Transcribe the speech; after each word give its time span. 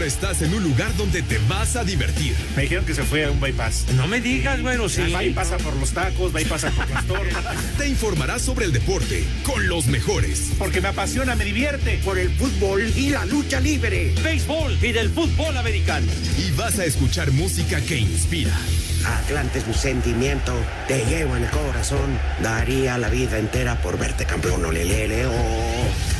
Ahora 0.00 0.08
estás 0.08 0.40
en 0.40 0.54
un 0.54 0.62
lugar 0.62 0.96
donde 0.96 1.20
te 1.20 1.36
vas 1.46 1.76
a 1.76 1.84
divertir. 1.84 2.34
Me 2.56 2.62
dijeron 2.62 2.86
que 2.86 2.94
se 2.94 3.02
fue 3.02 3.26
a 3.26 3.30
un 3.30 3.38
bypass. 3.38 3.84
No 3.96 4.08
me 4.08 4.22
digas, 4.22 4.62
bueno, 4.62 4.88
sí. 4.88 5.12
Va 5.12 5.22
y 5.22 5.34
pasa 5.34 5.58
por 5.58 5.76
los 5.76 5.90
tacos, 5.90 6.34
va 6.34 6.40
y 6.40 6.46
pasa 6.46 6.70
por 6.70 6.88
las 6.88 7.06
torres. 7.06 7.34
Te 7.76 7.86
informarás 7.86 8.40
sobre 8.40 8.64
el 8.64 8.72
deporte 8.72 9.26
con 9.42 9.68
los 9.68 9.88
mejores. 9.88 10.52
Porque 10.58 10.80
me 10.80 10.88
apasiona, 10.88 11.36
me 11.36 11.44
divierte. 11.44 12.00
Por 12.02 12.16
el 12.16 12.30
fútbol 12.30 12.90
y 12.96 13.10
la 13.10 13.26
lucha 13.26 13.60
libre. 13.60 14.14
Béisbol 14.24 14.78
y 14.82 14.92
del 14.92 15.10
fútbol 15.10 15.54
americano. 15.58 16.06
Y 16.38 16.50
vas 16.52 16.78
a 16.78 16.86
escuchar 16.86 17.30
música 17.32 17.82
que 17.82 17.98
inspira. 17.98 18.56
Atlante 19.04 19.58
es 19.58 19.66
mi 19.66 19.74
sentimiento, 19.74 20.54
te 20.88 21.04
llevo 21.04 21.36
en 21.36 21.44
el 21.44 21.50
corazón. 21.50 22.18
Daría 22.42 22.96
la 22.96 23.10
vida 23.10 23.36
entera 23.36 23.82
por 23.82 23.98
verte 23.98 24.24
campeón, 24.24 24.64
olelele, 24.64 25.26
oh. 25.26 26.19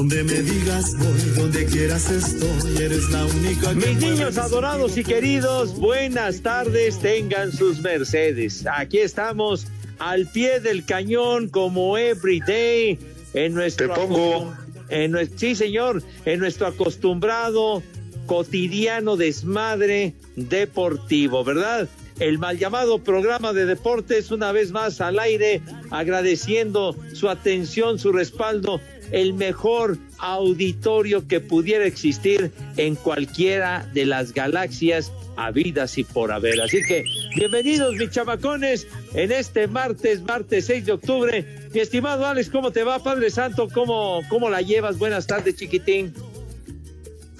Donde 0.00 0.24
me 0.24 0.40
digas 0.40 0.96
voy, 0.96 1.20
donde 1.36 1.66
quieras 1.66 2.10
estoy, 2.10 2.82
eres 2.82 3.10
la 3.10 3.22
única 3.26 3.68
que 3.74 3.86
Mis 3.88 3.96
niños 3.98 4.38
adorados 4.38 4.96
y 4.96 5.04
queridos, 5.04 5.76
buenas 5.78 6.40
tardes, 6.40 6.98
tengan 7.00 7.52
sus 7.52 7.80
mercedes. 7.80 8.64
Aquí 8.78 8.96
estamos 8.96 9.66
al 9.98 10.26
pie 10.26 10.58
del 10.60 10.86
cañón 10.86 11.50
como 11.50 11.98
every 11.98 12.40
day 12.40 12.98
en 13.34 13.52
nuestro 13.52 13.88
Te 13.92 13.94
pongo. 13.94 14.54
en 14.88 15.12
nues- 15.12 15.32
sí, 15.36 15.54
señor, 15.54 16.02
en 16.24 16.40
nuestro 16.40 16.68
acostumbrado 16.68 17.82
cotidiano 18.24 19.18
desmadre 19.18 20.14
deportivo, 20.34 21.44
¿verdad? 21.44 21.90
El 22.20 22.38
mal 22.38 22.58
llamado 22.58 23.00
programa 23.04 23.52
de 23.52 23.66
deportes 23.66 24.30
una 24.30 24.50
vez 24.50 24.72
más 24.72 25.02
al 25.02 25.18
aire, 25.18 25.60
agradeciendo 25.90 26.96
su 27.12 27.28
atención, 27.28 27.98
su 27.98 28.12
respaldo, 28.12 28.80
el 29.12 29.34
mejor 29.34 29.98
auditorio 30.18 31.26
que 31.26 31.40
pudiera 31.40 31.84
existir 31.84 32.52
en 32.76 32.94
cualquiera 32.94 33.88
de 33.92 34.06
las 34.06 34.32
galaxias 34.32 35.12
habidas 35.36 35.96
y 35.98 36.04
por 36.04 36.32
haber. 36.32 36.60
Así 36.60 36.82
que 36.86 37.04
bienvenidos 37.34 37.94
mis 37.96 38.10
chamacones 38.10 38.86
en 39.14 39.32
este 39.32 39.66
martes, 39.66 40.22
martes 40.22 40.66
6 40.66 40.86
de 40.86 40.92
octubre. 40.92 41.46
Mi 41.72 41.80
estimado 41.80 42.26
Alex, 42.26 42.50
¿cómo 42.50 42.70
te 42.70 42.84
va, 42.84 43.02
Padre 43.02 43.30
Santo? 43.30 43.68
¿Cómo, 43.72 44.20
cómo 44.28 44.50
la 44.50 44.60
llevas? 44.60 44.98
Buenas 44.98 45.26
tardes, 45.26 45.56
chiquitín. 45.56 46.12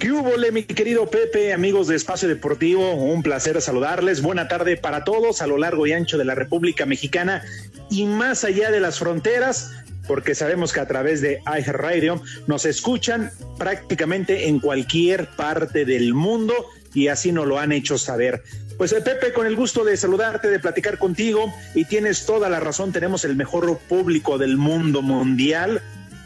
¿Qué 0.01 0.11
hubo, 0.11 0.31
mi 0.51 0.63
querido 0.63 1.05
Pepe, 1.11 1.53
amigos 1.53 1.87
de 1.87 1.95
Espacio 1.95 2.27
Deportivo? 2.27 2.95
Un 2.95 3.21
placer 3.21 3.61
saludarles. 3.61 4.23
Buena 4.23 4.47
tarde 4.47 4.75
para 4.75 5.03
todos 5.03 5.43
a 5.43 5.47
lo 5.47 5.59
largo 5.59 5.85
y 5.85 5.93
ancho 5.93 6.17
de 6.17 6.25
la 6.25 6.33
República 6.33 6.87
Mexicana 6.87 7.43
y 7.91 8.05
más 8.05 8.43
allá 8.43 8.71
de 8.71 8.79
las 8.79 8.97
fronteras, 8.97 9.73
porque 10.11 10.35
sabemos 10.35 10.73
que 10.73 10.81
a 10.81 10.87
través 10.89 11.21
de 11.21 11.41
iHeartRadio 11.45 12.21
nos 12.45 12.65
escuchan 12.65 13.31
prácticamente 13.57 14.49
en 14.49 14.59
cualquier 14.59 15.29
parte 15.37 15.85
del 15.85 16.13
mundo 16.13 16.53
y 16.93 17.07
así 17.07 17.31
nos 17.31 17.47
lo 17.47 17.57
han 17.59 17.71
hecho 17.71 17.97
saber. 17.97 18.43
Pues 18.77 18.91
eh, 18.91 18.99
Pepe, 18.99 19.31
con 19.31 19.47
el 19.47 19.55
gusto 19.55 19.85
de 19.85 19.95
saludarte, 19.95 20.49
de 20.49 20.59
platicar 20.59 20.97
contigo 20.97 21.53
y 21.73 21.85
tienes 21.85 22.25
toda 22.25 22.49
la 22.49 22.59
razón, 22.59 22.91
tenemos 22.91 23.23
el 23.23 23.37
mejor 23.37 23.77
público 23.87 24.37
del 24.37 24.57
mundo 24.57 25.01
mundial 25.01 25.81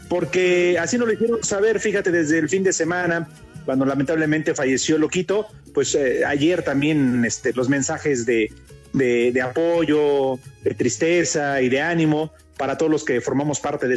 porque 0.08 0.78
así 0.80 0.98
nos 0.98 1.06
lo 1.06 1.14
hicieron 1.14 1.44
saber, 1.44 1.78
fíjate, 1.78 2.10
desde 2.10 2.40
el 2.40 2.48
fin 2.48 2.64
de 2.64 2.72
semana, 2.72 3.28
cuando 3.64 3.86
lamentablemente 3.86 4.52
falleció 4.56 4.98
Loquito, 4.98 5.46
pues 5.72 5.94
eh, 5.94 6.24
ayer 6.26 6.64
también 6.64 7.24
este, 7.24 7.52
los 7.52 7.68
mensajes 7.68 8.26
de, 8.26 8.50
de, 8.92 9.30
de 9.30 9.42
apoyo, 9.42 10.40
de 10.64 10.74
tristeza 10.74 11.62
y 11.62 11.68
de 11.68 11.82
ánimo 11.82 12.32
para 12.56 12.78
todos 12.78 12.90
los 12.90 13.04
que 13.04 13.20
formamos 13.20 13.60
parte 13.60 13.88
de 13.88 13.94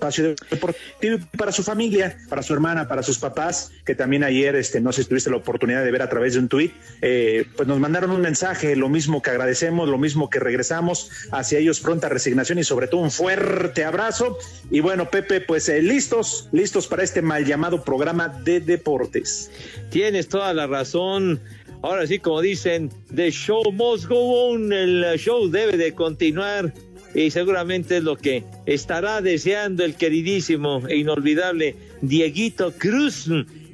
espacio 0.00 0.34
deportivo 0.50 1.18
para 1.36 1.52
su 1.52 1.62
familia, 1.62 2.16
para 2.28 2.42
su 2.42 2.54
hermana, 2.54 2.88
para 2.88 3.02
sus 3.02 3.18
papás, 3.18 3.70
que 3.84 3.94
también 3.94 4.24
ayer, 4.24 4.56
este, 4.56 4.80
no 4.80 4.92
sé 4.92 5.02
si 5.02 5.08
tuviste 5.08 5.30
la 5.30 5.36
oportunidad 5.36 5.84
de 5.84 5.90
ver 5.90 6.02
a 6.02 6.08
través 6.08 6.32
de 6.34 6.40
un 6.40 6.48
tuit, 6.48 6.72
eh, 7.02 7.44
pues 7.56 7.68
nos 7.68 7.78
mandaron 7.78 8.10
un 8.10 8.20
mensaje, 8.20 8.76
lo 8.76 8.88
mismo 8.88 9.20
que 9.20 9.30
agradecemos, 9.30 9.88
lo 9.88 9.98
mismo 9.98 10.30
que 10.30 10.40
regresamos 10.40 11.10
hacia 11.32 11.58
ellos 11.58 11.80
pronta 11.80 12.08
resignación 12.08 12.58
y 12.58 12.64
sobre 12.64 12.88
todo 12.88 13.02
un 13.02 13.10
fuerte 13.10 13.84
abrazo. 13.84 14.38
Y 14.70 14.80
bueno, 14.80 15.10
Pepe, 15.10 15.40
pues 15.40 15.68
eh, 15.68 15.82
listos, 15.82 16.48
listos 16.52 16.86
para 16.86 17.02
este 17.02 17.22
mal 17.22 17.44
llamado 17.44 17.84
programa 17.84 18.28
de 18.28 18.60
deportes. 18.60 19.50
Tienes 19.90 20.28
toda 20.28 20.54
la 20.54 20.66
razón. 20.66 21.40
Ahora 21.82 22.06
sí, 22.06 22.18
como 22.18 22.42
dicen, 22.42 22.90
the 23.14 23.30
show 23.30 23.62
must 23.72 24.06
go 24.06 24.50
on, 24.50 24.70
el 24.72 25.02
show 25.16 25.48
debe 25.48 25.78
de 25.78 25.94
continuar 25.94 26.72
y 27.14 27.30
seguramente 27.30 27.96
es 27.98 28.02
lo 28.04 28.16
que 28.16 28.44
estará 28.66 29.20
deseando 29.20 29.84
el 29.84 29.94
queridísimo 29.96 30.82
e 30.88 30.96
inolvidable 30.96 31.74
Dieguito 32.02 32.72
Cruz, 32.76 33.28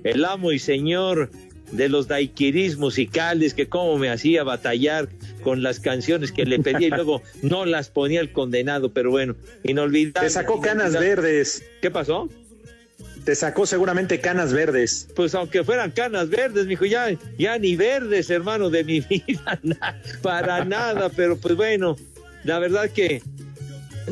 el 0.04 0.24
amo 0.24 0.52
y 0.52 0.58
señor 0.58 1.30
de 1.72 1.88
los 1.88 2.06
daiquiris 2.06 2.76
musicales 2.78 3.52
que 3.52 3.66
como 3.69 3.98
me 3.98 4.08
hacía 4.08 4.44
batallar 4.44 5.08
con 5.42 5.62
las 5.64 5.80
canciones 5.80 6.30
que 6.30 6.47
le 6.47 6.60
pedía 6.60 6.86
y 6.88 6.91
luego 6.91 7.22
no 7.42 7.64
las 7.66 7.91
ponía 7.91 8.20
el 8.20 8.30
condenado, 8.32 8.92
pero 8.92 9.10
bueno, 9.10 9.34
inolvidable. 9.64 10.28
Te 10.28 10.30
sacó 10.32 10.60
canas 10.60 10.92
verdes, 10.92 11.62
¿Qué 11.82 11.91
pasó? 11.91 12.28
te 13.24 13.34
sacó 13.34 13.66
seguramente 13.66 14.20
canas 14.20 14.53
verdes. 14.53 15.08
Pues 15.16 15.34
aunque 15.34 15.64
fueran 15.64 15.91
canas 15.91 16.28
verdes, 16.30 16.66
mijo, 16.66 16.84
ya, 16.84 17.08
ya 17.36 17.58
ni 17.58 17.74
verdes, 17.74 18.30
hermano, 18.30 18.70
de 18.70 18.84
mi 18.84 19.00
vida, 19.26 19.58
na- 19.64 20.00
para 20.22 20.64
nada, 20.64 21.08
pero 21.08 21.36
pues 21.36 21.56
bueno, 21.56 21.97
la 22.47 22.59
verdad 22.61 22.91
que 22.91 23.23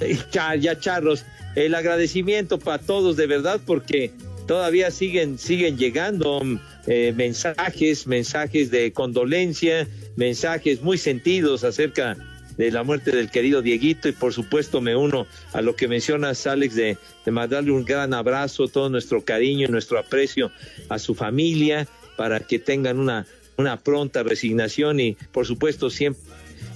eh, 0.00 0.19
ya, 0.33 0.78
charros, 0.78 1.25
el 1.55 1.75
agradecimiento 1.75 2.59
para 2.59 2.83
todos 2.83 3.17
de 3.17 3.27
verdad, 3.27 3.61
porque 3.65 4.11
todavía 4.47 4.91
siguen, 4.91 5.39
siguen 5.39 5.78
llegando 5.78 6.41
mm, 6.43 6.59
eh, 6.87 7.12
mensajes, 7.17 8.06
mensajes 8.06 8.71
de 8.71 8.93
condolencia, 8.93 9.89
mensajes 10.17 10.83
muy 10.83 10.99
sentidos 10.99 11.65
acerca 11.65 12.17
de 12.56 12.71
la 12.71 12.83
muerte 12.83 13.10
del 13.10 13.31
querido 13.31 13.63
Dieguito 13.63 14.09
y 14.09 14.13
por 14.13 14.33
supuesto 14.33 14.80
me 14.80 14.95
uno 14.95 15.27
a 15.53 15.60
lo 15.60 15.75
que 15.75 15.89
mencionas 15.89 16.47
Alex 16.47 16.75
de, 16.75 16.98
de 17.25 17.30
mandarle 17.30 17.72
un 17.72 17.84
gran 17.84 18.15
abrazo, 18.15 18.69
todo 18.69 18.91
nuestro 18.91 19.25
cariño 19.25 19.66
y 19.66 19.71
nuestro 19.71 19.98
aprecio 19.98 20.53
a 20.89 20.98
su 20.98 21.15
familia 21.15 21.89
para 22.16 22.39
que 22.41 22.60
tengan 22.60 23.01
una, 23.01 23.27
una 23.57 23.80
pronta 23.80 24.22
resignación 24.22 25.01
y 25.01 25.16
por 25.33 25.47
supuesto 25.47 25.91
siempre 25.91 26.22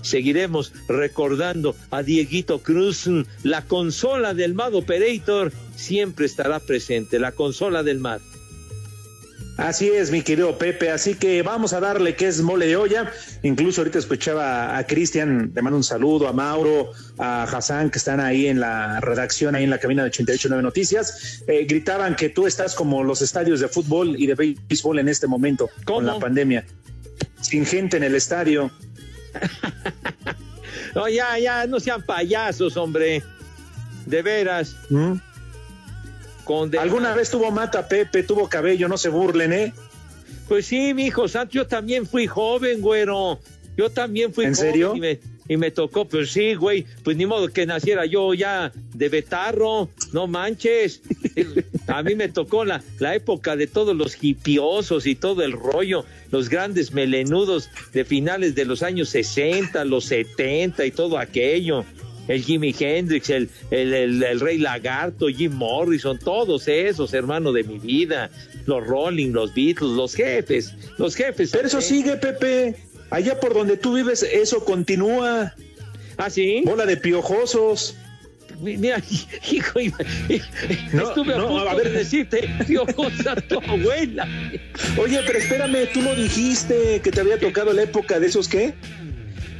seguiremos 0.02 0.72
recordando 0.88 1.74
a 1.90 2.02
Dieguito 2.02 2.60
Cruz, 2.60 3.08
la 3.42 3.64
consola 3.64 4.34
del 4.34 4.54
Mad 4.54 4.74
Operator 4.74 5.52
siempre 5.76 6.26
estará 6.26 6.60
presente, 6.60 7.18
la 7.18 7.32
consola 7.32 7.82
del 7.82 8.00
Mad. 8.00 8.20
Así 9.58 9.88
es, 9.88 10.12
mi 10.12 10.22
querido 10.22 10.56
Pepe. 10.56 10.92
Así 10.92 11.16
que 11.16 11.42
vamos 11.42 11.72
a 11.72 11.80
darle 11.80 12.14
que 12.14 12.28
es 12.28 12.40
mole 12.40 12.68
de 12.68 12.76
olla. 12.76 13.12
Incluso 13.42 13.80
ahorita 13.80 13.98
escuchaba 13.98 14.78
a 14.78 14.86
Cristian, 14.86 15.50
le 15.52 15.62
mando 15.62 15.76
un 15.76 15.82
saludo, 15.82 16.28
a 16.28 16.32
Mauro, 16.32 16.92
a 17.18 17.42
Hassan, 17.42 17.90
que 17.90 17.98
están 17.98 18.20
ahí 18.20 18.46
en 18.46 18.60
la 18.60 19.00
redacción, 19.00 19.56
ahí 19.56 19.64
en 19.64 19.70
la 19.70 19.78
cabina 19.78 20.04
de 20.04 20.10
889 20.10 20.62
Noticias. 20.62 21.42
Eh, 21.48 21.66
gritaban 21.68 22.14
que 22.14 22.28
tú 22.28 22.46
estás 22.46 22.76
como 22.76 23.02
los 23.02 23.20
estadios 23.20 23.58
de 23.58 23.66
fútbol 23.66 24.14
y 24.16 24.28
de 24.28 24.36
béisbol 24.36 25.00
en 25.00 25.08
este 25.08 25.26
momento, 25.26 25.68
¿Cómo? 25.84 25.98
con 25.98 26.06
la 26.06 26.20
pandemia. 26.20 26.64
Sin 27.40 27.66
gente 27.66 27.96
en 27.96 28.04
el 28.04 28.14
estadio. 28.14 28.70
No, 30.94 31.08
ya, 31.08 31.38
ya, 31.38 31.66
no 31.66 31.80
sean 31.80 32.02
payasos, 32.02 32.76
hombre. 32.76 33.22
De 34.06 34.22
veras. 34.22 34.74
¿Mm? 34.88 35.14
¿Alguna 36.78 37.14
vez 37.14 37.30
tuvo 37.30 37.50
mata 37.50 37.86
Pepe, 37.86 38.22
tuvo 38.22 38.48
cabello, 38.48 38.88
no 38.88 38.96
se 38.96 39.10
burlen, 39.10 39.52
eh? 39.52 39.72
Pues 40.48 40.66
sí, 40.66 40.94
mi 40.94 41.06
hijo 41.06 41.28
santo, 41.28 41.52
yo 41.52 41.66
también 41.66 42.06
fui 42.06 42.26
joven, 42.26 42.80
güero. 42.80 43.38
Yo 43.76 43.90
también 43.90 44.32
fui 44.32 44.46
¿En 44.46 44.54
joven 44.54 44.72
serio? 44.72 44.96
Y 44.96 45.00
me, 45.00 45.20
y 45.46 45.56
me 45.58 45.70
tocó, 45.70 46.06
pues 46.06 46.32
sí, 46.32 46.54
güey. 46.54 46.86
Pues 47.04 47.16
ni 47.18 47.26
modo 47.26 47.48
que 47.48 47.66
naciera 47.66 48.06
yo 48.06 48.32
ya 48.32 48.72
de 48.94 49.08
betarro, 49.10 49.90
no 50.12 50.26
manches. 50.26 51.02
A 51.88 52.02
mí 52.02 52.14
me 52.14 52.28
tocó 52.28 52.64
la, 52.64 52.82
la 52.98 53.14
época 53.14 53.56
de 53.56 53.66
todos 53.66 53.96
los 53.96 54.22
hipiosos 54.22 55.06
y 55.06 55.14
todo 55.14 55.42
el 55.42 55.52
rollo, 55.52 56.04
los 56.30 56.48
grandes 56.48 56.92
melenudos 56.92 57.70
de 57.92 58.04
finales 58.04 58.54
de 58.54 58.64
los 58.66 58.82
años 58.82 59.08
60, 59.08 59.84
los 59.86 60.04
70 60.04 60.84
y 60.84 60.90
todo 60.90 61.18
aquello. 61.18 61.84
El 62.28 62.42
Jimi 62.42 62.74
Hendrix, 62.78 63.30
el, 63.30 63.48
el, 63.70 63.94
el- 63.94 64.22
el 64.22 64.40
Rey 64.40 64.58
Lagarto, 64.58 65.28
Jim 65.28 65.52
Morrison, 65.54 66.18
todos 66.18 66.68
esos, 66.68 67.14
hermano 67.14 67.52
de 67.52 67.64
mi 67.64 67.78
vida. 67.78 68.30
Los 68.66 68.86
Rolling, 68.86 69.32
los 69.32 69.54
Beatles, 69.54 69.92
los 69.92 70.14
jefes, 70.14 70.74
los 70.98 71.14
jefes. 71.14 71.50
Pero 71.52 71.68
eso 71.68 71.80
sigue, 71.80 72.16
Pepe. 72.16 72.76
Allá 73.08 73.40
por 73.40 73.54
donde 73.54 73.78
tú 73.78 73.94
vives, 73.94 74.22
eso 74.22 74.62
continúa. 74.62 75.54
¿Ah, 76.18 76.28
sí? 76.28 76.60
Bola 76.66 76.84
de 76.84 76.98
piojosos. 76.98 77.96
Mira, 78.60 79.00
hijo, 79.52 79.78
No, 80.92 81.08
estuve 81.08 81.34
a 81.34 81.36
punto 81.38 81.68
a 81.68 81.74
ver. 81.74 81.90
de 81.92 81.98
decirte, 81.98 82.48
piojosa 82.66 83.36
tu 83.48 83.58
abuela. 83.60 84.26
Oye, 84.96 85.20
pero 85.26 85.38
espérame, 85.38 85.86
tú 85.92 86.02
lo 86.02 86.14
dijiste, 86.14 87.00
que 87.02 87.10
te 87.10 87.20
había 87.20 87.38
tocado 87.38 87.72
la 87.72 87.82
época 87.82 88.18
de 88.18 88.26
esos 88.26 88.48
qué? 88.48 88.74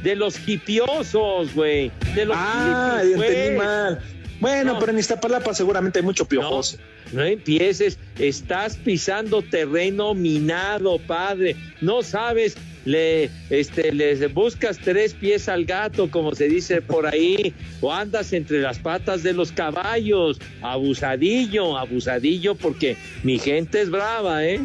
De 0.03 0.15
los 0.15 0.47
hipiosos, 0.47 1.53
güey. 1.53 1.91
De 2.15 2.25
los 2.25 2.35
Ah, 2.39 2.99
hippies, 3.03 3.21
entendí 3.29 3.57
mal. 3.57 3.99
Bueno, 4.39 4.73
No. 4.73 4.79
pero 4.79 4.91
en 4.91 4.99
Iztapalapa 4.99 5.53
seguramente 5.53 5.99
hay 5.99 6.05
mucho 6.05 6.25
piojoso. 6.25 6.77
no 7.11 7.23
empieces, 7.23 7.97
estás 8.17 8.77
pisando 8.77 9.41
terreno 9.41 10.13
minado, 10.13 10.99
padre. 10.99 11.55
No 11.81 12.03
sabes, 12.03 12.55
le, 12.85 13.29
este, 13.49 13.91
les 13.91 14.33
buscas 14.33 14.77
tres 14.77 15.13
pies 15.13 15.49
al 15.49 15.65
gato, 15.65 16.09
como 16.09 16.33
se 16.35 16.47
dice 16.47 16.81
por 16.81 17.07
ahí, 17.07 17.53
o 17.81 17.91
andas 17.93 18.31
entre 18.33 18.61
las 18.61 18.79
patas 18.79 19.23
de 19.23 19.33
los 19.33 19.51
caballos. 19.51 20.39
Abusadillo, 20.61 21.77
abusadillo, 21.77 22.55
porque 22.55 22.95
mi 23.23 23.39
gente 23.39 23.81
es 23.81 23.89
brava, 23.89 24.45
¿eh? 24.45 24.61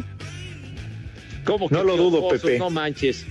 ¿Cómo 1.43 1.67
que 1.69 1.75
No 1.75 1.83
lo 1.83 1.97
dudo? 1.97 2.27
Pepe. 2.29 2.57
No 2.57 2.69
manches. 2.69 3.25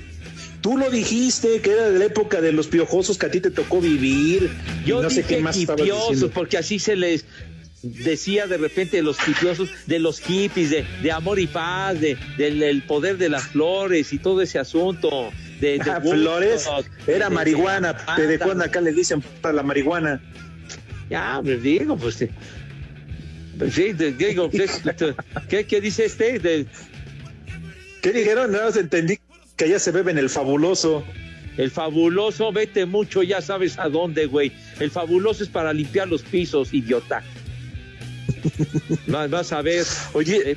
Tú 0.65 0.79
lo 0.79 0.89
dijiste, 0.91 1.61
que 1.61 1.73
era 1.73 1.91
de 1.91 1.99
la 1.99 2.07
época 2.07 2.41
de 2.41 2.51
los 2.51 2.69
piojosos 2.69 3.19
que 3.19 3.27
a 3.27 3.31
ti 3.31 3.39
te 3.43 3.51
tocó 3.51 3.83
vivir. 3.83 4.51
Yo 4.87 5.03
no 5.03 5.11
sé 5.11 5.17
dije 5.21 5.37
qué 5.37 5.43
más 5.43 5.57
diciendo. 5.57 6.31
porque 6.33 6.57
así 6.57 6.79
se 6.79 6.97
les 6.97 7.27
decía 7.83 8.47
de 8.47 8.57
repente 8.57 8.97
de 8.97 9.03
los 9.03 9.19
hipiosos, 9.29 9.69
de 9.87 9.99
los 9.99 10.21
hippies, 10.21 10.71
de, 10.71 10.87
de 11.03 11.13
amor 11.13 11.39
y 11.39 11.47
paz, 11.49 12.01
de, 12.01 12.17
del 12.39 12.61
del 12.61 12.83
poder 12.83 13.19
de 13.19 13.29
las 13.29 13.43
flores 13.49 14.11
y 14.15 14.19
todo 14.19 14.41
ese 14.41 14.59
asunto. 14.59 15.31
De, 15.61 15.79
de 15.79 15.91
Ah, 15.91 16.01
Flores, 16.01 16.67
era 17.07 17.29
de- 17.29 17.35
marihuana. 17.35 17.93
de- 18.17 18.27
¿De 18.27 18.39
cuándo 18.39 18.65
acá 18.65 18.81
le 18.81 18.93
dicen 18.95 19.21
para 19.43 19.53
la 19.55 19.63
marihuana? 19.63 20.23
Ya, 21.11 21.43
me 21.45 21.57
digo, 21.57 21.95
pues. 21.99 22.23
eh, 22.23 22.31
pues 23.59 23.75
sí, 23.75 23.93
digo, 23.93 24.51
¿qué, 25.51 25.67
qué 25.67 25.81
dice 25.83 26.07
este? 26.07 26.41
¿Qué 28.01 28.13
dijeron? 28.13 28.51
Nada 28.53 28.65
más 28.67 28.77
entendí 28.79 29.19
que 29.57 29.65
allá 29.67 29.79
se 29.79 29.91
bebe 29.93 30.11
en 30.11 30.19
el 30.19 30.29
fabuloso. 30.31 31.05
el 31.57 31.71
fabuloso, 31.71 32.51
vete 32.53 32.85
mucho, 32.87 33.23
ya 33.23 33.41
sabes 33.41 33.79
a 33.79 33.89
dónde, 33.89 34.27
güey. 34.27 34.51
El 34.81 34.91
fabuloso 34.91 35.45
es 35.45 35.49
para 35.49 35.73
limpiar 35.73 36.09
los 36.09 36.23
pisos, 36.23 36.75
idiota. 36.75 37.23
Vas, 39.07 39.31
vas 39.31 39.53
a 39.53 39.63
ver. 39.63 39.85
Oye, 40.13 40.53
Eh, 40.53 40.57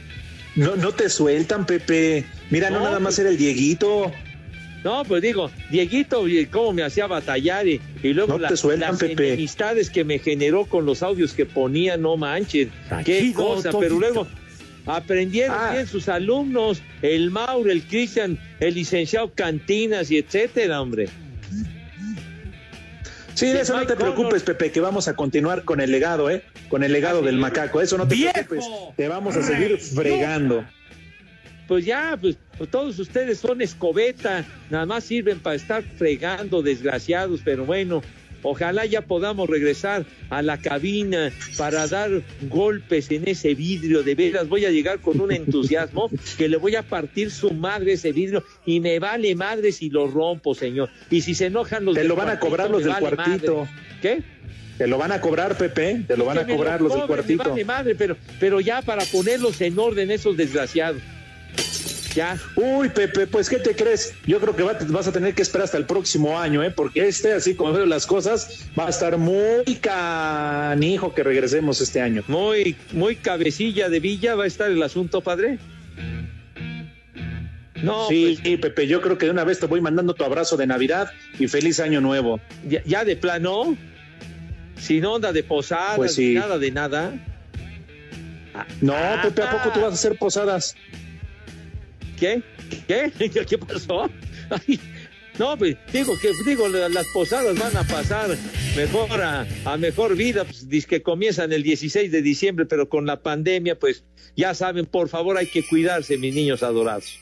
no, 0.55 0.75
no 0.75 0.91
te 0.91 1.09
sueltan, 1.09 1.65
Pepe. 1.65 2.25
Mira, 2.49 2.69
no, 2.69 2.79
No, 2.79 2.85
nada 2.85 2.99
más 2.99 3.15
pues- 3.15 3.19
era 3.19 3.29
el 3.29 3.37
Dieguito. 3.37 4.11
No, 4.83 5.03
pues 5.03 5.21
digo, 5.21 5.51
Dieguito, 5.69 6.23
cómo 6.51 6.71
me 6.73 6.83
hacía 6.83 7.07
batallar 7.07 7.67
y, 7.67 7.81
y 8.03 8.13
luego 8.13 8.33
No 8.33 8.39
la- 8.39 8.47
te 8.49 8.57
sueltan, 8.57 8.91
las 8.91 8.99
Pepe. 8.99 9.27
enemistades 9.29 9.89
que 9.89 10.03
me 10.03 10.17
generó 10.19 10.65
con 10.65 10.85
los 10.85 11.03
audios 11.03 11.33
que 11.33 11.45
ponía, 11.45 11.97
no 11.97 12.15
manches, 12.15 12.69
qué 13.03 13.33
cosa, 13.33 13.71
pero 13.77 13.99
luego 13.99 14.27
aprendieron 14.87 15.55
Ah. 15.59 15.71
bien 15.73 15.85
sus 15.87 16.09
alumnos, 16.09 16.81
el 17.01 17.29
Mauro, 17.29 17.69
el 17.71 17.83
Cristian, 17.83 18.39
el 18.59 18.73
licenciado 18.75 19.31
Cantinas 19.33 20.09
y 20.11 20.17
etcétera, 20.17 20.81
hombre. 20.81 21.07
Sí, 23.33 23.45
de 23.47 23.61
eso 23.61 23.77
no 23.77 23.85
te 23.85 23.95
preocupes, 23.95 24.41
Pepe, 24.41 24.71
que 24.71 24.79
vamos 24.79 25.07
a 25.07 25.15
continuar 25.15 25.63
con 25.63 25.79
el 25.79 25.91
legado, 25.91 26.29
¿eh? 26.31 26.41
Con 26.69 26.83
el 26.83 26.91
legado 26.91 27.21
del 27.21 27.37
macaco. 27.37 27.81
Eso 27.81 27.95
no 27.97 28.07
te 28.07 28.15
¡Viejo! 28.15 28.33
preocupes. 28.33 28.65
Te 28.95 29.07
vamos 29.07 29.35
a 29.35 29.43
seguir 29.43 29.77
fregando. 29.77 30.65
Pues 31.67 31.85
ya, 31.85 32.17
pues, 32.19 32.37
pues 32.57 32.71
todos 32.71 32.97
ustedes 32.97 33.37
son 33.39 33.61
escobeta, 33.61 34.43
nada 34.71 34.85
más 34.87 35.03
sirven 35.03 35.39
para 35.39 35.55
estar 35.55 35.83
fregando, 35.83 36.63
desgraciados, 36.63 37.41
pero 37.43 37.65
bueno, 37.65 38.01
ojalá 38.43 38.85
ya 38.85 39.01
podamos 39.01 39.49
regresar 39.49 40.05
a 40.29 40.41
la 40.41 40.57
cabina 40.59 41.31
para 41.57 41.87
dar 41.87 42.21
golpes 42.49 43.11
en 43.11 43.27
ese 43.27 43.55
vidrio, 43.55 44.03
de 44.03 44.15
veras 44.15 44.47
voy 44.47 44.65
a 44.65 44.71
llegar 44.71 44.99
con 44.99 45.19
un 45.21 45.31
entusiasmo 45.31 46.09
que 46.37 46.47
le 46.47 46.57
voy 46.57 46.75
a 46.75 46.83
partir 46.83 47.31
su 47.31 47.51
madre 47.51 47.93
ese 47.93 48.11
vidrio 48.11 48.43
y 48.65 48.79
me 48.79 48.99
vale 48.99 49.35
madre 49.35 49.71
si 49.71 49.89
lo 49.89 50.07
rompo, 50.07 50.55
señor. 50.55 50.89
Y 51.09 51.21
si 51.21 51.35
se 51.35 51.47
enojan 51.47 51.85
los 51.85 51.93
Te 51.95 52.01
del 52.01 52.09
lo 52.09 52.15
van 52.15 52.29
a 52.29 52.39
cuartito, 52.39 52.49
cobrar 52.49 52.69
los 52.69 52.83
del 52.83 52.93
vale 52.93 53.15
cuartito. 53.15 53.55
madre. 53.57 53.71
¿Qué? 54.01 54.23
Te 54.77 54.85
lo 54.85 54.97
van 54.99 55.11
a 55.11 55.19
cobrar, 55.21 55.57
Pepe. 55.57 56.03
Te 56.07 56.15
lo 56.15 56.25
van 56.25 56.37
a 56.37 56.45
cobrar 56.45 56.81
los 56.81 56.91
del 56.93 57.01
cobren, 57.01 57.17
me 57.17 57.35
cuartito. 57.35 57.49
vale 57.49 57.65
madre, 57.65 57.95
pero, 57.95 58.15
pero 58.39 58.59
ya 58.59 58.81
para 58.83 59.03
ponerlos 59.05 59.59
en 59.61 59.77
orden 59.79 60.11
esos 60.11 60.37
desgraciados. 60.37 61.01
Ya. 62.17 62.35
Uy, 62.55 62.89
Pepe, 62.89 63.27
pues 63.27 63.47
¿qué 63.47 63.57
te 63.59 63.75
crees? 63.75 64.15
Yo 64.25 64.39
creo 64.39 64.55
que 64.55 64.63
va- 64.63 64.75
vas 64.87 65.07
a 65.07 65.11
tener 65.11 65.35
que 65.35 65.43
esperar 65.43 65.65
hasta 65.65 65.77
el 65.77 65.85
próximo 65.85 66.39
año, 66.39 66.63
¿eh? 66.63 66.71
Porque 66.71 67.07
este, 67.07 67.31
así 67.33 67.53
como 67.53 67.73
veo 67.73 67.85
las 67.85 68.07
cosas, 68.07 68.65
va 68.77 68.87
a 68.87 68.89
estar 68.89 69.19
muy 69.19 69.75
canijo 69.79 71.13
que 71.13 71.21
regresemos 71.21 71.79
este 71.79 72.01
año. 72.01 72.23
Muy, 72.27 72.75
muy 72.91 73.17
cabecilla 73.17 73.87
de 73.89 73.99
Villa 73.99 74.33
va 74.33 74.45
a 74.45 74.47
estar 74.47 74.71
el 74.71 74.81
asunto, 74.81 75.21
padre. 75.21 75.59
No, 77.83 78.07
sí, 78.07 78.33
pues, 78.33 78.39
sí, 78.43 78.57
Pepe, 78.57 78.87
yo 78.87 79.01
creo 79.01 79.19
que 79.19 79.27
de 79.27 79.31
una 79.31 79.43
vez 79.43 79.59
te 79.59 79.67
voy 79.67 79.81
mandando 79.81 80.15
tu 80.15 80.23
abrazo 80.23 80.57
de 80.57 80.65
Navidad 80.65 81.11
y 81.37 81.47
feliz 81.47 81.79
año 81.79 82.01
nuevo. 82.01 82.39
ya, 82.67 82.81
ya 82.83 83.05
de 83.05 83.15
plano, 83.15 83.77
sin 84.79 85.05
onda 85.05 85.31
de 85.31 85.43
posadas, 85.43 85.97
Pues 85.97 86.15
sí. 86.15 86.33
nada 86.33 86.57
de 86.57 86.71
nada. 86.71 87.13
No, 88.81 88.93
Ah. 88.95 89.19
Pepe, 89.21 89.43
¿a 89.43 89.51
poco 89.51 89.69
tú 89.71 89.81
vas 89.81 89.91
a 89.91 89.93
hacer 89.93 90.17
posadas? 90.17 90.75
¿Qué? 92.19 92.41
¿Qué? 92.87 93.11
¿Qué 93.49 93.57
pasó? 93.57 94.09
Ay, 94.49 94.79
no, 95.37 95.55
pues 95.57 95.77
digo 95.93 96.13
que 96.19 96.31
digo 96.45 96.67
la- 96.67 96.89
las 96.89 97.05
posadas 97.13 97.57
van 97.59 97.75
a 97.77 97.83
pasar 97.83 98.35
mejor 98.75 99.21
a, 99.21 99.45
a 99.65 99.77
mejor 99.77 100.15
vida, 100.15 100.43
pues 100.45 100.67
dice 100.67 100.87
que 100.87 101.01
comienzan 101.03 101.51
el 101.53 101.61
16 101.63 102.11
de 102.11 102.21
diciembre, 102.23 102.65
pero 102.65 102.89
con 102.89 103.05
la 103.05 103.21
pandemia, 103.21 103.77
pues 103.77 104.03
ya 104.35 104.53
saben, 104.55 104.85
por 104.87 105.09
favor 105.09 105.37
hay 105.37 105.47
que 105.47 105.63
cuidarse, 105.67 106.17
mis 106.17 106.33
niños 106.33 106.63
adorados. 106.63 107.19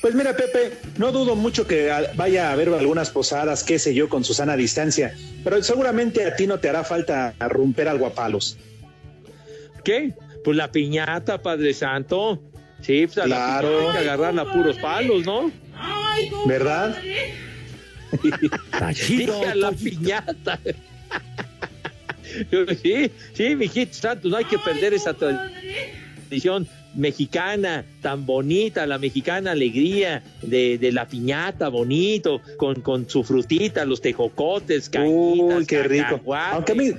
Pues 0.00 0.14
mira, 0.14 0.34
Pepe, 0.34 0.72
no 0.96 1.12
dudo 1.12 1.36
mucho 1.36 1.66
que 1.66 1.90
vaya 2.16 2.48
a 2.48 2.52
haber 2.52 2.70
algunas 2.70 3.10
posadas, 3.10 3.62
qué 3.62 3.78
sé 3.78 3.92
yo, 3.94 4.08
con 4.08 4.24
Susana 4.24 4.54
a 4.54 4.56
distancia, 4.56 5.14
pero 5.44 5.62
seguramente 5.62 6.24
a 6.24 6.34
ti 6.36 6.46
no 6.46 6.58
te 6.58 6.70
hará 6.70 6.84
falta 6.84 7.34
romper 7.38 7.88
algo 7.88 8.06
a 8.06 8.14
palos. 8.14 8.56
¿Qué? 9.84 10.14
Pues 10.44 10.56
la 10.56 10.72
piñata, 10.72 11.42
Padre 11.42 11.74
Santo. 11.74 12.42
Sí, 12.80 13.06
pues 13.06 13.18
a 13.18 13.24
Claro. 13.24 13.86
la 13.88 13.92
que 13.92 13.98
agarrarla 13.98 14.42
a 14.42 14.52
puros 14.52 14.76
palos, 14.78 15.24
¿no? 15.24 15.50
¿Verdad? 16.46 16.96
A 18.72 19.54
la 19.54 19.72
piñata. 19.72 20.58
sí, 22.82 23.10
sí, 23.34 23.56
mijito 23.56 23.94
santo, 23.94 24.28
no 24.28 24.36
hay 24.36 24.44
que 24.44 24.58
perder 24.58 24.94
esa 24.94 25.14
tradición 25.14 26.66
mexicana 26.94 27.84
tan 28.02 28.26
bonita, 28.26 28.86
la 28.86 28.98
mexicana 28.98 29.52
alegría 29.52 30.22
de, 30.42 30.78
de 30.78 30.92
la 30.92 31.06
piñata, 31.06 31.68
bonito, 31.68 32.40
con, 32.56 32.80
con 32.80 33.08
su 33.08 33.22
frutita, 33.22 33.84
los 33.84 34.00
tejocotes, 34.00 34.88
cañitas, 34.88 35.56
Uy, 35.58 35.66
qué 35.66 35.82
rico. 35.84 36.20
Aunque 36.34 36.72
a 36.72 36.74
mí, 36.74 36.92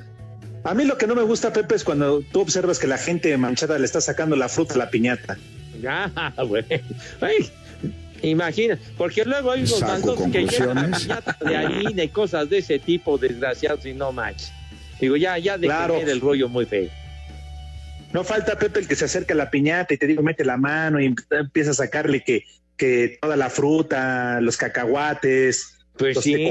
a 0.64 0.74
mí 0.74 0.86
lo 0.86 0.98
que 0.98 1.08
no 1.08 1.16
me 1.16 1.24
gusta, 1.24 1.52
Pepe, 1.52 1.76
es 1.76 1.84
cuando 1.84 2.22
tú 2.32 2.42
observas 2.42 2.80
que 2.80 2.88
la 2.88 2.98
gente 2.98 3.36
manchada 3.38 3.78
le 3.78 3.86
está 3.86 4.00
sacando 4.00 4.36
la 4.36 4.48
fruta 4.48 4.76
a 4.76 4.78
la 4.78 4.90
piñata. 4.90 5.38
Ya, 5.82 6.12
güey. 6.48 6.64
Ay, 7.22 7.50
imagina, 8.22 8.78
porque 8.98 9.26
luego 9.26 9.52
hay 9.52 9.62
unos 9.62 9.84
que 10.32 10.46
piñata 10.46 11.38
de 11.44 11.58
harina 11.58 12.04
y 12.04 12.10
cosas 12.10 12.50
de 12.50 12.60
ese 12.60 12.80
tipo, 12.80 13.18
desgraciados, 13.18 13.86
y 13.86 13.94
no 13.94 14.12
manches. 14.12 14.52
Digo, 15.00 15.16
ya, 15.18 15.38
ya 15.40 15.58
de 15.58 15.68
Claro. 15.68 15.96
el 16.00 16.22
rollo 16.22 16.48
muy 16.48 16.66
feo. 16.66 16.90
No 18.14 18.24
falta, 18.24 18.58
Pepe, 18.58 18.82
el 18.82 18.88
que 18.88 18.96
se 18.96 19.06
acerca 19.06 19.34
a 19.34 19.38
la 19.38 19.50
piñata 19.50 19.94
y 19.94 19.98
te 19.98 20.06
digo, 20.06 20.22
mete 20.22 20.44
la 20.46 20.58
mano 20.58 21.00
y 21.00 21.16
empieza 21.32 21.72
a 21.72 21.74
sacarle 21.74 22.24
que, 22.24 22.44
que 22.78 23.18
toda 23.22 23.36
la 23.38 23.50
fruta, 23.50 24.40
los 24.42 24.58
cacahuates, 24.58 25.78
Pues 25.98 26.16
los 26.16 26.24
sí. 26.24 26.50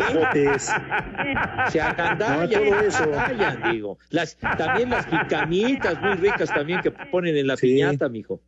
Se 1.70 1.80
agandallan, 1.80 2.40
No, 2.40 2.48
todo 2.70 2.80
eso. 2.80 3.02
agandallan, 3.04 3.72
digo. 3.72 3.98
Las, 4.10 4.36
también 4.36 4.90
las 4.90 5.06
jicamitas 5.06 6.00
muy 6.00 6.14
ricas 6.14 6.48
también 6.52 6.80
que 6.82 6.90
ponen 6.90 7.36
en 7.36 7.46
la 7.46 7.56
Sí. 7.56 7.66
piñata, 7.68 8.08
mijo. 8.08 8.40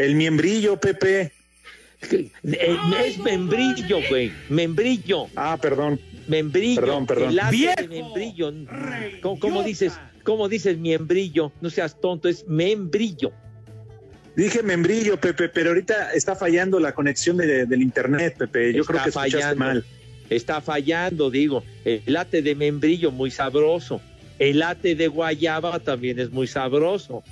El 0.00 0.14
miembrillo, 0.14 0.78
Pepe. 0.80 1.32
Eh, 2.10 2.30
Es 3.04 3.18
membrillo, 3.18 3.98
güey. 4.08 4.32
Membrillo. 4.48 5.26
Ah, 5.36 5.58
perdón. 5.60 6.00
Membrillo. 6.26 6.80
Perdón, 6.80 7.06
perdón. 7.06 7.28
El 7.30 7.36
de 7.36 7.88
membrillo. 7.88 8.52
¿Cómo, 9.20 9.38
cómo 9.38 9.62
dices? 9.62 9.92
¿Cómo 10.22 10.48
dices 10.48 10.78
miembrillo? 10.78 11.52
No 11.60 11.68
seas 11.70 12.00
tonto, 12.00 12.28
es 12.28 12.46
membrillo. 12.48 13.32
Dije 14.36 14.62
membrillo, 14.62 15.20
Pepe, 15.20 15.48
pero 15.48 15.70
ahorita 15.70 16.12
está 16.12 16.34
fallando 16.34 16.78
la 16.78 16.94
conexión 16.94 17.36
de- 17.36 17.66
del 17.66 17.82
internet, 17.82 18.36
Pepe. 18.38 18.72
Yo 18.72 18.82
Está 18.82 18.92
creo 18.92 19.02
que 19.04 19.08
escuchaste 19.10 19.38
fallando. 19.40 19.64
mal. 19.64 19.84
Está 20.30 20.60
fallando, 20.60 21.30
digo. 21.30 21.64
El 21.84 22.02
late 22.06 22.40
de 22.40 22.54
membrillo 22.54 23.10
muy 23.10 23.30
sabroso. 23.30 24.00
El 24.38 24.60
late 24.60 24.94
de 24.94 25.08
guayaba 25.08 25.80
también 25.80 26.18
es 26.20 26.30
muy 26.30 26.46
sabroso. 26.46 27.22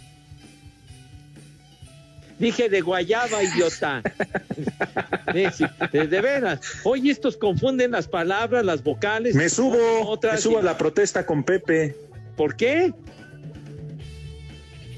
Dije 2.38 2.68
de 2.68 2.80
guayaba, 2.80 3.42
idiota. 3.42 4.02
De, 5.32 6.06
de 6.06 6.20
veras. 6.20 6.60
Oye, 6.84 7.10
estos 7.10 7.36
confunden 7.36 7.90
las 7.90 8.06
palabras, 8.08 8.64
las 8.64 8.82
vocales. 8.82 9.34
Me 9.34 9.48
subo, 9.48 9.76
Otras 10.08 10.34
me 10.36 10.40
subo 10.40 10.54
y- 10.58 10.60
a 10.60 10.62
la 10.62 10.78
protesta 10.78 11.26
con 11.26 11.42
Pepe. 11.44 11.96
¿Por 12.36 12.56
qué? 12.56 12.92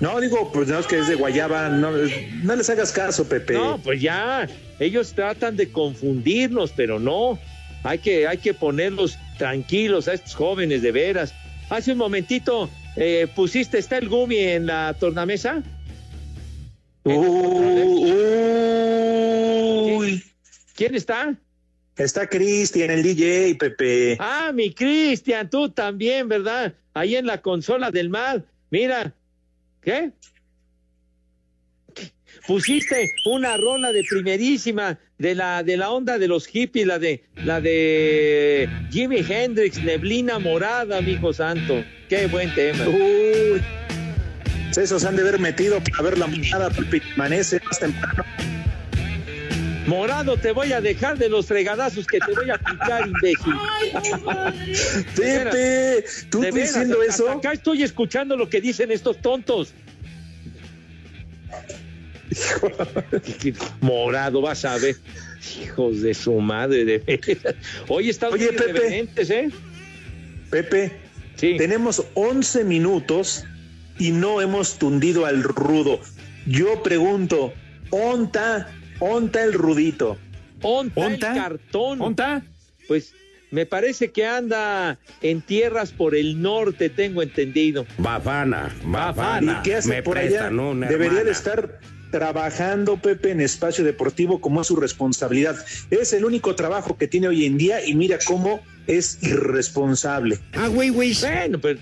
No, 0.01 0.19
digo, 0.21 0.51
pues 0.53 0.69
no 0.69 0.79
es 0.79 0.87
que 0.87 0.99
es 0.99 1.09
de 1.09 1.15
Guayaba, 1.15 1.69
no, 1.69 1.91
no 2.43 2.57
les 2.57 2.71
hagas 2.71 2.91
caso, 2.93 3.29
Pepe. 3.29 3.53
No, 3.55 3.79
pues 3.83 4.01
ya. 4.01 4.49
Ellos 4.79 5.13
tratan 5.13 5.57
de 5.57 5.71
confundirnos, 5.71 6.73
pero 6.75 6.99
no. 6.99 7.39
Hay 7.83 7.99
que, 7.99 8.27
hay 8.27 8.39
que 8.39 8.55
ponerlos 8.55 9.19
tranquilos 9.39 10.09
a 10.09 10.15
estos 10.15 10.35
jóvenes, 10.35 10.81
de 10.83 10.93
veras. 10.93 11.35
Hace 11.69 11.93
un 11.93 11.99
momentito 11.99 12.71
eh, 12.97 13.27
pusiste, 13.35 13.79
¿está 13.79 13.99
el 13.99 14.09
Gumi 14.09 14.39
en 14.39 14.67
la 14.67 14.95
tornamesa? 14.99 15.63
Uh, 17.03 17.13
uy, 19.97 20.23
¿Quién 20.75 20.95
está? 20.95 21.35
está 21.97 22.27
Cristian, 22.29 22.91
el 22.91 23.03
DJ, 23.03 23.55
Pepe. 23.57 24.17
Ah, 24.21 24.53
mi 24.55 24.73
Cristian, 24.73 25.49
tú 25.51 25.69
también, 25.69 26.29
¿verdad? 26.29 26.75
Ahí 26.95 27.17
en 27.17 27.27
la 27.27 27.41
consola 27.41 27.91
del 27.91 28.09
mar. 28.09 28.45
Mira, 28.71 29.15
¿qué? 29.83 30.13
Pusiste 32.47 33.13
una 33.27 33.57
rola 33.57 33.93
de 33.93 34.03
primerísima 34.09 34.99
de 35.19 35.35
la 35.35 35.63
de 35.63 35.77
la 35.77 35.91
onda 35.91 36.19
de 36.19 36.27
los 36.27 36.47
hippies, 36.47 36.87
la 36.87 36.99
de 36.99 37.23
la 37.45 37.61
de 37.61 38.69
Jimi 38.91 39.19
Hendrix, 39.19 39.83
Neblina 39.83 40.39
Morada, 40.39 41.01
mijo 41.03 41.33
santo. 41.33 41.85
Qué 42.09 42.27
buen 42.27 42.55
tema. 42.55 42.89
Uy, 42.89 43.61
esos 44.77 45.05
han 45.05 45.17
de 45.17 45.23
haber 45.23 45.39
metido 45.39 45.81
para 45.83 46.03
ver 46.03 46.19
la 46.19 46.27
monada, 46.27 46.71
Pepe. 46.71 47.03
Amanece 47.15 47.61
más 47.65 47.79
temprano. 47.79 48.25
Morado, 49.87 50.37
te 50.37 50.53
voy 50.53 50.73
a 50.73 50.81
dejar 50.81 51.19
de 51.19 51.29
los 51.29 51.47
fregadazos 51.47 52.07
que 52.07 52.19
te 52.21 52.33
voy 52.33 52.51
a 52.51 52.59
picar, 52.59 53.09
imbécil. 53.09 53.55
Pepe, 55.17 56.05
tú 56.31 56.43
diciendo 56.43 57.03
eso. 57.03 57.29
Acá 57.31 57.53
estoy 57.53 57.83
escuchando 57.83 58.37
lo 58.37 58.49
que 58.49 58.61
dicen 58.61 58.91
estos 58.93 59.21
tontos. 59.21 59.73
Morado, 63.81 64.41
vas 64.41 64.65
a 64.65 64.79
ver. 64.79 64.97
Hijos 65.63 66.03
de 66.03 66.15
su 66.15 66.35
madre, 66.35 66.85
de 66.85 66.99
veras. 66.99 67.55
Oye, 67.89 68.11
están 68.11 68.33
Oye, 68.33 68.47
muy 68.53 68.57
Pepe. 68.57 69.09
¿eh? 69.17 69.51
Pepe, 70.51 70.93
Sí. 71.37 71.57
tenemos 71.57 72.05
11 72.15 72.65
minutos 72.65 73.45
y 74.01 74.11
no 74.11 74.41
hemos 74.41 74.79
tundido 74.79 75.27
al 75.27 75.43
rudo. 75.45 76.01
Yo 76.47 76.83
pregunto, 76.83 77.53
¿onta, 77.91 78.69
onta 78.99 79.45
el 79.45 79.53
rudito? 79.53 80.19
Onta 80.63 81.07
el 81.07 81.13
¿Onta? 81.15 81.35
cartón. 81.35 82.01
¿Onta? 82.01 82.43
Pues 82.89 83.15
me 83.51 83.67
parece 83.67 84.11
que 84.11 84.27
anda 84.27 84.99
en 85.23 85.43
tierras 85.43 85.93
por 85.93 86.15
el 86.15 86.41
norte, 86.41 86.89
tengo 86.89 87.23
entendido. 87.23 87.87
Bafana, 87.99 88.75
¿Y 88.83 88.87
bafana. 88.91 89.61
qué 89.63 89.77
hace 89.77 89.89
Me 89.89 90.03
por 90.03 90.19
allá? 90.19 90.51
Debería 90.51 91.25
de 91.25 91.31
estar 91.33 91.79
trabajando, 92.11 92.97
Pepe, 92.97 93.31
en 93.31 93.41
espacio 93.41 93.85
deportivo 93.85 94.41
como 94.41 94.61
es 94.61 94.67
su 94.67 94.77
responsabilidad. 94.77 95.57
Es 95.91 96.13
el 96.13 96.25
único 96.25 96.55
trabajo 96.55 96.97
que 96.97 97.07
tiene 97.07 97.29
hoy 97.29 97.45
en 97.45 97.57
día 97.59 97.85
y 97.85 97.95
mira 97.95 98.19
cómo 98.25 98.61
es 98.87 99.19
irresponsable. 99.23 100.39
Ah, 100.55 100.69
güey, 100.69 100.89
güey. 100.91 101.15
Bueno, 101.21 101.61
pues, 101.61 101.79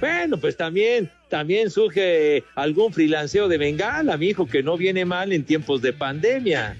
bueno, 0.00 0.38
pues 0.38 0.56
también, 0.56 1.10
también 1.34 1.68
surge 1.68 2.44
algún 2.54 2.92
freelanceo 2.92 3.48
de 3.48 3.58
Bengala, 3.58 4.16
mi 4.16 4.28
hijo, 4.28 4.46
que 4.46 4.62
no 4.62 4.76
viene 4.76 5.04
mal 5.04 5.32
en 5.32 5.42
tiempos 5.42 5.82
de 5.82 5.92
pandemia. 5.92 6.76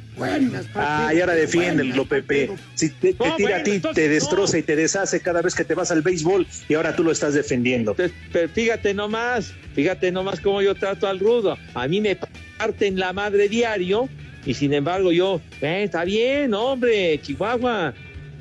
Ah, 0.76 1.10
y 1.12 1.20
ahora 1.20 1.34
defiéndelo, 1.34 2.04
Pepe. 2.04 2.50
Si 2.76 2.88
te, 2.90 3.14
te 3.14 3.26
No, 3.26 3.34
tira 3.34 3.48
bueno, 3.48 3.56
a 3.56 3.62
ti, 3.64 3.70
entonces 3.72 3.96
te 4.00 4.06
no. 4.08 4.14
destroza 4.14 4.56
y 4.56 4.62
te 4.62 4.76
deshace 4.76 5.18
cada 5.18 5.42
vez 5.42 5.56
que 5.56 5.64
te 5.64 5.74
vas 5.74 5.90
al 5.90 6.02
béisbol 6.02 6.46
y 6.68 6.74
ahora 6.74 6.94
tú 6.94 7.02
lo 7.02 7.10
estás 7.10 7.34
defendiendo. 7.34 7.90
Entonces, 7.90 8.16
pero 8.32 8.48
fíjate 8.48 8.94
nomás, 8.94 9.52
fíjate 9.74 10.12
nomás 10.12 10.38
cómo 10.38 10.62
yo 10.62 10.76
trato 10.76 11.08
al 11.08 11.18
rudo. 11.18 11.58
A 11.74 11.88
mí 11.88 12.00
me 12.00 12.16
parten 12.56 12.96
la 12.96 13.12
madre 13.12 13.48
diario 13.48 14.08
y 14.46 14.54
sin 14.54 14.72
embargo 14.72 15.10
yo, 15.10 15.40
eh, 15.62 15.82
está 15.82 16.04
bien, 16.04 16.54
hombre, 16.54 17.18
Chihuahua, 17.20 17.92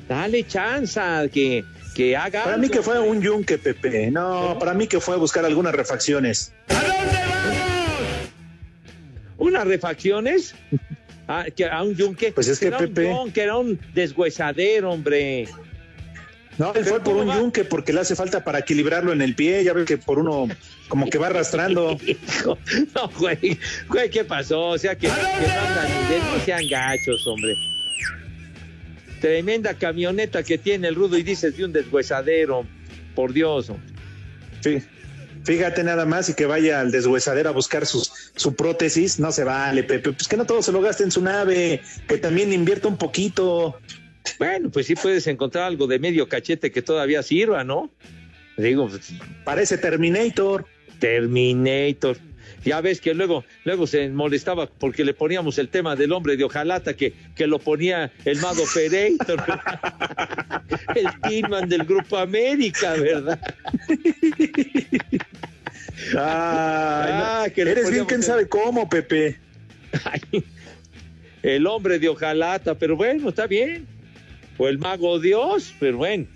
dale 0.08 0.46
chance 0.46 1.00
que, 1.32 1.64
que 1.94 2.16
haga. 2.16 2.44
Para 2.44 2.56
mí 2.56 2.68
que 2.68 2.82
fue 2.82 2.98
un 2.98 3.20
yunque, 3.22 3.56
Pepe. 3.58 4.10
No, 4.10 4.58
para 4.58 4.74
mí 4.74 4.86
que 4.86 5.00
fue 5.00 5.14
a 5.14 5.18
buscar 5.18 5.44
algunas 5.44 5.74
refacciones. 5.74 6.52
¿Unas 9.38 9.66
refacciones? 9.66 10.54
Ah, 11.26 11.46
que 11.54 11.64
a 11.66 11.82
un 11.82 11.94
yunque. 11.94 12.32
Pues 12.32 12.48
es 12.48 12.58
que, 12.58 12.70
Pepe- 12.70 13.06
Un 13.06 13.16
yunque, 13.24 13.42
era 13.42 13.56
un 13.56 13.78
deshuesadero, 13.94 14.92
hombre. 14.92 15.48
No, 16.56 16.72
él 16.74 16.84
fue 16.84 17.00
por 17.00 17.14
¿cómo 17.14 17.20
un 17.22 17.28
va? 17.30 17.36
yunque 17.38 17.64
porque 17.64 17.92
le 17.92 18.00
hace 18.00 18.14
falta 18.14 18.44
para 18.44 18.60
equilibrarlo 18.60 19.12
en 19.12 19.22
el 19.22 19.34
pie. 19.34 19.64
Ya 19.64 19.72
ves 19.72 19.86
que 19.86 19.98
por 19.98 20.18
uno 20.20 20.48
como 20.88 21.10
que 21.10 21.18
va 21.18 21.26
arrastrando. 21.26 21.96
Hijo, 22.06 22.56
no, 22.94 23.08
güey, 23.18 23.58
güey, 23.88 24.08
¿qué 24.10 24.24
pasó? 24.24 24.68
O 24.68 24.78
sea, 24.78 24.94
que, 24.94 25.08
que 25.08 26.18
no 26.20 26.44
sean 26.44 26.62
gachos, 26.68 27.26
hombre. 27.26 27.54
Tremenda 29.24 29.72
camioneta 29.72 30.42
que 30.42 30.58
tiene 30.58 30.86
el 30.86 30.96
rudo 30.96 31.16
y 31.16 31.22
dices 31.22 31.56
de 31.56 31.64
un 31.64 31.72
deshuesadero, 31.72 32.66
por 33.14 33.32
Dios. 33.32 33.72
Sí. 34.60 34.82
Fíjate 35.44 35.82
nada 35.82 36.04
más 36.04 36.28
y 36.28 36.34
que 36.34 36.44
vaya 36.44 36.78
al 36.78 36.90
deshuesadero 36.90 37.48
a 37.48 37.52
buscar 37.52 37.86
sus, 37.86 38.12
su 38.36 38.54
prótesis. 38.54 39.18
No 39.18 39.32
se 39.32 39.44
vale, 39.44 39.82
Pepe. 39.82 40.12
Pues 40.12 40.28
que 40.28 40.36
no 40.36 40.44
todo 40.44 40.60
se 40.60 40.72
lo 40.72 40.82
gaste 40.82 41.04
en 41.04 41.10
su 41.10 41.22
nave. 41.22 41.80
Que 42.06 42.18
también 42.18 42.52
invierta 42.52 42.86
un 42.86 42.98
poquito. 42.98 43.80
Bueno, 44.38 44.70
pues 44.70 44.84
sí 44.88 44.94
puedes 44.94 45.26
encontrar 45.26 45.64
algo 45.64 45.86
de 45.86 45.98
medio 45.98 46.28
cachete 46.28 46.70
que 46.70 46.82
todavía 46.82 47.22
sirva, 47.22 47.64
¿no? 47.64 47.90
Digo, 48.58 48.90
pues, 48.90 49.10
Parece 49.42 49.78
Terminator. 49.78 50.66
Terminator. 50.98 52.18
Ya 52.64 52.80
ves 52.80 53.00
que 53.00 53.14
luego, 53.14 53.44
luego 53.64 53.86
se 53.86 54.08
molestaba 54.08 54.66
porque 54.66 55.04
le 55.04 55.14
poníamos 55.14 55.58
el 55.58 55.68
tema 55.68 55.96
del 55.96 56.12
hombre 56.12 56.36
de 56.36 56.44
hojalata 56.44 56.94
que, 56.94 57.12
que 57.36 57.46
lo 57.46 57.58
ponía 57.58 58.10
el 58.24 58.40
Mado 58.40 58.62
Operator, 58.62 59.44
el 60.94 61.06
Kidman 61.28 61.68
del 61.68 61.84
Grupo 61.84 62.16
América, 62.16 62.94
¿verdad? 62.94 63.40
Ay, 63.88 65.18
Ah, 66.16 67.44
no. 67.46 67.52
que 67.54 67.64
le 67.64 67.70
Eres 67.72 67.90
bien, 67.90 68.06
el- 68.10 68.22
sabe 68.22 68.48
cómo, 68.48 68.88
Pepe. 68.88 69.38
Ay, 70.04 70.44
el 71.42 71.66
hombre 71.66 71.98
de 71.98 72.08
hojalata, 72.08 72.74
pero 72.74 72.96
bueno, 72.96 73.28
está 73.28 73.46
bien. 73.46 73.86
O 74.56 74.68
el 74.68 74.78
mago 74.78 75.18
Dios, 75.18 75.74
pero 75.78 75.98
bueno. 75.98 76.26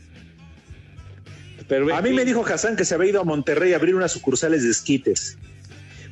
Pero, 1.68 1.94
A 1.94 2.02
mí 2.02 2.12
me 2.12 2.25
dijo 2.25 2.44
Hassan 2.47 2.76
que 2.76 2.85
se 2.85 2.94
había 2.94 3.11
ido 3.11 3.20
a 3.20 3.25
Monterrey 3.25 3.73
a 3.73 3.76
abrir 3.76 3.94
unas 3.94 4.12
sucursales 4.12 4.64
de 4.64 4.70
esquites. 4.70 5.38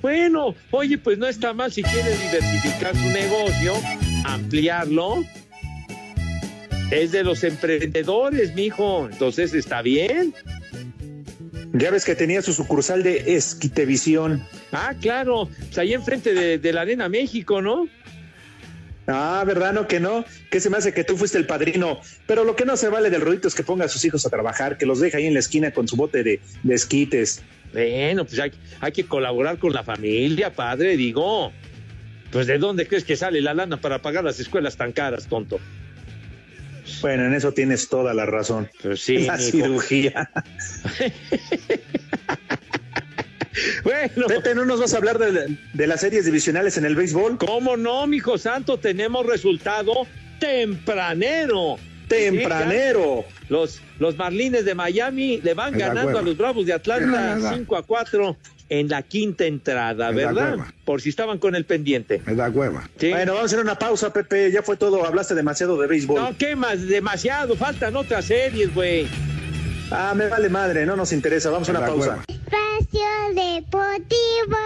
Bueno, 0.07 0.55
oye, 0.71 0.99
pues 0.99 1.19
no 1.19 1.27
está 1.27 1.53
mal 1.53 1.73
si 1.73 1.83
quieres 1.83 2.23
diversificar 2.23 2.95
su 2.95 3.09
negocio, 3.11 3.73
ampliarlo. 4.25 5.25
Es 6.93 7.11
de 7.11 7.25
los 7.25 7.43
emprendedores, 7.43 8.55
mijo. 8.55 9.09
Entonces 9.11 9.53
está 9.53 9.83
bien. 9.83 10.33
Ya 11.73 11.91
ves 11.91 12.05
que 12.05 12.15
tenía 12.15 12.41
su 12.41 12.53
sucursal 12.53 13.03
de 13.03 13.35
Esquitevisión. 13.35 14.47
Ah, 14.71 14.95
claro. 15.01 15.49
Pues 15.59 15.77
ahí 15.79 15.93
enfrente 15.93 16.35
de, 16.35 16.59
de 16.59 16.73
la 16.73 16.83
Arena 16.83 17.09
México, 17.09 17.61
¿no? 17.61 17.89
Ah, 19.09 19.43
¿verdad? 19.45 19.73
No, 19.73 19.89
que 19.89 19.99
no. 19.99 20.25
Que 20.53 20.61
se 20.61 20.71
me 20.71 20.77
hace 20.77 20.95
que 20.95 21.03
tú 21.03 21.17
fuiste 21.17 21.37
el 21.37 21.47
padrino. 21.49 21.99
Pero 22.29 22.45
lo 22.45 22.55
que 22.55 22.65
no 22.65 22.77
se 22.77 22.89
vale 22.91 23.11
del 23.11 23.23
rodito 23.23 23.49
es 23.49 23.57
que 23.57 23.65
ponga 23.65 23.87
a 23.87 23.89
sus 23.89 24.05
hijos 24.05 24.25
a 24.25 24.31
trabajar, 24.31 24.79
que 24.79 24.87
los 24.87 25.01
deja 25.01 25.19
ahí 25.19 25.27
en 25.27 25.35
la 25.35 25.41
esquina 25.41 25.73
con 25.73 25.89
su 25.89 25.97
bote 25.97 26.23
de, 26.23 26.41
de 26.63 26.75
esquites. 26.77 27.43
Bueno, 27.73 28.25
pues 28.25 28.39
hay, 28.39 28.53
hay 28.81 28.93
que 28.93 29.05
colaborar 29.05 29.59
con 29.59 29.73
la 29.73 29.83
familia, 29.83 30.53
padre, 30.53 30.97
digo. 30.97 31.53
Pues 32.31 32.47
¿de 32.47 32.59
dónde 32.59 32.87
crees 32.87 33.05
que 33.05 33.17
sale 33.17 33.41
la 33.41 33.55
lana 33.55 33.81
para 33.81 34.03
pagar 34.03 34.25
las 34.25 34.41
escuelas 34.41 34.77
tan 34.77 34.93
caras, 34.93 35.27
tonto? 35.27 35.59
Bueno, 37.01 37.27
en 37.27 37.35
eso 37.35 37.53
tienes 37.53 37.89
toda 37.89 38.15
la 38.15 38.27
razón. 38.27 38.69
Pues 38.83 39.01
sí, 39.01 39.19
la 39.27 39.39
cirugía. 39.39 40.31
Bueno, 43.83 44.27
Pepe, 44.27 44.55
¿no 44.55 44.67
nos 44.67 44.81
vas 44.81 44.93
a 44.93 44.99
hablar 44.99 45.19
de, 45.19 45.57
de 45.73 45.87
las 45.87 46.01
series 46.01 46.27
divisionales 46.27 46.77
en 46.77 46.85
el 46.85 46.95
béisbol? 46.95 47.39
¿cómo 47.39 47.77
no, 47.77 48.07
mijo 48.07 48.37
santo? 48.37 48.79
Tenemos 48.79 49.25
resultado 49.25 50.07
tempranero. 50.39 51.79
Tempranero. 52.09 53.25
Los, 53.49 53.81
los 53.99 54.17
Marlines 54.17 54.65
de 54.65 54.75
Miami 54.75 55.41
le 55.43 55.55
van 55.55 55.77
ganando 55.77 56.09
hueva. 56.09 56.21
a 56.21 56.23
los 56.23 56.37
Bravos 56.37 56.67
de 56.67 56.73
Atlanta 56.73 57.39
da. 57.39 57.55
5 57.55 57.77
a 57.77 57.83
4 57.83 58.37
en 58.69 58.89
la 58.89 59.03
quinta 59.03 59.45
entrada, 59.45 60.11
¿verdad? 60.11 60.59
Por 60.85 61.01
si 61.01 61.11
estaban 61.11 61.39
con 61.39 61.55
el 61.55 61.65
pendiente. 61.65 62.21
Me 62.27 62.35
da 62.35 62.49
hueva. 62.51 62.89
Sí. 62.99 63.11
Bueno, 63.11 63.35
vamos 63.35 63.53
a 63.53 63.55
hacer 63.55 63.61
una 63.65 63.79
pausa, 63.79 64.13
Pepe. 64.13 64.51
Ya 64.51 64.63
fue 64.63 64.77
todo. 64.77 65.05
Hablaste 65.07 65.35
demasiado 65.35 65.81
de 65.81 65.87
béisbol. 65.87 66.21
No, 66.21 66.37
¿qué 66.37 66.57
más? 66.57 66.87
Demasiado. 66.87 67.57
Faltan 67.57 67.95
otras 67.97 68.25
series, 68.25 68.75
güey. 68.75 69.07
Ah, 69.91 70.15
me 70.17 70.27
vale 70.29 70.49
madre. 70.49 70.85
No 70.85 70.97
nos 70.97 71.13
interesa. 71.13 71.51
Vamos 71.51 71.69
a 71.69 71.73
una 71.73 71.81
pausa. 71.87 72.09
hueva. 72.11 72.25
Espacio 72.29 73.07
Deportivo. 73.35 74.57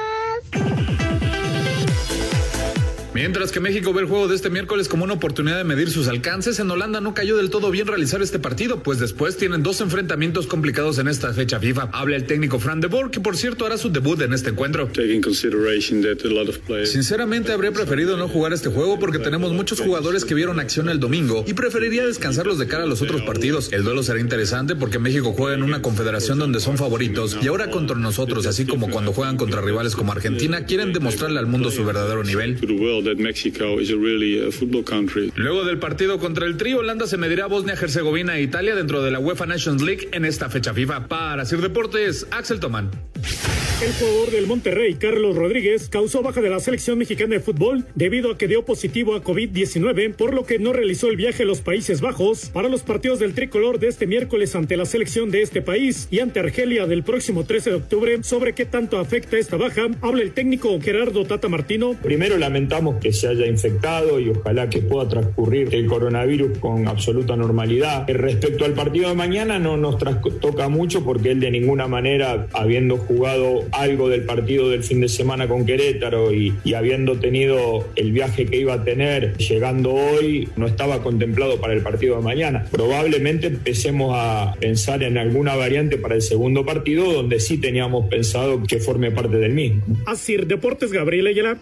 Mientras 3.20 3.52
que 3.52 3.60
México 3.60 3.92
ve 3.92 4.00
el 4.00 4.08
juego 4.08 4.28
de 4.28 4.34
este 4.34 4.48
miércoles 4.48 4.88
como 4.88 5.04
una 5.04 5.12
oportunidad 5.12 5.58
de 5.58 5.64
medir 5.64 5.90
sus 5.90 6.08
alcances, 6.08 6.58
en 6.58 6.70
Holanda 6.70 7.02
no 7.02 7.12
cayó 7.12 7.36
del 7.36 7.50
todo 7.50 7.70
bien 7.70 7.86
realizar 7.86 8.22
este 8.22 8.38
partido, 8.38 8.82
pues 8.82 8.98
después 8.98 9.36
tienen 9.36 9.62
dos 9.62 9.82
enfrentamientos 9.82 10.46
complicados 10.46 10.98
en 10.98 11.06
esta 11.06 11.30
fecha 11.34 11.60
FIFA. 11.60 11.90
Habla 11.92 12.16
el 12.16 12.24
técnico 12.24 12.58
Fran 12.58 12.80
de 12.80 12.86
Boer, 12.86 13.10
que 13.10 13.20
por 13.20 13.36
cierto 13.36 13.66
hará 13.66 13.76
su 13.76 13.90
debut 13.90 14.22
en 14.22 14.32
este 14.32 14.48
encuentro. 14.48 14.88
Sinceramente 16.86 17.52
habría 17.52 17.72
preferido 17.72 18.16
no 18.16 18.26
jugar 18.26 18.54
este 18.54 18.70
juego 18.70 18.98
porque 18.98 19.18
tenemos 19.18 19.52
muchos 19.52 19.80
jugadores 19.80 20.24
que 20.24 20.32
vieron 20.32 20.58
acción 20.58 20.88
el 20.88 20.98
domingo 20.98 21.44
y 21.46 21.52
preferiría 21.52 22.06
descansarlos 22.06 22.58
de 22.58 22.68
cara 22.68 22.84
a 22.84 22.86
los 22.86 23.02
otros 23.02 23.20
partidos. 23.20 23.70
El 23.70 23.84
duelo 23.84 24.02
será 24.02 24.18
interesante 24.18 24.76
porque 24.76 24.98
México 24.98 25.34
juega 25.36 25.54
en 25.54 25.62
una 25.62 25.82
confederación 25.82 26.38
donde 26.38 26.58
son 26.58 26.78
favoritos 26.78 27.36
y 27.42 27.48
ahora 27.48 27.70
contra 27.70 27.98
nosotros, 27.98 28.46
así 28.46 28.64
como 28.64 28.88
cuando 28.88 29.12
juegan 29.12 29.36
contra 29.36 29.60
rivales 29.60 29.94
como 29.94 30.10
Argentina, 30.10 30.64
quieren 30.64 30.94
demostrarle 30.94 31.38
al 31.38 31.46
mundo 31.46 31.70
su 31.70 31.84
verdadero 31.84 32.24
nivel. 32.24 32.56
That 33.10 33.20
Mexico 33.20 33.78
is 33.80 33.90
a 33.90 33.96
really 33.96 34.46
a 34.46 34.50
football 34.50 34.84
country. 34.84 35.32
Luego 35.36 35.64
del 35.64 35.78
partido 35.78 36.18
contra 36.18 36.46
el 36.46 36.56
Tri, 36.56 36.74
Holanda 36.74 37.06
se 37.06 37.16
medirá 37.16 37.44
a 37.44 37.48
Bosnia, 37.48 37.74
Herzegovina 37.74 38.38
e 38.38 38.42
Italia 38.42 38.74
dentro 38.74 39.02
de 39.02 39.10
la 39.10 39.18
UEFA 39.18 39.46
Nations 39.46 39.82
League 39.82 40.08
en 40.12 40.24
esta 40.24 40.48
fecha 40.48 40.72
FIFA. 40.72 41.08
Para 41.08 41.44
Sir 41.44 41.60
Deportes, 41.60 42.26
Axel 42.30 42.60
Tomán. 42.60 42.90
El 43.82 43.94
jugador 43.94 44.30
del 44.30 44.46
Monterrey, 44.46 44.94
Carlos 44.96 45.34
Rodríguez, 45.34 45.88
causó 45.88 46.20
baja 46.20 46.42
de 46.42 46.50
la 46.50 46.60
selección 46.60 46.98
mexicana 46.98 47.36
de 47.36 47.40
fútbol 47.40 47.86
debido 47.94 48.30
a 48.30 48.36
que 48.36 48.46
dio 48.46 48.62
positivo 48.62 49.14
a 49.14 49.24
COVID-19, 49.24 50.12
por 50.16 50.34
lo 50.34 50.44
que 50.44 50.58
no 50.58 50.74
realizó 50.74 51.08
el 51.08 51.16
viaje 51.16 51.44
a 51.44 51.46
los 51.46 51.62
Países 51.62 52.02
Bajos 52.02 52.50
para 52.50 52.68
los 52.68 52.82
partidos 52.82 53.20
del 53.20 53.32
tricolor 53.32 53.78
de 53.78 53.88
este 53.88 54.06
miércoles 54.06 54.54
ante 54.54 54.76
la 54.76 54.84
selección 54.84 55.30
de 55.30 55.40
este 55.40 55.62
país 55.62 56.08
y 56.10 56.18
ante 56.18 56.40
Argelia 56.40 56.86
del 56.86 57.04
próximo 57.04 57.44
13 57.44 57.70
de 57.70 57.76
octubre. 57.76 58.22
Sobre 58.22 58.52
qué 58.52 58.66
tanto 58.66 58.98
afecta 58.98 59.38
esta 59.38 59.56
baja, 59.56 59.88
habla 60.02 60.20
el 60.24 60.32
técnico 60.32 60.78
Gerardo 60.78 61.24
Tata 61.24 61.48
Martino. 61.48 61.96
Primero 62.02 62.36
lamentamos 62.36 62.96
que 62.96 63.14
se 63.14 63.28
haya 63.28 63.46
infectado 63.46 64.20
y 64.20 64.28
ojalá 64.28 64.68
que 64.68 64.82
pueda 64.82 65.08
transcurrir 65.08 65.74
el 65.74 65.86
coronavirus 65.86 66.58
con 66.58 66.86
absoluta 66.86 67.34
normalidad. 67.34 68.10
Eh, 68.10 68.12
Respecto 68.12 68.66
al 68.66 68.74
partido 68.74 69.08
de 69.08 69.14
mañana 69.14 69.58
no 69.58 69.78
nos 69.78 69.96
toca 69.96 70.68
mucho 70.68 71.02
porque 71.02 71.30
él 71.30 71.40
de 71.40 71.50
ninguna 71.50 71.88
manera, 71.88 72.46
habiendo 72.52 72.98
jugado 72.98 73.69
algo 73.72 74.08
del 74.08 74.22
partido 74.24 74.68
del 74.70 74.82
fin 74.82 75.00
de 75.00 75.08
semana 75.08 75.48
con 75.48 75.66
Querétaro 75.66 76.32
y, 76.32 76.54
habiendo 76.74 77.18
tenido 77.18 77.88
el 77.96 78.12
viaje 78.12 78.46
que 78.46 78.58
iba 78.58 78.74
a 78.74 78.84
tener 78.84 79.36
llegando 79.36 79.92
hoy, 79.92 80.48
no 80.56 80.66
estaba 80.66 81.02
contemplado 81.02 81.60
para 81.60 81.72
el 81.72 81.82
partido 81.82 82.16
de 82.16 82.22
mañana. 82.22 82.66
Probablemente 82.70 83.48
empecemos 83.48 84.12
a 84.14 84.54
pensar 84.58 85.02
en 85.02 85.18
alguna 85.18 85.56
variante 85.56 85.98
para 85.98 86.14
el 86.14 86.22
segundo 86.22 86.64
partido 86.64 87.12
donde 87.12 87.40
sí 87.40 87.58
teníamos 87.58 88.08
pensado 88.08 88.62
que 88.62 88.78
forme 88.78 89.10
parte 89.10 89.36
del 89.36 89.52
mismo. 89.52 89.82
Así, 90.06 90.36
Deportes 90.36 90.92
Gabriel 90.92 91.26
Ayala. 91.26 91.58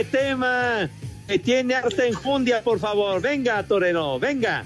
Este 0.00 0.18
tema. 0.18 0.88
Que 1.26 1.38
tiene 1.38 1.74
harta 1.74 2.06
enjundia, 2.06 2.62
por 2.62 2.78
favor. 2.78 3.20
Venga, 3.20 3.62
Toreno, 3.62 4.18
venga. 4.18 4.64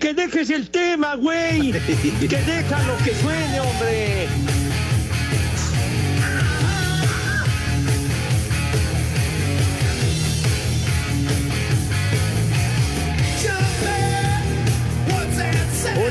Que 0.00 0.14
dejes 0.14 0.50
el 0.50 0.70
tema, 0.70 1.16
güey. 1.16 1.72
Que 2.20 2.38
deja 2.38 2.82
lo 2.84 2.96
que 3.04 3.14
suene, 3.14 3.60
hombre. 3.60 4.28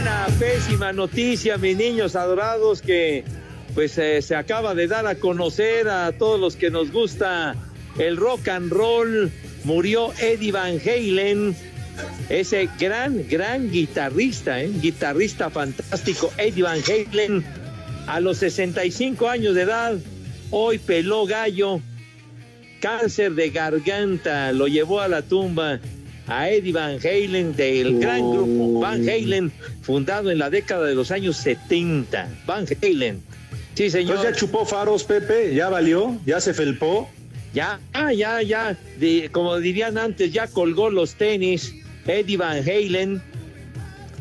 Una 0.02 0.28
pésima 0.40 0.92
noticia, 0.92 1.58
mis 1.58 1.78
niños 1.78 2.16
adorados, 2.16 2.82
que 2.82 3.24
pues 3.76 3.98
eh, 3.98 4.22
se 4.22 4.36
acaba 4.36 4.74
de 4.74 4.88
dar 4.88 5.06
a 5.06 5.16
conocer 5.16 5.90
a 5.90 6.14
todos 6.14 6.40
los 6.40 6.56
que 6.56 6.72
nos 6.72 6.92
gusta 6.92 7.56
el 8.00 8.16
rock 8.16 8.48
and 8.48 8.72
roll. 8.72 9.30
Murió 9.66 10.14
Eddie 10.20 10.52
Van 10.52 10.80
Halen, 10.80 11.56
ese 12.30 12.70
gran, 12.80 13.28
gran 13.28 13.70
guitarrista, 13.70 14.62
¿eh? 14.62 14.72
guitarrista 14.82 15.50
fantástico, 15.50 16.32
Eddie 16.38 16.64
Van 16.64 16.80
Halen, 16.82 17.44
a 18.08 18.20
los 18.20 18.38
65 18.38 19.28
años 19.28 19.56
de 19.56 19.64
edad, 19.64 19.98
hoy 20.52 20.78
peló 20.78 21.26
gallo, 21.26 21.82
cáncer 22.80 23.34
de 23.34 23.50
garganta, 23.50 24.52
lo 24.52 24.68
llevó 24.68 25.02
a 25.02 25.08
la 25.08 25.24
tumba 25.24 25.80
a 26.28 26.50
Eddie 26.50 26.74
Van 26.74 27.00
Halen 27.04 27.56
del 27.56 28.00
gran 28.00 28.20
grupo 28.20 28.80
Van 28.80 29.02
Halen, 29.02 29.52
fundado 29.82 30.32
en 30.32 30.40
la 30.40 30.50
década 30.50 30.86
de 30.86 30.96
los 30.96 31.12
años 31.12 31.38
70. 31.38 32.30
Van 32.46 32.66
Halen. 32.82 33.35
Sí, 33.76 33.90
señor. 33.90 34.24
Ya 34.24 34.34
chupó 34.34 34.66
faros, 34.66 35.04
Pepe. 35.04 35.54
Ya 35.54 35.70
valió. 35.70 36.18
Ya 36.26 36.40
se 36.42 36.54
felpó. 36.54 37.10
Ya, 37.54 37.80
ah, 37.94 38.12
ya, 38.12 38.42
ya, 38.42 38.78
de- 39.00 39.30
como 39.32 39.58
dirían 39.60 39.98
antes, 39.98 40.34
ya 40.34 40.48
colgó 40.48 40.90
los 40.90 41.16
tenis. 41.16 41.74
Eddie 42.06 42.38
Van 42.38 42.58
Halen, 42.58 43.22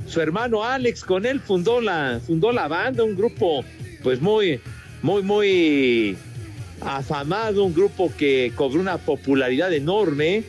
su 0.06 0.20
hermano 0.20 0.64
Alex, 0.64 1.02
con 1.04 1.26
él 1.26 1.40
fundó 1.40 1.80
la, 1.80 2.20
fundó 2.24 2.52
la 2.52 2.68
banda, 2.68 3.04
un 3.04 3.16
grupo, 3.16 3.64
pues 4.02 4.20
muy, 4.20 4.60
muy, 5.02 5.22
muy 5.22 6.16
afamado, 6.80 7.64
un 7.64 7.74
grupo 7.74 8.12
que 8.16 8.52
cobró 8.54 8.80
una 8.80 8.98
popularidad 8.98 9.72
enorme 9.72 10.44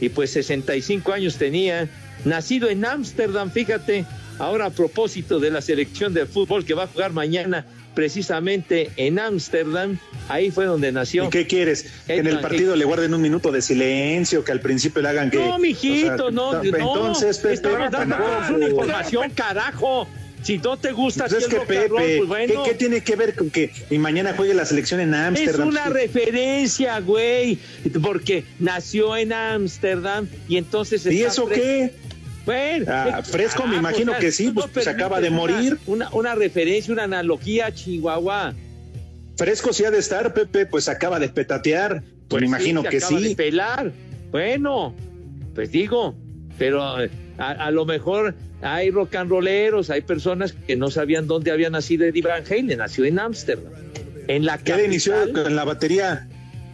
y 0.00 0.08
pues 0.10 0.30
65 0.30 1.12
años 1.12 1.36
tenía, 1.36 1.88
nacido 2.24 2.68
en 2.68 2.84
Ámsterdam, 2.84 3.50
fíjate, 3.50 4.04
ahora 4.38 4.66
a 4.66 4.70
propósito 4.70 5.40
de 5.40 5.50
la 5.50 5.60
selección 5.62 6.12
de 6.14 6.26
fútbol 6.26 6.64
que 6.64 6.74
va 6.74 6.84
a 6.84 6.86
jugar 6.86 7.12
mañana 7.12 7.64
precisamente 7.96 8.90
en 8.96 9.18
Ámsterdam, 9.18 9.98
ahí 10.28 10.50
fue 10.52 10.66
donde 10.66 10.92
nació. 10.92 11.24
¿Y 11.24 11.30
qué 11.30 11.46
quieres? 11.46 11.86
Que 12.06 12.18
en 12.18 12.26
el 12.28 12.38
partido 12.40 12.76
le 12.76 12.84
guarden 12.84 13.12
un 13.14 13.22
minuto 13.22 13.50
de 13.50 13.62
silencio, 13.62 14.44
que 14.44 14.52
al 14.52 14.60
principio 14.60 15.02
le 15.02 15.08
hagan 15.08 15.30
que. 15.30 15.38
No, 15.38 15.58
mijito, 15.58 16.12
o 16.12 16.16
sea, 16.16 16.30
no, 16.30 16.52
no. 16.52 16.62
Entonces. 16.62 17.44
Estamos 17.44 17.90
dando 17.90 18.16
una 18.54 18.68
información, 18.68 19.30
carajo. 19.30 20.06
Si 20.42 20.58
no 20.58 20.76
te 20.76 20.92
gusta 20.92 21.24
Pues 21.26 21.42
es 21.42 21.48
que 21.48 21.56
roll, 21.56 21.66
Pepe, 21.66 21.88
pues 21.88 22.28
bueno. 22.28 22.62
¿qué, 22.62 22.70
qué 22.70 22.76
tiene 22.76 23.00
que 23.00 23.16
ver 23.16 23.34
con 23.34 23.50
que 23.50 23.72
y 23.90 23.98
mañana 23.98 24.32
juegue 24.36 24.54
la 24.54 24.64
selección 24.64 25.00
en 25.00 25.12
Es 25.12 25.20
Ámsterdam? 25.20 25.66
una 25.68 25.86
referencia, 25.86 27.00
güey, 27.00 27.58
porque 28.00 28.44
nació 28.60 29.16
en 29.16 29.32
Ámsterdam 29.32 30.28
y 30.48 30.58
entonces... 30.58 31.04
¿Y 31.06 31.22
eso 31.24 31.48
fres- 31.48 31.54
qué? 31.54 31.92
Bueno, 32.46 32.86
Ah, 32.88 33.22
fresco, 33.22 33.64
me 33.64 33.74
carajo, 33.74 33.80
imagino 33.80 34.12
o 34.12 34.14
sea, 34.14 34.20
que 34.20 34.32
sí, 34.32 34.46
tú 34.46 34.54
pues, 34.54 34.66
no 34.66 34.72
pues, 34.72 34.86
acaba 34.88 35.20
de 35.20 35.30
morir. 35.30 35.78
Una, 35.86 36.06
una, 36.06 36.16
una 36.16 36.34
referencia, 36.36 36.92
una 36.92 37.04
analogía, 37.04 37.74
Chihuahua. 37.74 38.54
Fresco 39.36 39.72
sí 39.72 39.84
ha 39.84 39.90
de 39.90 39.98
estar, 39.98 40.32
Pepe, 40.32 40.64
pues 40.64 40.88
acaba 40.88 41.18
de 41.18 41.28
petatear. 41.28 42.02
Pues, 42.28 42.40
me 42.40 42.46
imagino 42.46 42.82
se 42.82 42.88
que 42.88 42.96
acaba 42.98 43.20
de 43.20 43.28
sí. 43.28 43.34
pelar. 43.34 43.92
Bueno, 44.30 44.94
pues 45.54 45.70
digo, 45.72 46.14
pero 46.58 47.02
eh, 47.02 47.10
a, 47.38 47.50
a 47.50 47.70
lo 47.70 47.84
mejor 47.84 48.34
hay 48.62 48.90
rock 48.90 49.14
and 49.16 49.30
rolleros, 49.30 49.90
hay 49.90 50.00
personas 50.00 50.52
que 50.52 50.76
no 50.76 50.90
sabían 50.90 51.26
dónde 51.26 51.50
había 51.50 51.68
nacido 51.70 52.06
Eddie 52.06 52.22
Van 52.22 52.44
Halen, 52.48 52.78
nació 52.78 53.04
en 53.04 53.18
Ámsterdam. 53.18 53.72
En 54.28 54.44
la 54.44 54.58
¿Qué 54.58 54.84
inició 54.84 55.14
con 55.32 55.54
la 55.54 55.64
batería 55.64 56.28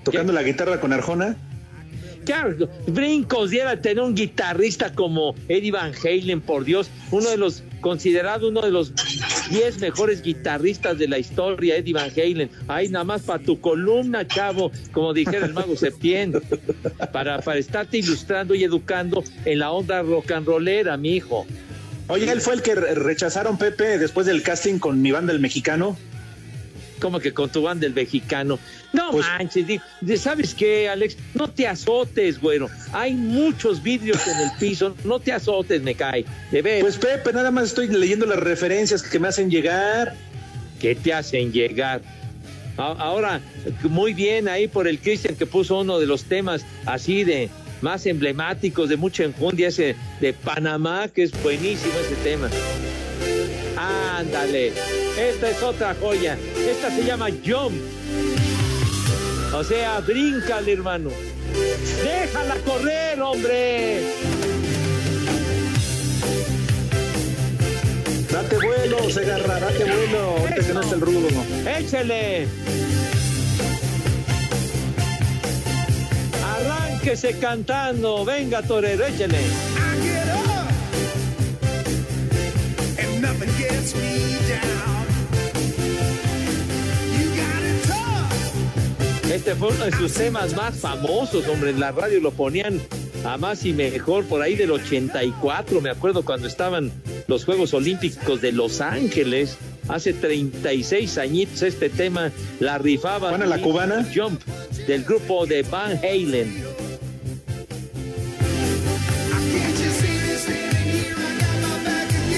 tocando 0.05 0.33
la 0.33 0.43
guitarra 0.43 0.81
con 0.81 0.93
Arjona? 0.93 1.37
Claro, 2.25 2.69
brincos 2.87 3.51
diera 3.51 3.81
tener 3.81 4.03
un 4.03 4.15
guitarrista 4.15 4.93
como 4.95 5.35
Eddie 5.49 5.73
Van 5.73 5.93
Halen, 6.05 6.41
por 6.41 6.65
Dios, 6.65 6.89
uno 7.11 7.29
de 7.31 7.37
los 7.37 7.63
considerado 7.81 8.49
uno 8.49 8.63
de 8.63 8.71
los 8.71 8.93
10 9.51 9.81
mejores 9.81 10.23
guitarristas 10.23 10.99
de 10.99 11.09
la 11.09 11.19
historia, 11.19 11.77
Eddie 11.77 11.93
Van 11.93 12.11
Halen. 12.11 12.49
Ahí 12.69 12.89
nada 12.89 13.05
más 13.05 13.23
para 13.23 13.43
tu 13.43 13.61
columna, 13.61 14.27
chavo, 14.27 14.73
como 14.93 15.13
dijera 15.13 15.45
el 15.45 15.53
mago 15.53 15.77
Septién, 15.77 16.33
para, 17.13 17.41
para 17.43 17.59
estarte 17.59 17.99
ilustrando 17.99 18.55
y 18.55 18.65
educando 18.65 19.23
en 19.45 19.59
la 19.59 19.73
onda 19.73 20.01
rock 20.03 20.31
and 20.31 20.47
rollera, 20.47 20.97
mi 20.97 21.17
hijo. 21.17 21.45
Oye, 22.09 22.31
él 22.31 22.41
fue 22.41 22.55
el 22.55 22.63
que 22.63 22.75
rechazaron 22.75 23.59
Pepe 23.59 23.99
después 23.99 24.27
del 24.27 24.43
casting 24.43 24.79
con 24.79 25.03
mi 25.03 25.13
banda 25.13 25.33
el 25.33 25.41
mexicano. 25.41 25.97
Como 27.03 27.19
que 27.19 27.35
con 27.35 27.51
tu 27.51 27.63
banda 27.63 27.85
el 27.85 27.95
mexicano. 27.95 28.61
No 28.93 29.11
pues, 29.11 29.27
manches, 29.27 29.81
¿sabes 30.21 30.55
qué, 30.55 30.89
Alex? 30.89 31.17
No 31.35 31.49
te 31.49 31.67
azotes, 31.67 32.41
güero. 32.41 32.71
Hay 32.93 33.13
muchos 33.13 33.83
vidrios 33.83 34.25
en 34.29 34.39
el 34.39 34.51
piso. 34.61 34.95
No 35.03 35.19
te 35.19 35.33
azotes, 35.33 35.83
me 35.83 35.97
cae. 35.97 36.25
De 36.53 36.63
ver. 36.63 36.81
Pues 36.81 36.97
Pepe, 36.99 37.33
nada 37.33 37.51
más 37.51 37.65
estoy 37.65 37.89
leyendo 37.89 38.25
las 38.25 38.39
referencias 38.39 39.03
que 39.03 39.19
me 39.19 39.27
hacen 39.27 39.51
llegar. 39.51 40.15
¿Qué 40.81 40.95
te 40.95 41.13
hacen 41.13 41.53
llegar? 41.53 42.03
Ahora, 42.77 43.41
muy 43.83 44.15
bien 44.15 44.49
ahí 44.49 44.69
por 44.69 44.87
el 44.87 44.99
Cristian 45.01 45.35
que 45.35 45.45
puso 45.45 45.81
uno 45.81 45.99
de 45.99 46.07
los 46.07 46.25
temas 46.25 46.65
así 46.87 47.25
de 47.25 47.51
más 47.81 48.07
emblemáticos, 48.07 48.89
de 48.89 48.97
mucha 48.97 49.25
enjundia, 49.25 49.69
ese 49.69 49.97
de 50.21 50.33
Panamá, 50.33 51.09
que 51.09 51.25
es 51.25 51.43
buenísimo 51.43 51.95
ese 51.99 52.15
tema. 52.23 52.49
Ándale, 53.83 54.73
esta 55.19 55.51
es 55.51 55.61
otra 55.61 55.97
joya. 56.01 56.39
Esta 56.57 56.89
se 56.91 57.05
llama 57.05 57.29
Jump. 57.45 57.75
O 59.53 59.65
sea, 59.65 59.99
bríncale, 60.01 60.73
hermano. 60.73 61.11
Déjala 62.05 62.55
correr, 62.65 63.21
hombre. 63.21 64.03
Date 68.31 68.57
vuelo, 68.57 69.11
Segarra, 69.11 69.59
date 69.59 69.85
vuelo. 69.85 70.37
Ahorita 70.39 70.67
que 70.67 70.75
no 70.75 70.81
es 70.81 70.93
el 70.93 71.01
rudo. 71.01 71.29
Échale. 71.77 72.47
Arránquese 76.55 77.37
cantando. 77.41 78.25
Venga, 78.25 78.63
torero, 78.63 79.05
échale. 79.05 79.82
Este 89.33 89.55
fue 89.57 89.69
uno 89.69 89.85
de 89.87 89.93
sus 89.93 90.13
temas 90.13 90.55
más 90.55 90.79
famosos, 90.79 91.49
hombre. 91.49 91.71
En 91.71 91.81
la 91.81 91.91
radio 91.91 92.21
lo 92.21 92.31
ponían 92.31 92.81
a 93.25 93.37
más 93.39 93.65
y 93.65 93.73
mejor 93.73 94.25
por 94.25 94.41
ahí 94.43 94.55
del 94.55 94.71
84. 94.71 95.81
Me 95.81 95.91
acuerdo 95.91 96.25
cuando 96.25 96.47
estaban 96.47 96.93
los 97.27 97.45
Juegos 97.45 97.75
Olímpicos 97.75 98.41
de 98.41 98.53
Los 98.53 98.81
Ángeles. 98.81 99.57
Hace 99.89 100.13
36 100.13 101.19
añitos 101.19 101.63
este 101.63 101.89
tema 101.89 102.31
la 102.61 102.79
rifaba. 102.79 103.31
¿Buena 103.31 103.47
la 103.47 103.61
cubana? 103.61 104.07
Jump 104.15 104.41
del 104.87 105.03
grupo 105.03 105.45
de 105.47 105.63
Van 105.63 105.99
Halen. 105.99 106.72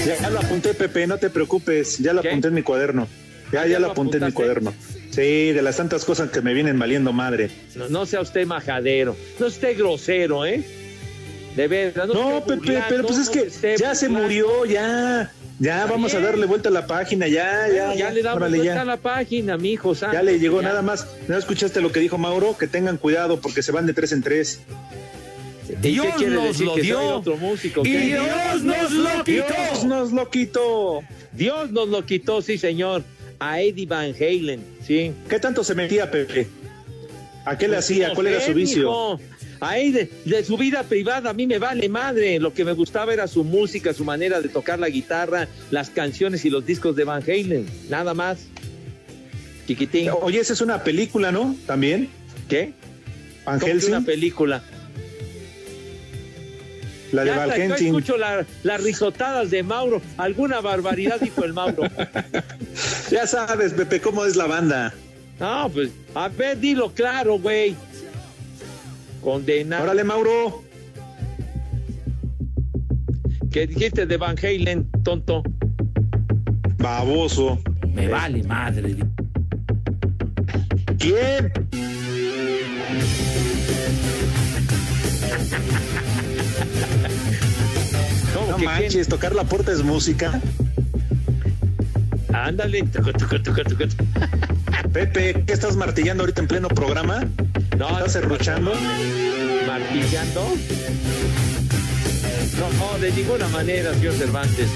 Ya, 0.05 0.29
lo 0.29 0.39
apunté, 0.39 0.73
Pepe, 0.73 1.07
no 1.07 1.17
te 1.17 1.29
preocupes. 1.29 1.97
Ya 1.97 2.13
lo 2.13 2.21
apunté 2.21 2.49
en 2.49 2.53
mi 2.53 2.61
cuaderno. 2.61 3.07
Ya, 3.51 3.65
ya, 3.65 3.79
lo 3.79 3.91
apunté 3.91 4.17
en 4.17 4.25
mi 4.25 4.31
cuaderno. 4.31 4.73
Sí, 5.09 5.51
de 5.51 5.61
las 5.61 5.77
tantas 5.77 6.05
cosas 6.05 6.29
que 6.29 6.41
me 6.41 6.53
vienen 6.53 6.77
valiendo 6.77 7.13
madre. 7.13 7.49
No, 7.89 8.05
sea 8.05 8.21
usted 8.21 8.45
majadero, 8.45 9.15
no 9.39 9.47
esté 9.47 9.73
grosero, 9.73 10.45
¿eh? 10.45 10.63
De 11.55 11.67
verdad. 11.67 12.07
No, 12.07 12.43
Pepe, 12.45 12.83
pero 12.89 13.07
pues 13.07 13.19
es 13.19 13.29
que 13.29 13.77
ya 13.77 13.95
se 13.95 14.09
murió, 14.09 14.65
ya. 14.65 15.31
Ya, 15.57 15.85
vamos 15.85 16.13
a 16.13 16.19
darle 16.19 16.45
vuelta 16.45 16.67
a 16.67 16.71
la 16.71 16.85
página, 16.85 17.27
ya, 17.29 17.67
ya. 17.69 17.95
Ya, 17.95 18.11
le 18.11 18.21
damos 18.21 18.49
vuelta 18.49 18.81
a 18.81 18.85
la 18.85 18.97
página, 18.97 19.57
mi 19.57 19.71
hijo. 19.71 19.93
ya 19.93 20.21
le 20.21 20.37
llegó 20.37 20.61
nada 20.61 20.81
más. 20.81 21.07
¿No 21.29 21.37
escuchaste 21.37 21.79
lo 21.79 21.93
que 21.93 22.01
dijo 22.01 22.17
Mauro? 22.17 22.57
Que 22.57 22.67
tengan 22.67 22.97
cuidado 22.97 23.39
porque 23.39 23.63
se 23.63 23.71
van 23.71 23.85
de 23.85 23.93
tres 23.93 24.11
en 24.11 24.21
tres. 24.21 24.59
Dios 25.81 26.21
nos 26.21 26.59
lo 26.59 26.75
dio. 26.75 27.23
y 27.83 27.89
Dios 27.89 28.63
nos 28.63 28.91
lo 28.91 29.23
quitó. 29.23 29.45
Dios 29.45 29.83
nos 29.83 30.11
lo 30.11 30.29
quitó. 30.29 31.03
Dios 31.33 31.71
nos 31.71 31.89
lo 31.89 32.05
quitó, 32.05 32.41
sí, 32.41 32.57
señor 32.57 33.03
a 33.39 33.61
Eddie 33.61 33.85
Van 33.85 34.13
Halen, 34.19 34.61
¿sí? 34.85 35.13
¿Qué 35.29 35.39
tanto 35.39 35.63
se 35.63 35.75
metía, 35.75 36.09
Pepe? 36.09 36.47
¿A 37.45 37.57
qué 37.57 37.67
le 37.67 37.77
hacía? 37.77 38.13
¿Cuál 38.13 38.27
era 38.27 38.41
su 38.41 38.53
vicio? 38.53 39.19
A 39.61 39.79
él 39.79 40.09
de, 40.25 40.43
su 40.43 40.57
vida 40.57 40.83
privada, 40.83 41.29
a 41.29 41.33
mí 41.33 41.47
me 41.47 41.59
vale 41.59 41.87
madre. 41.87 42.39
Lo 42.39 42.53
que 42.53 42.65
me 42.65 42.73
gustaba 42.73 43.13
era 43.13 43.27
su 43.27 43.43
música, 43.43 43.93
su 43.93 44.03
manera 44.03 44.41
de 44.41 44.49
tocar 44.49 44.79
la 44.79 44.89
guitarra, 44.89 45.47
las 45.71 45.89
canciones 45.89 46.43
y 46.45 46.49
los 46.49 46.65
discos 46.65 46.95
de 46.95 47.03
Van 47.03 47.23
Halen. 47.23 47.65
Nada 47.89 48.13
más. 48.13 48.39
Chiquitín. 49.67 50.09
Oye, 50.21 50.39
esa 50.39 50.53
es 50.53 50.61
una 50.61 50.83
película, 50.83 51.31
¿no? 51.31 51.55
También. 51.65 52.09
¿Qué? 52.49 52.73
Van 53.45 53.59
Helsing. 53.59 53.89
una 53.89 54.01
película. 54.01 54.63
La 57.15 57.23
de. 57.23 57.67
Yo 57.67 57.75
escucho 57.75 58.15
las 58.17 58.83
risotadas 58.83 59.49
de 59.49 59.63
Mauro. 59.63 60.01
Alguna 60.17 60.61
barbaridad 60.61 61.19
dijo 61.19 61.43
el 61.43 61.53
Mauro. 61.53 61.83
Ya 63.09 63.25
sabes, 63.27 63.71
Pepe, 63.71 64.01
cómo 64.01 64.25
es 64.25 64.35
la 64.35 64.47
banda. 64.47 64.93
No, 65.39 65.69
pues, 65.69 65.91
a 66.13 66.27
ver, 66.27 66.59
dilo 66.59 66.91
claro, 66.91 67.39
güey. 67.39 67.75
Condena. 69.23 69.81
Órale, 69.81 70.03
Mauro. 70.03 70.63
¿Qué 73.51 73.67
dijiste 73.67 74.05
de 74.05 74.17
Van 74.17 74.35
Halen, 74.37 74.89
tonto? 75.03 75.43
Baboso. 76.77 77.61
Me 77.93 78.07
vale 78.09 78.43
madre. 78.43 78.97
¿Quién? 80.99 81.53
No 88.57 88.65
manches, 88.65 89.07
tocar 89.07 89.35
la 89.35 89.43
puerta 89.43 89.71
es 89.71 89.83
música. 89.83 90.39
Ándale. 92.33 92.85
Pepe, 94.93 95.43
¿qué 95.45 95.53
estás 95.53 95.75
martillando 95.75 96.23
ahorita 96.23 96.41
en 96.41 96.47
pleno 96.47 96.67
programa? 96.67 97.25
No, 97.77 97.89
¿Estás 97.97 98.13
serruchando? 98.13 98.73
¿Martillando? 99.67 100.55
No, 102.59 102.69
no, 102.77 102.99
de 102.99 103.11
ninguna 103.11 103.47
manera, 103.49 103.93
señor 103.93 104.13
Cervantes. 104.13 104.69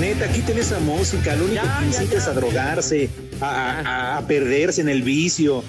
Neta, 0.00 0.28
quiten 0.28 0.58
esa 0.58 0.78
música. 0.80 1.36
Lo 1.36 1.44
único 1.44 1.62
que 1.78 1.86
incita 1.86 2.16
es 2.16 2.26
a 2.26 2.32
drogarse, 2.32 3.10
a, 3.40 4.16
a 4.16 4.26
perderse 4.26 4.80
en 4.80 4.88
el 4.88 5.02
vicio 5.02 5.62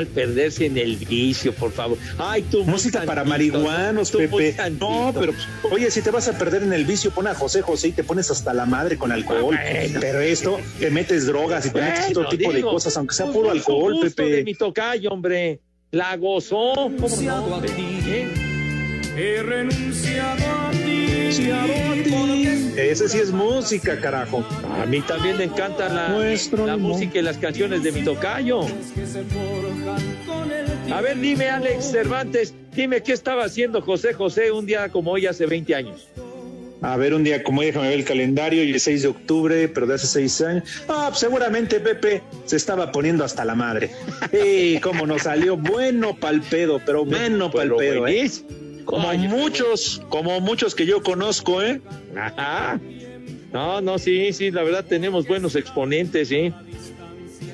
perderse 0.00 0.66
en 0.66 0.78
el 0.78 0.96
vicio, 0.96 1.54
por 1.54 1.72
favor? 1.72 1.98
Ay, 2.18 2.42
tu 2.42 2.64
música 2.64 3.02
para 3.02 3.24
marihuanos, 3.24 4.10
Pepe. 4.10 4.56
No, 4.78 5.12
pero 5.18 5.32
oye, 5.70 5.90
si 5.90 6.02
te 6.02 6.10
vas 6.10 6.28
a 6.28 6.38
perder 6.38 6.62
en 6.62 6.72
el 6.72 6.84
vicio, 6.84 7.10
pon 7.10 7.26
a 7.26 7.34
José 7.34 7.62
José 7.62 7.88
y 7.88 7.92
te 7.92 8.04
pones 8.04 8.30
hasta 8.30 8.52
la 8.54 8.66
madre 8.66 8.96
con 8.96 9.12
alcohol. 9.12 9.58
pero 10.00 10.20
esto, 10.20 10.58
te 10.78 10.90
metes 10.90 11.26
drogas 11.26 11.66
y 11.66 11.70
te 11.70 11.80
metes 11.80 12.16
otro 12.16 12.28
tipo 12.28 12.52
de 12.52 12.62
cosas, 12.62 12.96
aunque 12.96 13.14
sea 13.14 13.26
puro 13.26 13.50
alcohol, 13.50 13.98
Pepe. 14.02 14.30
De 14.30 14.44
mi 14.44 14.54
tocayo, 14.54 15.10
hombre. 15.10 15.60
La 15.90 16.16
gozó. 16.16 16.72
¿Cómo 16.74 17.20
no? 17.20 17.56
A 17.56 17.62
ti, 17.62 17.72
He 19.14 19.42
renunciado 19.42 20.42
a 20.46 20.81
Ese 22.76 23.08
sí 23.08 23.18
es 23.18 23.30
música, 23.30 23.98
carajo. 23.98 24.44
A 24.82 24.84
mí 24.84 25.00
también 25.00 25.38
me 25.38 25.44
encanta 25.44 25.88
la, 25.88 26.08
la 26.66 26.76
música 26.76 27.18
y 27.20 27.22
las 27.22 27.38
canciones 27.38 27.82
de 27.82 27.90
mi 27.90 28.02
tocayo. 28.02 28.66
A 30.92 31.00
ver, 31.00 31.18
dime, 31.18 31.48
Alex 31.48 31.90
Cervantes, 31.90 32.52
dime 32.74 33.02
qué 33.02 33.12
estaba 33.12 33.44
haciendo 33.44 33.80
José 33.80 34.12
José 34.12 34.50
un 34.52 34.66
día 34.66 34.90
como 34.90 35.12
hoy 35.12 35.24
hace 35.24 35.46
20 35.46 35.74
años. 35.74 36.08
A 36.82 36.96
ver, 36.98 37.14
un 37.14 37.24
día 37.24 37.42
como 37.42 37.60
hoy, 37.60 37.66
déjame 37.66 37.88
ver 37.88 38.00
el 38.00 38.04
calendario, 38.04 38.62
y 38.64 38.72
el 38.72 38.80
6 38.80 39.02
de 39.02 39.08
octubre, 39.08 39.68
pero 39.68 39.86
de 39.86 39.94
hace 39.94 40.08
seis 40.08 40.40
años. 40.42 40.64
Ah, 40.88 41.06
pues 41.08 41.20
seguramente 41.20 41.78
Pepe 41.78 42.22
se 42.44 42.56
estaba 42.56 42.92
poniendo 42.92 43.24
hasta 43.24 43.44
la 43.44 43.54
madre. 43.54 43.90
Y 44.32 44.80
cómo 44.80 45.06
nos 45.06 45.22
salió 45.22 45.56
bueno 45.56 46.14
pal 46.14 46.42
pedo, 46.42 46.80
pero 46.84 47.04
bueno 47.04 47.50
pal 47.50 47.72
pedo, 47.76 48.06
¿eh? 48.06 48.28
Como 48.84 49.12
muchos, 49.14 50.02
como 50.08 50.40
muchos 50.40 50.74
que 50.74 50.86
yo 50.86 51.02
conozco, 51.02 51.62
¿eh? 51.62 51.80
Ajá. 52.16 52.80
No, 53.52 53.80
no, 53.80 53.98
sí, 53.98 54.32
sí, 54.32 54.50
la 54.50 54.62
verdad 54.62 54.84
tenemos 54.84 55.26
buenos 55.26 55.56
exponentes, 55.56 56.28
sí. 56.28 56.52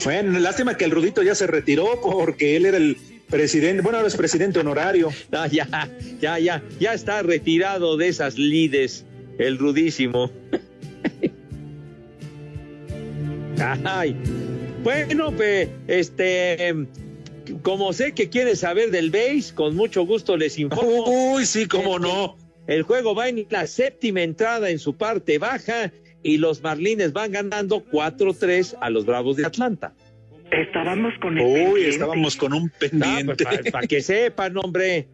Bueno, 0.04 0.38
lástima 0.38 0.76
que 0.76 0.84
el 0.84 0.92
Rudito 0.92 1.22
ya 1.22 1.34
se 1.34 1.46
retiró 1.46 2.00
porque 2.00 2.56
él 2.56 2.66
era 2.66 2.76
el 2.76 2.96
presidente, 3.28 3.82
bueno, 3.82 3.98
ahora 3.98 4.08
es 4.08 4.16
presidente 4.16 4.60
honorario. 4.60 5.10
No, 5.30 5.46
ya, 5.50 5.90
ya, 6.20 6.38
ya, 6.38 6.62
ya 6.78 6.94
está 6.94 7.22
retirado 7.22 7.96
de 7.96 8.08
esas 8.08 8.38
lides, 8.38 9.04
el 9.38 9.58
Rudísimo. 9.58 10.30
Ay, 13.84 14.16
bueno, 14.84 15.32
pues, 15.32 15.68
este, 15.88 16.86
como 17.62 17.92
sé 17.92 18.12
que 18.12 18.28
quieres 18.28 18.60
saber 18.60 18.90
del 18.90 19.10
base, 19.10 19.54
con 19.54 19.74
mucho 19.76 20.04
gusto 20.06 20.36
les 20.36 20.58
informo. 20.58 21.04
Uy, 21.34 21.44
sí, 21.46 21.66
cómo 21.66 21.98
no. 21.98 22.36
El 22.66 22.82
juego 22.82 23.14
va 23.14 23.28
en 23.28 23.46
la 23.50 23.66
séptima 23.66 24.22
entrada 24.22 24.70
en 24.70 24.78
su 24.78 24.94
parte 24.96 25.38
baja 25.38 25.92
y 26.22 26.36
los 26.38 26.62
Marlines 26.62 27.12
van 27.12 27.32
ganando 27.32 27.84
4-3 27.84 28.76
a 28.80 28.90
los 28.90 29.06
Bravos 29.06 29.36
de 29.36 29.46
Atlanta. 29.46 29.94
Estábamos 30.50 31.12
con 31.20 31.38
el 31.38 31.44
Uy, 31.44 31.52
pendiente. 31.54 31.88
estábamos 31.90 32.36
con 32.36 32.52
un 32.54 32.70
pendiente. 32.70 33.44
Para 33.44 33.56
Ah, 33.56 33.60
pues, 33.72 33.88
que 33.88 34.00
sepan, 34.02 34.56
hombre. 34.56 35.08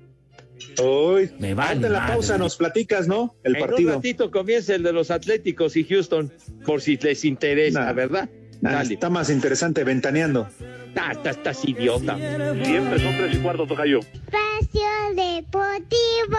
Uy, 0.83 1.31
Me 1.41 1.53
vale 1.55 1.71
antes 1.73 1.83
de 1.83 1.91
la 1.91 2.01
madre. 2.01 2.13
pausa 2.15 2.39
nos 2.39 2.57
platicas, 2.57 3.09
¿no? 3.09 3.35
El 3.43 3.57
en 3.57 3.63
un 3.63 3.69
partido. 3.69 3.93
ratito 3.95 4.31
comienza 4.31 4.75
el 4.75 4.83
de 4.85 4.93
los 4.93 5.11
Atléticos 5.11 5.77
y 5.77 5.85
Houston, 5.85 6.33
por 6.65 6.81
si 6.81 6.97
les 6.97 7.25
interesa, 7.25 7.87
Nah. 7.87 7.93
¿verdad? 7.93 8.29
Ah, 8.65 8.73
Dale. 8.73 8.95
está 8.95 9.11
más 9.11 9.31
interesante 9.31 9.85
ventaneando. 9.85 10.49
Ah, 10.97 11.13
estás, 11.13 11.37
estás 11.37 11.65
idiota. 11.65 12.17
Siempre 12.17 12.99
son 13.01 13.17
tres 13.17 13.35
y 13.37 13.39
cuarto, 13.39 13.67
tocayo. 13.67 13.99
Espacio 14.01 14.89
Deportivo. 15.15 16.39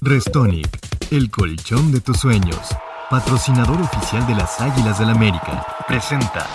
Restonic, 0.00 0.68
el 1.10 1.30
colchón 1.30 1.92
de 1.92 2.00
tus 2.00 2.18
sueños. 2.18 2.58
Patrocinador 3.10 3.80
oficial 3.80 4.26
de 4.26 4.34
las 4.34 4.60
Águilas 4.60 4.98
del 4.98 5.10
América. 5.10 5.64
Presenta. 5.86 6.46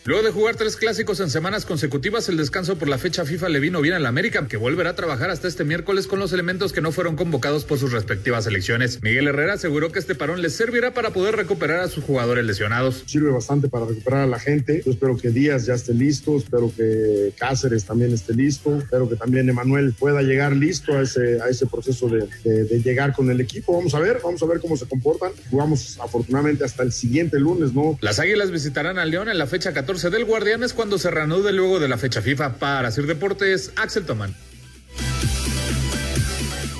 Luego 0.06 0.22
de 0.24 0.32
jugar 0.32 0.56
tres 0.56 0.76
clásicos 0.76 1.20
en 1.20 1.28
semanas 1.28 1.66
consecutivas, 1.66 2.26
el 2.30 2.38
descanso 2.38 2.78
por 2.78 2.88
la 2.88 2.96
fecha 2.96 3.26
FIFA 3.26 3.50
le 3.50 3.60
vino 3.60 3.82
bien 3.82 3.92
al 3.92 4.06
América, 4.06 4.48
que 4.48 4.56
volverá 4.56 4.90
a 4.90 4.96
trabajar 4.96 5.28
hasta 5.28 5.46
este 5.46 5.62
miércoles 5.62 6.06
con 6.06 6.18
los 6.18 6.32
elementos 6.32 6.72
que 6.72 6.80
no 6.80 6.90
fueron 6.90 7.16
convocados 7.16 7.66
por 7.66 7.78
sus 7.78 7.92
respectivas 7.92 8.44
selecciones. 8.44 9.02
Miguel 9.02 9.28
Herrera 9.28 9.52
aseguró 9.54 9.92
que 9.92 9.98
este 9.98 10.14
parón 10.14 10.40
les 10.40 10.54
servirá 10.54 10.94
para 10.94 11.10
poder 11.10 11.36
recuperar 11.36 11.80
a 11.80 11.88
sus 11.88 12.02
jugadores 12.02 12.46
lesionados. 12.46 13.02
Sirve 13.04 13.30
bastante 13.30 13.68
para 13.68 13.84
recuperar 13.84 14.22
a 14.22 14.26
la 14.26 14.38
gente. 14.40 14.82
Yo 14.86 14.90
espero 14.92 15.18
que 15.18 15.28
Díaz 15.28 15.66
ya 15.66 15.74
esté 15.74 15.92
listo, 15.92 16.38
espero 16.38 16.72
que 16.74 17.34
Cáceres 17.38 17.84
también 17.84 18.14
esté 18.14 18.32
listo, 18.34 18.78
espero 18.78 19.06
que 19.06 19.16
también 19.16 19.50
Emanuel 19.50 19.92
pueda 19.92 20.22
llegar 20.22 20.56
listo 20.56 20.94
a 20.96 21.02
ese, 21.02 21.42
a 21.42 21.48
ese 21.50 21.66
proceso 21.66 22.08
de, 22.08 22.26
de- 22.42 22.64
de 22.64 22.80
llegar 22.82 23.12
con 23.12 23.30
el 23.30 23.40
equipo. 23.42 23.76
Vamos 23.76 23.94
a 23.94 24.00
ver, 24.00 24.20
vamos 24.24 24.42
a 24.42 24.46
ver 24.46 24.60
cómo 24.60 24.78
se 24.78 24.86
comportan. 24.86 25.32
Jugamos 25.50 25.98
afortunadamente 26.00 26.64
hasta 26.64 26.82
el 26.84 26.90
siguiente 26.92 27.38
lunes, 27.38 27.74
¿no? 27.74 27.98
Las 28.00 28.18
Águilas 28.18 28.50
visitarán 28.50 28.98
al 28.98 29.10
León 29.10 29.28
en 29.28 29.36
la 29.36 29.46
fecha 29.46 29.74
14 29.74 29.90
del 30.08 30.24
Guardianes 30.24 30.72
cuando 30.72 30.98
se 30.98 31.10
reanude 31.10 31.52
luego 31.52 31.78
de 31.78 31.88
la 31.88 31.98
fecha 31.98 32.22
FIFA. 32.22 32.54
Para 32.54 32.90
Sir 32.90 33.06
Deportes, 33.06 33.72
Axel 33.76 34.06
Tomán. 34.06 34.34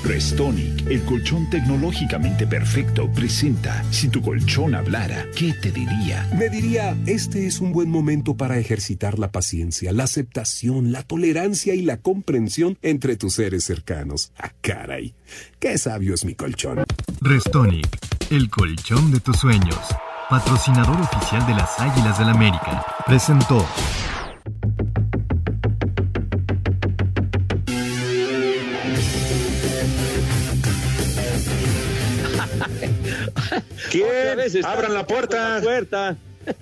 Restonic, 0.04 0.86
el 0.90 1.02
colchón 1.04 1.48
tecnológicamente 1.50 2.46
perfecto, 2.46 3.08
presenta 3.12 3.84
Si 3.92 4.08
tu 4.08 4.22
colchón 4.22 4.74
hablara, 4.74 5.26
¿qué 5.36 5.52
te 5.52 5.70
diría? 5.70 6.28
Me 6.36 6.48
diría, 6.48 6.96
este 7.06 7.46
es 7.46 7.60
un 7.60 7.72
buen 7.72 7.90
momento 7.90 8.36
para 8.36 8.58
ejercitar 8.58 9.18
la 9.18 9.30
paciencia, 9.30 9.92
la 9.92 10.04
aceptación, 10.04 10.90
la 10.90 11.02
tolerancia 11.02 11.74
y 11.74 11.82
la 11.82 11.98
comprensión 11.98 12.76
entre 12.82 13.16
tus 13.16 13.34
seres 13.34 13.62
cercanos. 13.64 14.32
Ah, 14.38 14.52
caray, 14.62 15.14
qué 15.58 15.78
sabio 15.78 16.14
es 16.14 16.24
mi 16.24 16.34
colchón. 16.34 16.82
Restonic, 17.20 17.98
el 18.30 18.48
colchón 18.50 19.12
de 19.12 19.20
tus 19.20 19.36
sueños. 19.36 19.78
Patrocinador 20.30 21.00
oficial 21.00 21.44
de 21.44 21.54
las 21.54 21.80
Águilas 21.80 22.16
del 22.18 22.28
América. 22.28 22.84
Presentó. 23.04 23.60
¿Quién? 33.90 34.38
Abran 34.64 34.94
la 34.94 35.06
puerta. 35.06 35.56
la 35.56 35.60
puerta. 35.62 36.16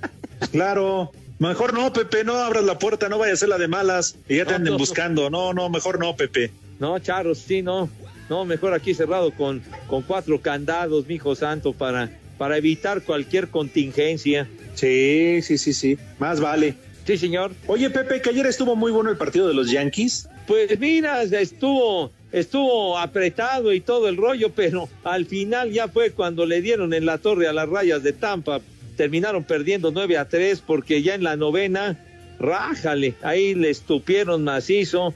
Claro. 0.53 1.11
Mejor 1.41 1.75
no, 1.75 1.93
Pepe, 1.93 2.23
no 2.25 2.35
abras 2.37 2.65
la 2.65 2.79
puerta, 2.79 3.09
no 3.09 3.19
vaya 3.19 3.33
a 3.33 3.37
ser 3.37 3.49
la 3.49 3.59
de 3.59 3.69
malas 3.69 4.17
y 4.29 4.37
ya 4.39 4.45
te 4.45 4.51
No, 4.51 4.57
anden 4.57 4.73
no. 4.73 4.79
buscando. 4.79 5.31
No, 5.31 5.53
no, 5.53 5.69
mejor 5.69 5.99
no, 6.01 6.15
Pepe. 6.17 6.53
No, 6.79 6.99
Charros, 7.01 7.39
sí, 7.39 7.61
no. 7.63 7.89
No, 8.29 8.45
mejor 8.45 8.73
aquí 8.73 8.95
cerrado 8.95 9.33
con, 9.33 9.63
con 9.89 10.03
cuatro 10.03 10.41
candados, 10.41 11.07
mijo 11.07 11.35
santo, 11.35 11.73
para, 11.73 12.09
para 12.39 12.57
evitar 12.57 13.03
cualquier 13.03 13.49
contingencia. 13.49 14.49
Sí, 14.75 15.41
sí, 15.43 15.59
sí, 15.59 15.73
sí. 15.73 15.99
Más 16.19 16.41
vale. 16.41 16.75
Sí, 17.05 17.19
señor. 17.19 17.53
Oye, 17.67 17.91
Pepe, 17.91 18.21
que 18.21 18.31
ayer 18.31 18.47
estuvo 18.47 18.77
muy 18.77 18.93
bueno 18.93 19.11
el 19.11 19.17
partido 19.17 19.49
de 19.49 19.55
los 19.55 19.71
Yankees. 19.71 20.29
Pues 20.47 20.79
mira, 20.79 21.23
estuvo, 21.23 22.13
estuvo 22.33 22.99
apretado 22.99 23.73
y 23.73 23.81
todo 23.81 24.09
el 24.09 24.17
rollo, 24.17 24.51
pero 24.55 24.89
al 25.05 25.27
final 25.27 25.73
ya 25.73 25.89
fue 25.89 26.13
cuando 26.13 26.47
le 26.47 26.63
dieron 26.63 26.95
en 26.95 27.07
la 27.07 27.19
torre 27.19 27.49
a 27.49 27.53
las 27.53 27.69
rayas 27.69 28.03
de 28.03 28.13
Tampa. 28.13 28.61
Terminaron 28.97 29.45
perdiendo 29.45 29.91
9 29.91 30.17
a 30.17 30.29
3 30.29 30.63
porque 30.67 31.03
ya 31.03 31.15
en 31.15 31.25
la 31.25 31.37
novena, 31.37 31.99
rájale, 32.39 33.15
ahí 33.23 33.55
le 33.55 33.71
estupieron 33.71 34.45
macizo 34.45 35.15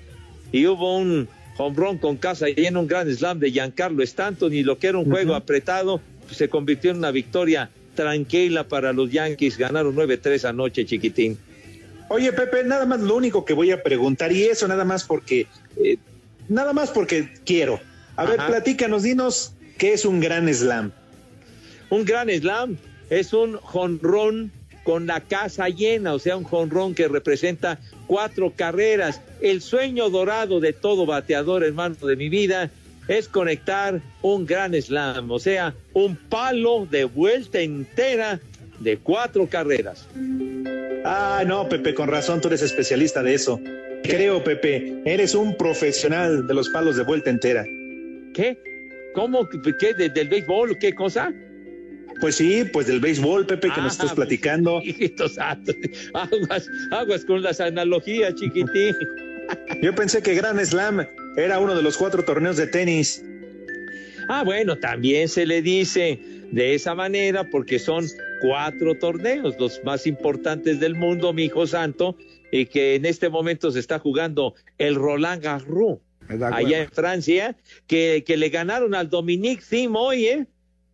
y 0.50 0.66
hubo 0.66 0.96
un 0.96 1.28
hombrón 1.58 1.98
con 1.98 2.16
casa 2.16 2.48
y 2.48 2.66
en 2.66 2.76
un 2.76 2.87
gran 2.87 3.11
slam 3.14 3.38
de 3.38 3.50
Giancarlo 3.50 4.02
Stanton 4.02 4.52
y 4.52 4.62
lo 4.62 4.78
que 4.78 4.88
era 4.88 4.98
un 4.98 5.11
juego 5.11 5.35
apretado 5.35 6.00
se 6.32 6.48
convirtió 6.48 6.90
en 6.90 6.98
una 6.98 7.10
victoria 7.10 7.70
tranquila 7.94 8.64
para 8.68 8.92
los 8.92 9.10
Yankees. 9.10 9.58
Ganaron 9.58 9.94
9-3 9.94 10.48
anoche, 10.48 10.84
chiquitín. 10.84 11.38
Oye, 12.08 12.32
Pepe, 12.32 12.64
nada 12.64 12.84
más 12.84 13.00
lo 13.00 13.16
único 13.16 13.44
que 13.44 13.54
voy 13.54 13.70
a 13.70 13.82
preguntar, 13.82 14.32
y 14.32 14.44
eso 14.44 14.68
nada 14.68 14.84
más 14.84 15.04
porque, 15.04 15.46
eh, 15.82 15.96
nada 16.48 16.72
más 16.72 16.90
porque 16.90 17.32
quiero. 17.44 17.80
A 18.16 18.26
ver, 18.26 18.36
platícanos, 18.36 19.02
dinos 19.02 19.54
qué 19.78 19.94
es 19.94 20.04
un 20.04 20.20
gran 20.20 20.52
slam. 20.52 20.92
Un 21.88 22.04
gran 22.04 22.28
slam 22.28 22.76
es 23.08 23.32
un 23.32 23.56
jonrón 23.56 24.52
con 24.84 25.06
la 25.06 25.20
casa 25.20 25.68
llena, 25.68 26.12
o 26.12 26.18
sea, 26.18 26.36
un 26.36 26.44
jonrón 26.44 26.94
que 26.94 27.08
representa 27.08 27.78
cuatro 28.06 28.52
carreras. 28.54 29.20
El 29.40 29.62
sueño 29.62 30.10
dorado 30.10 30.60
de 30.60 30.72
todo 30.72 31.06
bateador, 31.06 31.64
hermano 31.64 31.94
de 31.94 32.16
mi 32.16 32.28
vida, 32.28 32.70
es 33.08 33.28
conectar 33.28 34.00
un 34.22 34.46
gran 34.46 34.74
slam, 34.80 35.30
o 35.30 35.38
sea, 35.38 35.74
un 35.92 36.16
palo 36.16 36.86
de 36.90 37.04
vuelta 37.04 37.60
entera 37.60 38.40
de 38.80 38.96
cuatro 38.98 39.46
carreras. 39.48 40.06
Ah, 41.04 41.42
no, 41.46 41.68
Pepe, 41.68 41.94
con 41.94 42.08
razón, 42.08 42.40
tú 42.40 42.48
eres 42.48 42.62
especialista 42.62 43.22
de 43.22 43.34
eso. 43.34 43.60
Creo, 44.04 44.42
Pepe, 44.42 45.00
eres 45.04 45.34
un 45.34 45.56
profesional 45.56 46.46
de 46.46 46.54
los 46.54 46.68
palos 46.70 46.96
de 46.96 47.04
vuelta 47.04 47.30
entera. 47.30 47.64
¿Qué? 48.34 48.58
¿Cómo? 49.14 49.48
¿Qué? 49.78 49.94
¿De- 49.94 50.08
¿Del 50.08 50.28
béisbol? 50.28 50.78
¿Qué 50.78 50.94
cosa? 50.94 51.32
Pues 52.20 52.36
sí, 52.36 52.64
pues 52.72 52.86
del 52.86 53.00
béisbol, 53.00 53.46
Pepe, 53.46 53.68
que 53.74 53.80
nos 53.80 53.92
Ah, 54.00 54.04
estás 54.04 54.12
platicando. 54.14 54.80
Santo. 55.34 55.72
Aguas, 56.14 56.68
aguas 56.92 57.24
con 57.24 57.42
las 57.42 57.60
analogías, 57.60 58.34
chiquitín. 58.36 58.94
Yo 59.82 59.94
pensé 59.94 60.22
que 60.22 60.34
Gran 60.34 60.64
Slam 60.64 61.04
era 61.36 61.58
uno 61.58 61.74
de 61.74 61.82
los 61.82 61.96
cuatro 61.96 62.22
torneos 62.24 62.56
de 62.56 62.66
tenis. 62.66 63.24
Ah, 64.28 64.44
bueno, 64.44 64.78
también 64.78 65.28
se 65.28 65.46
le 65.46 65.62
dice 65.62 66.20
de 66.50 66.74
esa 66.74 66.94
manera 66.94 67.48
porque 67.50 67.78
son 67.78 68.06
cuatro 68.40 68.98
torneos, 68.98 69.56
los 69.58 69.82
más 69.84 70.06
importantes 70.06 70.80
del 70.80 70.94
mundo, 70.94 71.32
mi 71.32 71.44
hijo 71.44 71.66
santo, 71.66 72.16
y 72.50 72.66
que 72.66 72.96
en 72.96 73.06
este 73.06 73.30
momento 73.30 73.70
se 73.70 73.80
está 73.80 73.98
jugando 73.98 74.54
el 74.78 74.94
Roland 74.94 75.42
Garros, 75.42 75.98
allá 76.28 76.82
en 76.82 76.90
Francia, 76.90 77.56
que, 77.86 78.22
que 78.26 78.36
le 78.36 78.50
ganaron 78.50 78.94
al 78.94 79.08
Dominique 79.08 79.62
Thiem 79.68 79.96
hoy, 79.96 80.26
¿eh? 80.26 80.46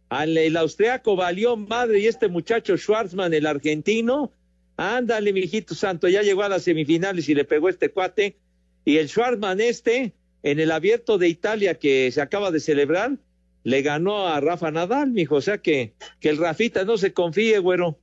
Al 0.08 0.38
el 0.38 0.56
austriaco 0.56 1.16
valió 1.16 1.56
madre 1.56 2.00
y 2.00 2.06
este 2.06 2.28
muchacho 2.28 2.76
Schwarzman, 2.78 3.34
el 3.34 3.46
argentino, 3.46 4.32
ándale, 4.76 5.32
mi 5.32 5.40
hijito 5.40 5.74
santo, 5.74 6.08
ya 6.08 6.22
llegó 6.22 6.44
a 6.44 6.48
las 6.48 6.62
semifinales 6.62 7.28
y 7.28 7.34
le 7.34 7.44
pegó 7.44 7.68
este 7.68 7.90
cuate. 7.90 8.38
Y 8.86 8.96
el 8.96 9.08
Schwarzman 9.08 9.60
este 9.60 10.14
en 10.50 10.60
el 10.60 10.70
abierto 10.70 11.18
de 11.18 11.28
Italia 11.28 11.78
que 11.78 12.10
se 12.10 12.20
acaba 12.20 12.50
de 12.50 12.60
celebrar, 12.60 13.18
le 13.64 13.82
ganó 13.82 14.26
a 14.26 14.40
Rafa 14.40 14.70
Nadal, 14.70 15.10
mijo. 15.10 15.36
O 15.36 15.40
sea 15.40 15.58
que, 15.58 15.94
que 16.20 16.30
el 16.30 16.38
Rafita 16.38 16.84
no 16.84 16.96
se 16.96 17.12
confíe, 17.12 17.58
güero. 17.58 17.98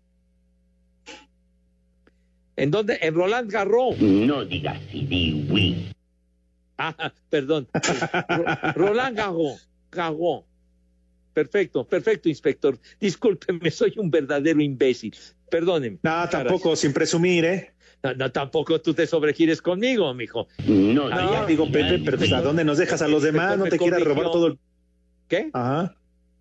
¿En 2.55 2.71
dónde? 2.71 2.99
En 3.01 3.15
Roland 3.15 3.51
Garros. 3.51 3.99
No 3.99 4.45
digas 4.45 4.79
sí. 4.91 5.91
Ah, 6.77 7.13
perdón. 7.29 7.67
Roland 8.75 9.17
Garros. 9.17 9.67
Garros. 9.91 10.43
Perfecto, 11.34 11.86
perfecto, 11.86 12.29
inspector. 12.29 12.79
Discúlpeme, 12.99 13.69
soy 13.71 13.93
un 13.97 14.10
verdadero 14.10 14.62
imbécil. 14.62 15.15
Perdóneme. 15.49 15.99
No, 16.01 16.29
tampoco 16.29 16.75
sin 16.75 16.93
presumir, 16.93 17.43
¿eh? 17.43 17.74
No, 18.13 18.31
tampoco 18.31 18.79
tú 18.81 18.93
te 18.93 19.07
sobregires 19.07 19.61
conmigo, 19.61 20.13
mijo. 20.13 20.47
No, 20.67 21.09
no, 21.09 21.31
ya 21.31 21.45
digo, 21.45 21.71
Pepe, 21.71 22.01
pero 22.03 22.17
pues, 22.17 22.31
¿a 22.31 22.41
dónde 22.41 22.63
nos 22.63 22.77
dejas 22.77 23.01
a 23.01 23.07
los 23.07 23.23
demás? 23.23 23.57
No 23.57 23.65
te 23.65 23.77
quieras 23.77 24.03
robar 24.03 24.25
todo 24.31 24.47
el... 24.47 24.59
¿Qué? 25.27 25.49
Ajá. 25.53 25.95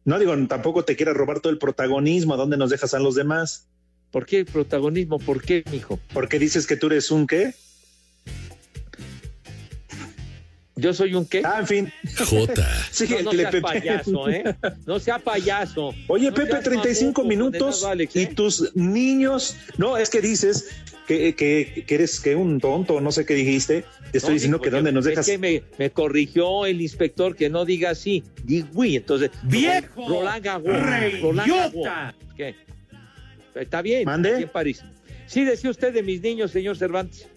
No 0.05 0.19
digo, 0.19 0.35
tampoco 0.47 0.85
te 0.85 0.97
quieras 0.97 1.17
robar 1.17 1.41
todo 1.41 1.53
el 1.53 1.59
protagonismo. 1.59 2.35
¿A 2.35 2.37
dónde 2.37 2.57
nos 2.57 2.71
dejas 2.71 2.93
a 2.93 2.99
los 2.99 3.15
demás? 3.15 3.69
¿Por 4.11 4.27
qué 4.27 4.41
el 4.41 4.47
protagonismo? 4.47 5.19
¿Por 5.19 5.43
qué, 5.43 5.65
mijo? 5.73 5.99
¿Por 6.13 6.29
qué 6.29 6.39
dices 6.39 6.67
que 6.67 6.77
tú 6.77 6.89
eres 6.89 7.11
un 7.11 7.27
qué? 7.27 7.55
¿Yo 10.77 10.93
soy 10.93 11.15
un 11.15 11.25
qué? 11.25 11.43
Ah, 11.45 11.61
en 11.61 11.67
fin. 11.67 11.93
Jota. 12.29 12.67
Sí, 12.91 13.09
no, 13.09 13.23
no 13.23 13.33
sea 13.33 13.51
Pepe. 13.51 13.63
payaso, 13.63 14.29
¿eh? 14.29 14.57
No 14.87 15.01
sea 15.01 15.19
payaso. 15.19 15.93
Oye, 16.09 16.31
no 16.31 16.35
Pepe, 16.35 16.59
35 16.59 17.25
minutos 17.25 17.85
Alex, 17.85 18.15
¿eh? 18.15 18.23
y 18.23 18.35
tus 18.35 18.75
niños... 18.77 19.57
No, 19.79 19.97
es 19.97 20.11
que 20.11 20.21
dices 20.21 20.69
que, 21.07 21.35
que, 21.35 21.85
que, 21.87 21.95
eres 21.95 22.21
que 22.21 22.35
un 22.35 22.61
tonto, 22.61 23.01
no 23.01 23.13
sé 23.13 23.27
qué 23.27 23.35
dijiste. 23.35 23.85
Te 24.11 24.19
estoy 24.19 24.31
no, 24.31 24.35
diciendo 24.35 24.61
que 24.61 24.71
dónde 24.71 24.93
nos 24.93 25.05
dejas... 25.05 25.29
Es 25.29 25.35
que 25.35 25.39
me, 25.39 25.63
me, 25.79 25.91
corrigió 25.91 26.67
el 26.67 26.81
inspector 26.81 27.37
que 27.37 27.51
no 27.51 27.65
diga 27.65 27.91
así. 27.91 28.25
Digui, 28.45 28.97
entonces... 28.97 29.31
¡Viejo! 29.43 30.09
Roland 30.09 30.45
Garros. 30.45 31.21
Roland 31.23 31.51
Garros. 31.51 32.15
¿Qué? 32.37 32.55
Está 33.55 33.83
bien. 33.83 34.05
¿Mande? 34.05 34.35
Aquí 34.35 34.43
en 34.45 34.49
París. 34.49 34.83
Sí, 35.27 35.45
decía 35.45 35.71
usted 35.71 35.93
de 35.93 36.03
mis 36.03 36.21
niños, 36.21 36.51
señor 36.51 36.77
Cervantes 36.77 37.29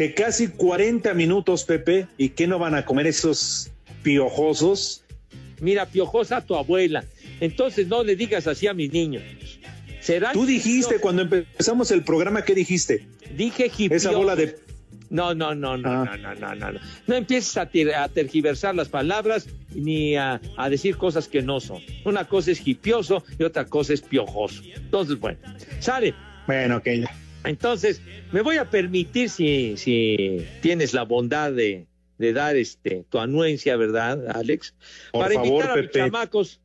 que 0.00 0.14
casi 0.14 0.48
40 0.48 1.12
minutos, 1.12 1.64
Pepe, 1.64 2.06
y 2.16 2.30
que 2.30 2.46
no 2.46 2.58
van 2.58 2.74
a 2.74 2.86
comer 2.86 3.06
esos 3.06 3.70
piojosos. 4.02 5.04
Mira, 5.60 5.84
piojosa 5.84 6.40
tu 6.40 6.54
abuela. 6.54 7.04
Entonces 7.38 7.86
no 7.86 8.02
le 8.02 8.16
digas 8.16 8.46
así 8.46 8.66
a 8.66 8.72
mis 8.72 8.90
niños. 8.94 9.22
¿Serán 10.10 10.32
Tú 10.32 10.44
dijiste 10.44 10.98
cuando 10.98 11.22
empezamos 11.22 11.92
el 11.92 12.02
programa, 12.02 12.42
¿qué 12.42 12.52
dijiste? 12.52 13.06
Dije 13.36 13.66
hipiosos. 13.66 14.08
Esa 14.08 14.10
bola 14.10 14.34
de... 14.34 14.56
No, 15.08 15.34
no, 15.36 15.54
no, 15.54 15.76
no, 15.76 15.88
ah. 15.88 16.04
no, 16.04 16.16
no, 16.16 16.34
no, 16.34 16.54
no, 16.56 16.72
no. 16.72 16.80
No 17.06 17.14
empieces 17.14 17.56
a, 17.56 17.66
ter 17.66 17.94
a 17.94 18.08
tergiversar 18.08 18.74
las 18.74 18.88
palabras 18.88 19.46
ni 19.72 20.16
a, 20.16 20.40
a, 20.56 20.68
decir 20.68 20.96
cosas 20.96 21.28
que 21.28 21.42
no 21.42 21.60
son. 21.60 21.80
Una 22.04 22.26
cosa 22.26 22.50
es 22.50 22.66
hipioso 22.66 23.22
y 23.38 23.44
otra 23.44 23.66
cosa 23.66 23.94
es 23.94 24.00
piojoso. 24.00 24.62
Entonces, 24.74 25.20
bueno, 25.20 25.38
sale. 25.78 26.12
Bueno, 26.48 26.78
ok. 26.78 26.88
Entonces, 27.44 28.02
me 28.32 28.40
voy 28.40 28.56
a 28.56 28.68
permitir, 28.68 29.30
si, 29.30 29.76
si 29.76 30.44
tienes 30.60 30.92
la 30.92 31.04
bondad 31.04 31.52
de, 31.52 31.86
de 32.18 32.32
dar 32.32 32.56
este 32.56 33.04
tu 33.08 33.20
anuencia, 33.20 33.76
¿verdad, 33.76 34.28
Alex? 34.34 34.74
Por 35.12 35.22
Para 35.22 35.34
favor, 35.34 35.50
invitar 35.50 35.70
a 35.70 35.74
Pepe. 35.74 35.86
mis 35.86 35.92
chamacos 35.92 36.60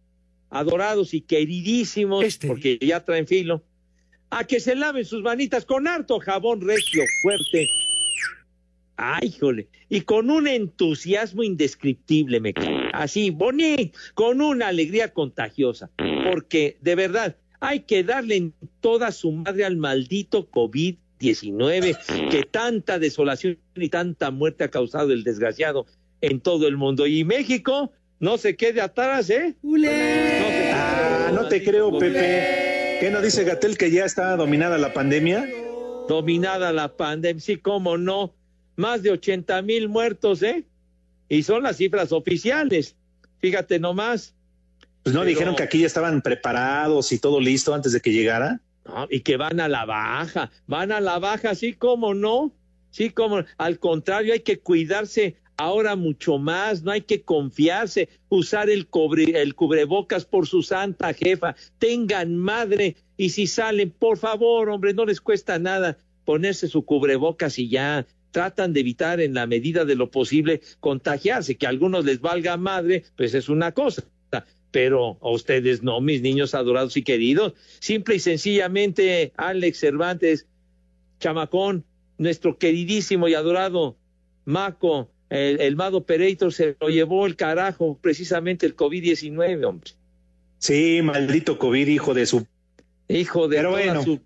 adorados 0.56 1.14
y 1.14 1.22
queridísimos, 1.22 2.24
Este. 2.24 2.48
porque 2.48 2.78
ya 2.82 3.04
traen 3.04 3.28
filo, 3.28 3.64
a 4.30 4.46
que 4.46 4.60
se 4.60 4.76
laven 4.76 5.06
sus 5.06 5.22
manitas 5.22 5.66
con 5.66 5.88
harto 5.88 6.20
jabón 6.20 6.62
regio 6.62 7.04
fuerte. 7.22 7.68
Ay, 8.98 9.28
híjole, 9.28 9.68
y 9.90 10.02
con 10.02 10.32
un 10.32 10.48
entusiasmo 10.48 11.44
indescriptible, 11.44 12.40
me 12.40 12.54
cae. 12.54 12.90
Así, 12.94 13.30
bonito, 13.30 13.98
con 14.14 14.40
una 14.40 14.68
alegría 14.70 15.14
contagiosa, 15.14 15.90
porque 16.32 16.78
de 16.82 16.96
verdad, 16.96 17.36
hay 17.60 17.82
que 17.82 18.04
darle 18.04 18.38
en 18.38 18.54
toda 18.80 19.12
su 19.12 19.34
madre 19.34 19.66
al 19.66 19.76
maldito 19.76 20.50
COVID-19 20.50 22.30
que 22.30 22.44
tanta 22.44 22.98
desolación 22.98 23.58
y 23.76 23.90
tanta 23.90 24.32
muerte 24.32 24.64
ha 24.64 24.72
causado 24.72 25.12
el 25.12 25.24
desgraciado 25.24 25.86
en 26.22 26.40
todo 26.40 26.68
el 26.68 26.78
mundo. 26.78 27.06
Y 27.08 27.26
México 27.26 27.92
no 28.20 28.38
se 28.38 28.56
quede 28.56 28.82
atrás, 28.82 29.30
¿eh? 29.30 29.56
No, 29.62 29.78
se 29.78 30.72
ah, 30.74 31.32
no 31.34 31.48
te 31.48 31.64
creo, 31.64 31.98
Pepe. 31.98 32.98
¿Qué 33.00 33.10
no 33.12 33.22
dice 33.22 33.44
Gatel 33.44 33.78
que 33.78 33.92
ya 33.92 34.06
está 34.06 34.36
dominada 34.38 34.78
la 34.78 34.94
pandemia? 34.94 35.48
Dominada 36.08 36.72
la 36.72 36.96
pandemia, 36.96 37.42
sí, 37.42 37.58
cómo 37.58 37.98
no. 37.98 38.34
Más 38.78 39.04
de 39.04 39.12
80 39.12 39.62
mil 39.64 39.90
muertos, 39.90 40.44
¿eh? 40.44 40.66
Y 41.28 41.44
son 41.44 41.64
las 41.64 41.78
cifras 41.78 42.12
oficiales. 42.12 42.96
Fíjate 43.40 43.80
nomás. 43.80 44.34
Pues 45.04 45.14
no 45.14 45.22
Pero, 45.22 45.30
dijeron 45.30 45.56
que 45.56 45.64
aquí 45.64 45.80
ya 45.80 45.88
estaban 45.88 46.22
preparados 46.22 47.12
y 47.12 47.20
todo 47.20 47.40
listo 47.40 47.74
antes 47.74 47.92
de 47.92 48.02
que 48.02 48.12
llegara. 48.12 48.62
No, 48.86 49.08
y 49.10 49.22
que 49.22 49.38
van 49.38 49.60
a 49.60 49.68
la 49.68 49.86
baja, 49.86 50.52
van 50.68 50.92
a 50.92 51.02
la 51.02 51.20
baja, 51.20 51.56
sí, 51.56 51.74
como 51.74 52.14
no, 52.14 52.54
sí, 52.92 53.10
como 53.10 53.44
al 53.58 53.80
contrario, 53.80 54.34
hay 54.34 54.42
que 54.42 54.60
cuidarse 54.60 55.38
ahora 55.58 55.96
mucho 55.96 56.38
más, 56.38 56.84
no 56.84 56.92
hay 56.92 57.02
que 57.02 57.22
confiarse, 57.22 58.10
usar 58.30 58.70
el, 58.70 58.88
cobre, 58.88 59.42
el 59.42 59.56
cubrebocas 59.56 60.26
por 60.26 60.48
su 60.48 60.64
santa 60.64 61.14
jefa, 61.14 61.56
tengan 61.80 62.38
madre, 62.38 62.96
y 63.18 63.30
si 63.30 63.48
salen, 63.48 63.92
por 63.92 64.18
favor, 64.18 64.70
hombre, 64.70 64.94
no 64.94 65.06
les 65.06 65.22
cuesta 65.22 65.60
nada 65.60 65.98
ponerse 66.26 66.68
su 66.68 66.86
cubrebocas 66.86 67.60
y 67.60 67.70
ya, 67.70 68.06
tratan 68.32 68.74
de 68.74 68.82
evitar 68.82 69.22
en 69.22 69.34
la 69.34 69.48
medida 69.48 69.86
de 69.86 69.96
lo 69.96 70.12
posible 70.12 70.62
contagiarse, 70.80 71.56
que 71.56 71.66
a 71.66 71.70
algunos 71.70 72.04
les 72.04 72.20
valga 72.20 72.58
madre, 72.58 73.04
pues 73.16 73.34
es 73.34 73.50
una 73.50 73.72
cosa 73.72 74.04
pero 74.76 75.18
a 75.22 75.30
ustedes 75.30 75.84
no, 75.84 76.02
mis 76.02 76.22
niños 76.22 76.54
adorados 76.54 76.98
y 76.98 77.02
queridos. 77.02 77.54
Simple 77.80 78.16
y 78.16 78.20
sencillamente, 78.20 79.32
Alex 79.38 79.80
Cervantes, 79.80 80.48
Chamacón, 81.18 81.86
nuestro 82.18 82.58
queridísimo 82.58 83.30
y 83.30 83.36
adorado 83.36 83.96
Maco, 84.44 85.10
el, 85.30 85.60
el 85.62 85.76
Mado 85.76 86.06
Pereitor 86.06 86.54
se 86.54 86.76
lo 86.80 86.90
llevó 86.90 87.26
el 87.26 87.36
carajo, 87.36 87.98
precisamente 88.02 88.66
el 88.66 88.76
COVID-19, 88.76 89.66
hombre. 89.66 89.92
Sí, 90.60 91.02
maldito 91.04 91.58
COVID, 91.60 91.88
hijo 91.88 92.14
de 92.14 92.26
su... 92.26 92.46
Hijo 93.08 93.48
de 93.48 93.58
pero 93.58 93.72
toda 93.72 93.84
bueno. 93.84 94.04
su, 94.04 94.20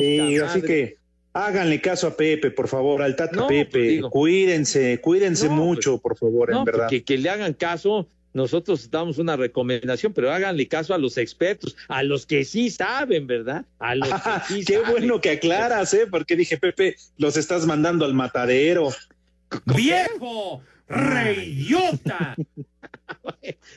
Sí, 0.00 0.38
así 0.38 0.62
que 0.62 0.96
háganle 1.32 1.80
caso 1.80 2.06
a 2.06 2.16
Pepe, 2.16 2.50
por 2.50 2.68
favor, 2.68 3.02
al 3.02 3.16
Tata 3.16 3.36
No, 3.36 3.46
Pepe. 3.48 3.70
pues 3.70 3.88
digo. 3.88 4.10
cuídense, 4.10 5.00
cuídense 5.00 5.48
No, 5.48 5.54
mucho, 5.56 5.98
por 5.98 6.16
favor, 6.16 6.50
No, 6.50 6.60
en 6.60 6.64
verdad. 6.64 6.88
Que, 6.88 7.02
que 7.02 7.18
le 7.18 7.28
hagan 7.28 7.52
caso, 7.54 8.08
nosotros 8.32 8.90
damos 8.90 9.18
una 9.18 9.36
recomendación, 9.36 10.12
pero 10.12 10.30
háganle 10.32 10.68
caso 10.68 10.94
a 10.94 10.98
los 10.98 11.18
expertos, 11.18 11.76
a 11.88 12.02
los 12.02 12.24
que 12.24 12.44
sí 12.44 12.70
saben, 12.70 13.26
¿verdad? 13.26 13.64
A 13.78 13.94
los 13.96 14.08
Ah, 14.12 14.44
que 14.48 14.54
sí 14.60 14.64
qué 14.64 14.74
saben. 14.74 14.90
bueno 14.92 15.20
que 15.20 15.30
aclaras, 15.30 15.92
¿eh? 15.94 16.06
Porque 16.10 16.36
dije, 16.36 16.56
Pepe, 16.58 16.96
los 17.18 17.36
estás 17.36 17.66
mandando 17.66 18.04
al 18.04 18.14
matadero. 18.14 18.90
¡Viejo! 19.74 20.62
¡Reyota! 20.88 22.36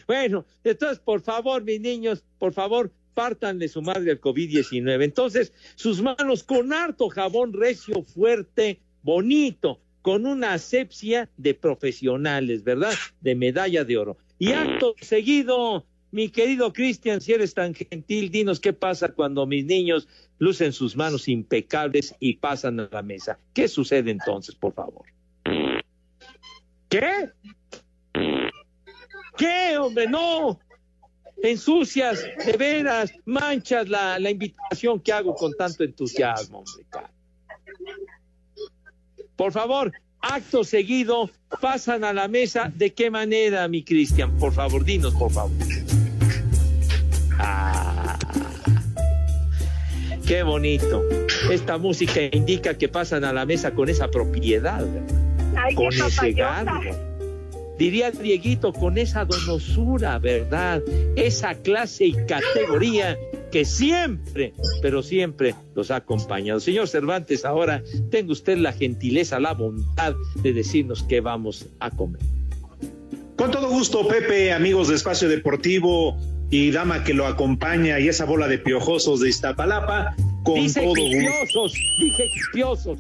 Bueno, 0.07 0.45
entonces, 0.63 0.99
por 0.99 1.21
favor, 1.21 1.63
mis 1.63 1.81
niños, 1.81 2.23
por 2.37 2.53
favor, 2.53 2.91
partan 3.13 3.57
de 3.59 3.67
su 3.67 3.81
madre 3.81 4.11
al 4.11 4.21
COVID-19. 4.21 5.03
Entonces, 5.03 5.53
sus 5.75 6.01
manos 6.01 6.43
con 6.43 6.71
harto 6.73 7.09
jabón 7.09 7.53
recio, 7.53 8.03
fuerte, 8.03 8.79
bonito, 9.01 9.79
con 10.01 10.25
una 10.25 10.53
asepsia 10.53 11.29
de 11.37 11.53
profesionales, 11.53 12.63
¿verdad? 12.63 12.93
De 13.21 13.35
medalla 13.35 13.83
de 13.83 13.97
oro. 13.97 14.17
Y 14.37 14.51
acto 14.51 14.95
seguido, 15.01 15.85
mi 16.11 16.29
querido 16.29 16.73
Cristian, 16.73 17.21
si 17.21 17.33
eres 17.33 17.53
tan 17.53 17.73
gentil, 17.73 18.29
dinos 18.29 18.59
qué 18.59 18.73
pasa 18.73 19.09
cuando 19.13 19.47
mis 19.47 19.65
niños 19.65 20.07
lucen 20.37 20.73
sus 20.73 20.95
manos 20.95 21.27
impecables 21.27 22.13
y 22.19 22.35
pasan 22.35 22.79
a 22.81 22.89
la 22.91 23.01
mesa. 23.01 23.39
¿Qué 23.53 23.67
sucede 23.67 24.11
entonces, 24.11 24.55
por 24.55 24.73
favor? 24.73 25.14
¿Qué? 26.95 27.29
¿Qué, 29.37 29.77
hombre? 29.77 30.07
No. 30.07 30.59
Ensucias, 31.43 32.23
de 32.45 32.53
veras, 32.53 33.11
manchas 33.25 33.89
la, 33.89 34.17
la 34.17 34.29
invitación 34.29 35.01
que 35.01 35.11
hago 35.11 35.35
con 35.35 35.51
tanto 35.53 35.83
entusiasmo, 35.83 36.59
hombre. 36.59 36.85
Por 39.35 39.51
favor, 39.51 39.91
acto 40.21 40.63
seguido, 40.63 41.29
pasan 41.59 42.05
a 42.05 42.13
la 42.13 42.29
mesa. 42.29 42.71
¿De 42.73 42.93
qué 42.93 43.11
manera, 43.11 43.67
mi 43.67 43.83
Cristian? 43.83 44.37
Por 44.37 44.53
favor, 44.53 44.85
dinos, 44.85 45.13
por 45.15 45.31
favor. 45.31 45.51
Ah, 47.37 48.17
qué 50.25 50.43
bonito. 50.43 51.03
Esta 51.51 51.77
música 51.77 52.21
indica 52.31 52.77
que 52.77 52.87
pasan 52.87 53.25
a 53.25 53.33
la 53.33 53.45
mesa 53.45 53.71
con 53.71 53.89
esa 53.89 54.07
propiedad, 54.07 54.79
¿verdad? 54.79 55.24
Ay, 55.65 55.75
con 55.75 55.87
ese 55.87 56.31
garbo. 56.33 56.81
Diría 57.77 58.11
Dieguito, 58.11 58.71
con 58.71 58.97
esa 58.97 59.25
donosura, 59.25 60.17
¿verdad? 60.19 60.81
Esa 61.17 61.55
clase 61.55 62.05
y 62.05 62.13
categoría 62.25 63.17
que 63.51 63.65
siempre, 63.65 64.53
pero 64.81 65.03
siempre 65.03 65.55
los 65.75 65.91
ha 65.91 65.97
acompañado. 65.97 66.59
Señor 66.59 66.87
Cervantes, 66.87 67.43
ahora 67.43 67.83
tenga 68.11 68.31
usted 68.31 68.57
la 68.57 68.71
gentileza, 68.71 69.39
la 69.39 69.53
bondad 69.53 70.13
de 70.41 70.53
decirnos 70.53 71.03
qué 71.03 71.19
vamos 71.19 71.65
a 71.79 71.91
comer. 71.91 72.21
Con 73.35 73.51
todo 73.51 73.69
gusto, 73.69 74.07
Pepe, 74.07 74.53
amigos 74.53 74.87
de 74.87 74.95
Espacio 74.95 75.27
Deportivo 75.27 76.17
y 76.49 76.71
dama 76.71 77.03
que 77.03 77.13
lo 77.13 77.25
acompaña 77.27 77.99
y 77.99 78.07
esa 78.07 78.23
bola 78.23 78.47
de 78.47 78.57
piojosos 78.57 79.19
de 79.19 79.29
Iztapalapa, 79.29 80.15
con 80.43 80.55
Dice 80.55 80.81
todo 80.81 80.93
piojosos, 80.93 81.73
dije 81.99 82.29
piojosos, 82.53 82.99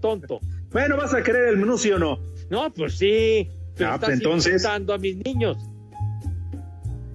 tonto. 0.00 0.40
Bueno, 0.72 0.96
¿vas 0.96 1.14
a 1.14 1.22
querer 1.22 1.48
el 1.48 1.56
menú, 1.58 1.76
sí 1.78 1.90
o 1.90 1.98
no? 1.98 2.18
No, 2.50 2.72
pues 2.72 2.94
sí, 2.98 3.48
pero 3.76 3.90
Ah, 3.90 3.94
estás 3.94 4.08
pues 4.10 4.18
entonces- 4.18 4.52
insultando 4.54 4.94
a 4.94 4.98
mis 4.98 5.16
niños. 5.16 5.56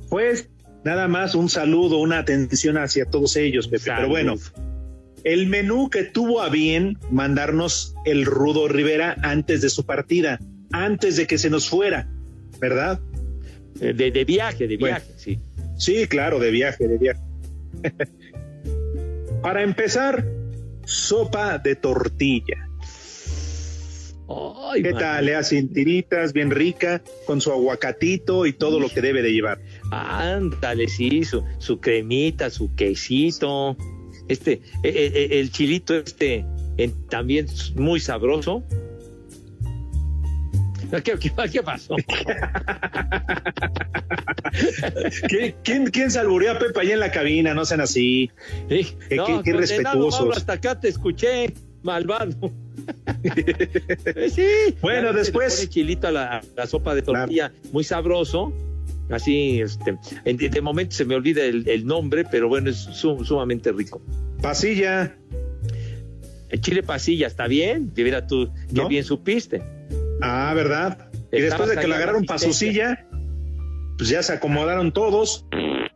Pues 0.10 0.50
nada 0.84 1.08
más 1.08 1.36
un 1.36 1.50
saludo, 1.50 1.98
una 1.98 2.20
atención 2.20 2.78
hacia 2.78 3.06
todos 3.06 3.36
ellos, 3.36 3.68
Pepe. 3.68 3.92
Pero 3.96 4.08
bueno, 4.10 4.36
el 5.24 5.48
menú 5.48 5.90
que 5.90 6.04
tuvo 6.04 6.42
a 6.42 6.50
bien 6.50 6.98
mandarnos 7.12 7.96
el 8.06 8.26
Rudo 8.26 8.68
Rivera 8.68 9.16
antes 9.24 9.62
de 9.62 9.70
su 9.70 9.86
partida, 9.86 10.40
antes 10.72 11.16
de 11.18 11.26
que 11.28 11.38
se 11.38 11.50
nos 11.50 11.68
fuera, 11.70 12.08
¿verdad? 12.60 13.00
Eh, 13.82 13.94
De, 13.94 14.12
de 14.12 14.26
viaje, 14.26 14.68
de 14.68 14.78
Bueno. 14.78 14.98
viaje, 14.98 15.14
sí. 15.18 15.40
Sí, 15.78 16.08
claro, 16.08 16.40
de 16.40 16.52
viaje, 16.52 16.88
de 16.88 16.98
viaje. 16.98 17.20
Para 19.42 19.62
empezar, 19.64 20.26
sopa 20.86 21.58
de 21.58 21.76
tortilla. 21.76 22.65
Ay, 24.28 24.82
¿Qué 24.82 24.94
tal? 24.94 25.26
Le 25.26 25.36
hacen 25.36 25.72
tiritas, 25.72 26.34
bien 26.34 26.50
rica, 26.52 27.02
con 27.26 27.42
su 27.42 27.52
aguacatito 27.52 28.46
y 28.46 28.54
todo 28.54 28.80
lo 28.80 28.90
que 28.90 29.02
debe 29.02 29.22
de 29.22 29.32
llevar. 29.32 29.60
Ándale, 29.92 30.88
sí, 30.88 31.24
su, 31.24 31.44
su 31.60 31.80
cremita, 31.80 32.50
su 32.50 32.74
quesito, 32.76 33.78
este, 34.28 34.54
eh, 34.54 34.62
eh, 34.84 35.12
eh, 35.14 35.40
el 35.40 35.52
chilito 35.52 35.96
este, 35.96 36.44
eh, 36.78 36.92
también 37.10 37.46
muy 37.76 38.00
sabroso. 38.00 38.64
¿Qué, 41.04 41.14
qué, 41.20 41.32
qué 41.52 41.62
pasó? 41.64 41.96
¿Quién, 45.64 45.88
quién, 45.88 46.12
salbureó 46.12 46.52
a 46.54 46.60
Pepe 46.60 46.80
allá 46.80 46.94
en 46.94 47.00
la 47.00 47.12
cabina? 47.12 47.54
No 47.54 47.66
sean 47.66 47.82
así. 47.82 48.32
Sí, 48.70 48.96
Qué- 49.10 49.16
no, 49.18 49.26
qué- 49.26 49.42
qué 49.44 49.52
condenado, 49.52 49.60
respetuosos. 49.60 50.20
Mauro, 50.22 50.38
hasta 50.38 50.54
acá 50.54 50.80
te 50.80 50.88
escuché, 50.90 51.54
malvado. 51.86 52.36
Sí. 54.30 54.76
Bueno, 54.82 55.12
le 55.12 55.20
después- 55.20 55.56
pone 55.56 55.70
chilito 55.70 56.08
a 56.08 56.12
la, 56.12 56.38
a 56.38 56.42
la 56.56 56.68
sopa 56.68 56.94
de 56.94 57.02
tortilla, 57.02 57.52
muy 57.72 57.84
sabroso. 57.84 58.54
Así, 59.10 59.62
este, 59.62 59.98
en- 60.26 60.38
de, 60.38 60.50
de 60.50 60.62
momento 60.62 60.96
se 60.96 61.06
me 61.06 61.16
olvida 61.16 61.44
el, 61.44 61.68
el 61.68 61.86
nombre, 61.86 62.26
pero 62.30 62.48
bueno, 62.48 62.70
es 62.70 62.78
su- 62.78 63.24
sumamente 63.24 63.72
rico. 63.72 64.02
Pasilla. 64.42 65.16
El 66.50 66.62
chile 66.62 66.84
pasilla, 66.84 67.28
¿está 67.28 67.48
bien? 67.48 67.92
Tú, 68.28 68.52
qué 68.68 68.74
¿No? 68.82 68.88
bien 68.88 69.04
supiste. 69.04 69.62
Ah, 70.22 70.54
¿verdad? 70.56 71.10
Y 71.32 71.42
después 71.42 71.70
de 71.70 71.78
que 71.78 71.88
la 71.88 71.96
agarraron 71.96 72.26
para 72.26 72.40
su 72.40 72.50
asistencia. 72.50 72.96
silla, 72.96 73.08
pues 73.98 74.10
ya 74.10 74.22
se 74.24 74.34
acomodaron 74.34 74.92
todos 74.92 75.46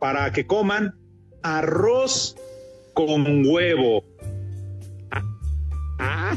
para 0.00 0.32
que 0.32 0.46
coman 0.46 0.94
arroz 1.42 2.36
con 2.94 3.46
huevo. 3.46 4.04
Ah, 6.00 6.36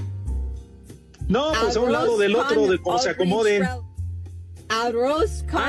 No, 1.27 1.51
pues 1.61 1.75
a 1.77 1.79
un 1.79 1.91
lado 1.91 2.17
del 2.17 2.35
otro, 2.35 2.69
de 2.69 2.79
cómo 2.79 2.99
se 2.99 3.09
acomoden. 3.11 3.63
Arroz 4.69 5.45
con 5.49 5.61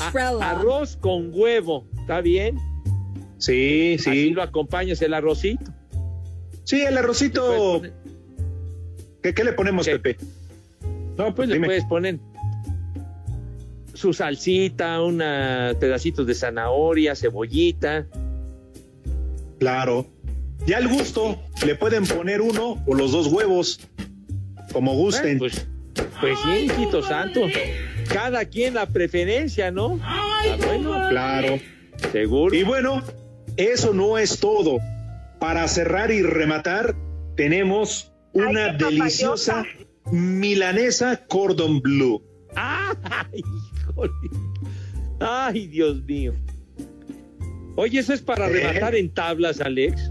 Ah, 0.00 0.50
arroz 0.50 0.96
con 0.96 1.30
huevo, 1.32 1.86
¿está 2.00 2.20
bien? 2.20 2.58
Sí, 3.38 3.96
Así 3.98 4.10
sí. 4.10 4.30
lo 4.30 4.42
acompañas 4.42 5.00
el 5.02 5.14
arrocito. 5.14 5.72
Sí, 6.64 6.82
el 6.82 6.96
arrocito. 6.96 7.82
¿Qué, 9.22 9.34
qué 9.34 9.44
le 9.44 9.52
ponemos, 9.52 9.86
¿Qué? 9.86 9.98
Pepe? 9.98 10.24
No, 11.16 11.34
pues 11.34 11.48
le 11.48 11.58
puedes 11.60 11.84
poner 11.86 12.18
su 13.94 14.12
salsita, 14.12 15.02
unos 15.02 15.74
pedacitos 15.76 16.26
de 16.26 16.34
zanahoria, 16.34 17.14
cebollita. 17.16 18.06
Claro. 19.58 20.06
Ya 20.66 20.76
al 20.78 20.88
gusto, 20.88 21.40
le 21.66 21.74
pueden 21.74 22.06
poner 22.06 22.40
uno 22.40 22.82
o 22.86 22.94
los 22.94 23.12
dos 23.12 23.26
huevos, 23.26 23.80
como 24.72 24.94
gusten. 24.94 25.38
Pues, 25.38 25.66
pues 26.20 26.38
sí, 26.44 26.66
hijito 26.66 27.02
santo. 27.02 27.40
Cada 28.08 28.44
quien 28.44 28.74
la 28.74 28.86
preferencia, 28.86 29.70
¿no? 29.70 29.98
Ah, 30.02 30.56
bueno, 30.64 31.08
Claro. 31.10 31.58
seguro. 32.12 32.54
Y 32.54 32.62
bueno, 32.62 33.02
eso 33.56 33.92
no 33.92 34.18
es 34.18 34.38
todo. 34.38 34.78
Para 35.40 35.66
cerrar 35.66 36.10
y 36.12 36.22
rematar, 36.22 36.94
tenemos 37.36 38.12
una 38.32 38.66
Ay, 38.70 38.76
deliciosa 38.78 39.64
milanesa 40.12 41.26
cordon 41.26 41.80
bleu. 41.80 42.22
¡Ay, 42.54 43.42
híjole! 43.88 44.12
¡Ay, 45.20 45.66
Dios 45.66 46.02
mío! 46.04 46.34
Oye, 47.76 47.98
¿eso 47.98 48.12
es 48.12 48.20
para 48.20 48.48
¿Eh? 48.48 48.52
rematar 48.52 48.94
en 48.94 49.12
tablas, 49.12 49.60
Alex? 49.60 50.10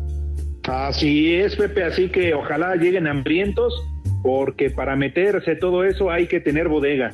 Así 0.64 1.36
es, 1.36 1.56
Pepe, 1.56 1.84
así 1.84 2.10
que 2.10 2.34
ojalá 2.34 2.76
lleguen 2.76 3.08
hambrientos, 3.08 3.74
porque 4.22 4.70
para 4.70 4.96
meterse 4.96 5.56
todo 5.56 5.84
eso 5.84 6.12
hay 6.12 6.28
que 6.28 6.40
tener 6.40 6.68
bodega. 6.68 7.12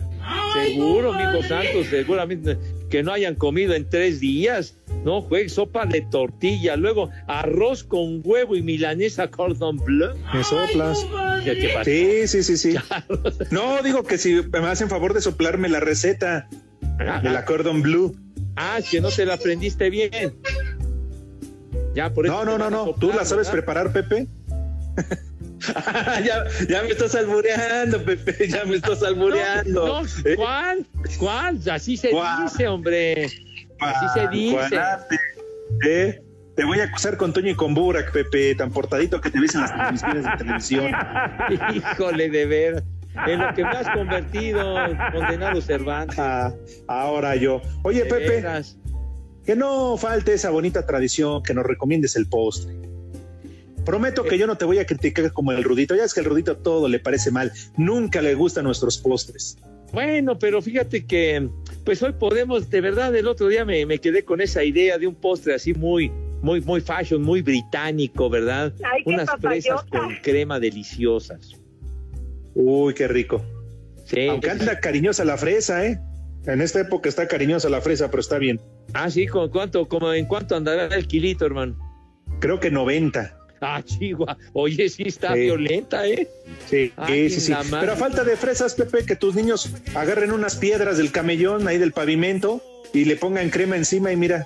Seguro, 0.54 1.14
mijo 1.14 1.42
santo, 1.44 1.84
seguramente 1.90 2.58
que 2.90 3.04
no 3.04 3.12
hayan 3.12 3.36
comido 3.36 3.74
en 3.74 3.90
tres 3.90 4.20
días. 4.20 4.78
No, 5.04 5.22
juegue 5.22 5.50
sopa 5.50 5.86
de 5.86 6.02
tortilla, 6.02 6.76
luego 6.76 7.10
arroz 7.28 7.84
con 7.84 8.22
huevo 8.24 8.56
y 8.56 8.62
milanesa 8.62 9.30
cordon 9.30 9.78
bleu. 9.78 10.16
¿Me 10.34 10.44
soplas? 10.44 11.06
¿Qué, 11.44 11.58
qué 11.58 11.70
pasó? 11.70 11.84
Sí, 11.86 12.28
sí, 12.28 12.44
sí, 12.44 12.58
sí. 12.58 12.76
No, 13.52 13.82
digo 13.84 14.04
que 14.04 14.18
si 14.18 14.42
me 14.52 14.60
hacen 14.60 14.90
favor 14.90 15.14
de 15.14 15.22
soplarme 15.22 15.70
la 15.70 15.80
receta 15.80 16.50
de 16.82 17.30
la 17.30 17.46
cordon 17.46 17.82
bleu. 17.82 18.16
Ah, 18.56 18.80
que 18.90 19.02
no 19.02 19.10
te 19.10 19.26
la 19.26 19.36
aprendiste 19.36 19.90
bien. 19.90 20.12
Ya, 21.98 22.14
por 22.14 22.28
eso 22.28 22.36
No, 22.36 22.46
no, 22.46 22.58
no, 22.60 22.70
no. 22.70 22.86
soplar, 22.86 23.00
¿Tú 23.00 23.08
la 23.18 23.26
sabes 23.26 23.48
¿verdad? 23.48 23.52
preparar, 23.54 23.92
Pepe? 23.92 24.28
ya, 26.24 26.44
ya 26.70 26.84
me 26.84 26.90
estás 26.90 27.16
albureando, 27.16 28.04
Pepe. 28.04 28.48
Ya 28.48 28.66
me 28.66 28.76
estás 28.76 29.02
albureando. 29.02 29.88
No, 30.04 30.06
¿Eh? 30.24 30.36
¿Cuál? 30.36 30.86
¿Cuál? 31.18 31.60
Así 31.72 31.98
se 31.98 32.12
¿Cuál? 32.12 32.44
dice, 32.44 32.68
hombre. 32.68 33.26
Así 33.80 34.06
se 34.14 34.28
dice. 34.28 34.80
¿eh? 35.88 36.22
Te 36.56 36.66
voy 36.66 36.80
a 36.82 36.84
acusar 36.84 37.18
con 37.18 37.34
Toño 37.34 37.50
y 37.50 37.56
con 37.56 37.74
Burak, 37.74 38.12
Pepe, 38.12 38.54
tan 38.54 38.70
portadito 38.72 39.20
que 39.20 39.32
te 39.32 39.40
ves 39.40 39.56
en 39.56 39.62
las 39.62 39.74
transmisiones 39.74 40.24
de 40.24 40.32
televisión. 40.38 40.92
Híjole, 41.74 42.30
de 42.30 42.46
ver. 42.46 42.84
En 43.26 43.40
lo 43.40 43.52
que 43.56 43.64
me 43.64 43.70
has 43.72 43.90
convertido, 43.90 44.76
condenado 45.12 45.60
Cervantes. 45.62 46.20
Ah, 46.20 46.54
ahora 46.88 47.36
yo. 47.36 47.60
Oye, 47.82 48.06
Pepe, 48.06 48.30
veras. 48.30 48.78
Que 49.48 49.56
no 49.56 49.96
falte 49.96 50.34
esa 50.34 50.50
bonita 50.50 50.86
tradición 50.86 51.42
que 51.42 51.54
nos 51.54 51.66
recomiendes 51.66 52.18
el 52.18 52.28
postre. 52.28 52.76
Prometo 53.86 54.26
que 54.26 54.38
yo 54.38 54.46
no 54.46 54.58
te 54.58 54.66
voy 54.66 54.80
a 54.80 54.86
criticar 54.86 55.32
como 55.32 55.54
el 55.54 55.64
Rudito. 55.64 55.96
Ya 55.96 56.04
es 56.04 56.14
que 56.14 56.20
el 56.20 56.26
Rudito 56.26 56.58
todo 56.58 56.90
le 56.90 57.00
parece 57.00 57.32
mal. 57.32 57.54
Nunca 57.78 58.22
le 58.22 58.36
gustan 58.36 58.66
nuestros 58.66 58.98
postres. 58.98 59.58
Bueno, 59.94 60.38
pero 60.38 60.62
fíjate 60.62 61.06
que, 61.06 61.48
pues 61.86 62.04
hoy 62.04 62.12
podemos, 62.12 62.70
de 62.70 62.82
verdad, 62.82 63.16
el 63.16 63.26
otro 63.26 63.48
día 63.48 63.64
me, 63.64 63.86
me 63.86 64.00
quedé 64.00 64.26
con 64.26 64.42
esa 64.42 64.66
idea 64.66 64.98
de 64.98 65.08
un 65.08 65.16
postre 65.16 65.56
así 65.56 65.74
muy, 65.74 66.12
muy, 66.42 66.60
muy 66.60 66.82
fashion, 66.82 67.22
muy 67.22 67.42
británico, 67.42 68.30
¿verdad? 68.30 68.74
Ay, 68.84 69.06
qué 69.06 69.12
Unas 69.12 69.30
fresas 69.40 69.86
con 69.86 70.14
crema 70.22 70.60
deliciosas. 70.60 71.54
Uy, 72.54 72.94
qué 72.94 73.08
rico. 73.08 73.42
Sí, 74.04 74.28
Aunque 74.28 74.50
anda 74.50 74.78
cariñosa 74.82 75.24
la 75.24 75.38
fresa, 75.38 75.86
¿eh? 75.86 76.02
En 76.48 76.62
esta 76.62 76.80
época 76.82 77.10
está 77.10 77.28
cariñosa 77.28 77.70
la 77.70 77.82
fresa, 77.82 78.10
pero 78.10 78.22
está 78.22 78.38
bien. 78.40 78.60
Ah, 78.94 79.10
sí, 79.12 79.28
¿con 79.28 79.50
cuánto, 79.50 79.88
como 79.88 80.14
en 80.14 80.26
cuánto 80.26 80.56
andará 80.56 80.86
el 80.96 81.08
kilito, 81.08 81.46
hermano? 81.46 81.78
Creo 82.40 82.60
que 82.60 82.72
90. 82.72 83.38
Ah, 83.62 83.82
chihuahua. 83.86 84.38
Oye, 84.54 84.88
sí 84.90 85.04
está 85.06 85.34
Sí. 85.34 85.42
violenta, 85.42 86.08
¿eh? 86.08 86.28
Sí, 86.70 86.94
Ay, 86.96 87.30
sí, 87.30 87.42
sí. 87.42 87.54
Pero 87.70 87.92
a 87.94 87.96
falta 87.96 88.24
de 88.24 88.36
fresas, 88.38 88.76
Pepe, 88.76 89.06
que 89.06 89.16
tus 89.16 89.36
niños 89.36 89.72
agarren 89.96 90.32
unas 90.32 90.56
piedras 90.56 90.98
del 90.98 91.12
camellón 91.12 91.68
ahí 91.68 91.78
del 91.78 91.92
pavimento 91.92 92.62
y 92.94 93.06
le 93.06 93.16
pongan 93.18 93.50
crema 93.50 93.76
encima 93.76 94.12
y 94.12 94.16
mira, 94.16 94.46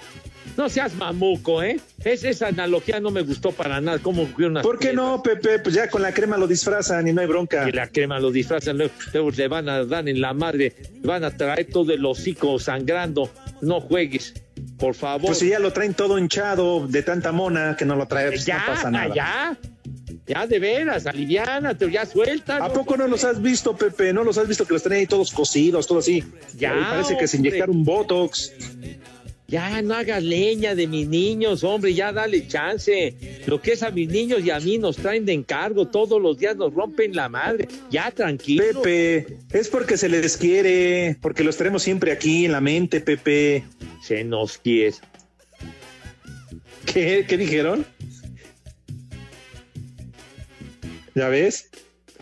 No 0.57 0.69
seas 0.69 0.95
mamuco, 0.95 1.63
¿eh? 1.63 1.79
Es, 2.03 2.23
esa 2.23 2.47
analogía 2.47 2.99
no 2.99 3.11
me 3.11 3.21
gustó 3.21 3.51
para 3.51 3.79
nada. 3.79 3.99
¿Cómo 3.99 4.27
¿por 4.61 4.79
qué 4.79 4.93
no, 4.93 5.21
Pepe? 5.23 5.59
Pues 5.59 5.75
ya 5.75 5.89
con 5.89 6.01
la 6.01 6.13
crema 6.13 6.37
lo 6.37 6.47
disfrazan 6.47 7.07
y 7.07 7.13
no 7.13 7.21
hay 7.21 7.27
bronca. 7.27 7.65
que 7.65 7.71
la 7.71 7.87
crema 7.87 8.19
lo 8.19 8.31
disfrazan, 8.31 8.77
luego, 8.77 9.31
le 9.31 9.47
van 9.47 9.69
a 9.69 9.85
dar 9.85 10.07
en 10.09 10.19
la 10.19 10.33
madre, 10.33 10.75
van 11.03 11.23
a 11.23 11.31
traer 11.31 11.67
todo 11.71 11.93
el 11.93 12.05
hocico 12.05 12.59
sangrando. 12.59 13.29
No 13.61 13.79
juegues, 13.79 14.33
por 14.77 14.95
favor. 14.95 15.27
Pues 15.27 15.39
si 15.39 15.49
ya 15.49 15.59
lo 15.59 15.71
traen 15.71 15.93
todo 15.93 16.17
hinchado 16.17 16.87
de 16.87 17.03
tanta 17.03 17.31
mona 17.31 17.75
que 17.77 17.85
no 17.85 17.95
lo 17.95 18.07
trae, 18.07 18.29
pues 18.29 18.45
ya, 18.45 18.59
no 18.59 18.65
pasa 18.65 18.91
nada. 18.91 19.15
ya, 19.15 19.57
ya 20.27 20.47
de 20.47 20.59
veras, 20.59 21.05
aliviánate, 21.05 21.89
ya 21.91 22.05
suelta. 22.05 22.57
¿A 22.57 22.73
poco 22.73 22.97
no 22.97 23.07
los 23.07 23.23
has 23.23 23.41
visto, 23.41 23.75
Pepe? 23.75 24.13
¿No 24.13 24.23
los 24.23 24.37
has 24.37 24.47
visto 24.47 24.65
que 24.65 24.73
los 24.73 24.83
traen 24.83 25.01
ahí 25.01 25.07
todos 25.07 25.31
cosidos, 25.31 25.87
todo 25.87 25.99
así? 25.99 26.23
Ya, 26.57 26.75
Y 26.75 26.83
parece 26.83 27.17
que 27.17 27.27
se 27.27 27.37
inyectaron 27.37 27.83
Botox. 27.83 28.51
Ya 29.51 29.81
no 29.81 29.95
hagas 29.95 30.23
leña 30.23 30.75
de 30.75 30.87
mis 30.87 31.09
niños, 31.09 31.65
hombre, 31.65 31.93
ya 31.93 32.13
dale 32.13 32.47
chance. 32.47 33.13
Lo 33.47 33.61
que 33.61 33.73
es 33.73 33.83
a 33.83 33.91
mis 33.91 34.07
niños 34.07 34.45
y 34.45 34.49
a 34.49 34.61
mí 34.61 34.77
nos 34.77 34.95
traen 34.95 35.25
de 35.25 35.33
encargo, 35.33 35.89
todos 35.89 36.21
los 36.21 36.37
días 36.37 36.55
nos 36.55 36.73
rompen 36.73 37.13
la 37.13 37.27
madre. 37.27 37.67
Ya 37.89 38.09
tranquilo. 38.11 38.81
Pepe, 38.81 39.37
es 39.51 39.67
porque 39.67 39.97
se 39.97 40.07
les 40.07 40.37
quiere, 40.37 41.17
porque 41.21 41.43
los 41.43 41.57
tenemos 41.57 41.83
siempre 41.83 42.13
aquí 42.13 42.45
en 42.45 42.53
la 42.53 42.61
mente, 42.61 43.01
Pepe. 43.01 43.65
Se 44.01 44.23
nos 44.23 44.57
quiere. 44.57 44.95
¿Qué, 46.85 47.25
qué 47.27 47.37
dijeron? 47.37 47.85
¿Ya 51.13 51.27
ves? 51.27 51.69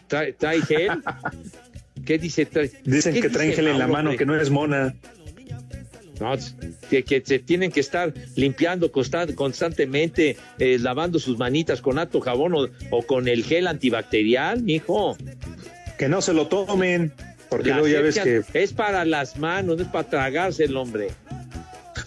¿Trae, 0.07 0.33
trae 0.33 0.61
gel? 0.63 1.03
¿Qué 2.07 2.17
dice? 2.17 2.47
Trae? 2.47 2.71
Dicen 2.85 3.13
¿Qué 3.13 3.21
que 3.21 3.29
traen 3.29 3.51
dice, 3.51 3.61
gel 3.61 3.71
en 3.71 3.77
la 3.77 3.85
mano, 3.85 4.17
que 4.17 4.25
no 4.25 4.35
es 4.35 4.49
mona. 4.49 4.95
No, 6.19 6.35
que, 6.89 7.03
que 7.03 7.21
se 7.25 7.39
tienen 7.39 7.71
que 7.71 7.79
estar 7.79 8.13
limpiando 8.35 8.91
constan- 8.91 9.33
constantemente, 9.35 10.35
eh, 10.57 10.77
lavando 10.79 11.17
sus 11.17 11.37
manitas 11.37 11.81
con 11.81 11.97
alto 11.97 12.19
jabón 12.19 12.53
o, 12.55 12.67
o 12.91 13.03
con 13.03 13.27
el 13.29 13.43
gel 13.45 13.67
antibacterial, 13.67 14.61
mijo. 14.61 15.17
Que 15.97 16.09
no 16.09 16.21
se 16.21 16.33
lo 16.33 16.47
tomen, 16.47 17.13
porque 17.49 17.69
luego 17.69 17.87
ya 17.87 18.01
ves 18.01 18.19
que... 18.19 18.43
Es 18.53 18.73
para 18.73 19.05
las 19.05 19.37
manos, 19.37 19.77
no 19.77 19.83
es 19.83 19.89
para 19.89 20.09
tragarse 20.09 20.65
el 20.65 20.75
hombre. 20.75 21.09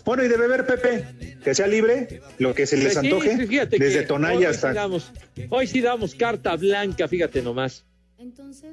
Bueno, 0.04 0.24
y 0.24 0.28
de 0.28 0.36
beber, 0.36 0.66
Pepe, 0.66 1.06
que 1.42 1.54
sea 1.54 1.66
libre, 1.66 2.20
lo 2.38 2.54
que 2.54 2.66
se 2.66 2.76
les 2.76 2.92
sí, 2.92 2.98
antoje, 2.98 3.46
fíjate 3.46 3.78
desde 3.78 4.02
Tonaya 4.02 4.36
hoy 4.36 4.44
hasta... 4.44 4.70
Sí 4.70 4.74
damos, 4.74 5.12
hoy 5.48 5.66
sí 5.66 5.80
damos 5.80 6.14
carta 6.14 6.56
blanca, 6.56 7.08
fíjate 7.08 7.40
nomás. 7.40 7.84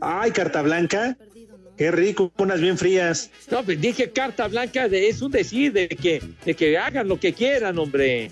Ay, 0.02 0.32
carta 0.32 0.62
blanca, 0.62 1.18
qué 1.80 1.92
rico, 1.92 2.30
unas 2.38 2.60
bien 2.60 2.78
frías. 2.78 3.32
No, 3.50 3.64
pues 3.64 3.80
dije 3.80 4.12
carta 4.12 4.50
blanca, 4.50 4.90
de, 4.90 5.08
es 5.08 5.22
un 5.22 5.32
decir 5.32 5.72
de 5.72 5.88
que, 5.88 6.22
de 6.44 6.54
que 6.54 6.78
hagan 6.78 7.08
lo 7.08 7.18
que 7.18 7.32
quieran, 7.34 7.80
hombre. 7.80 8.32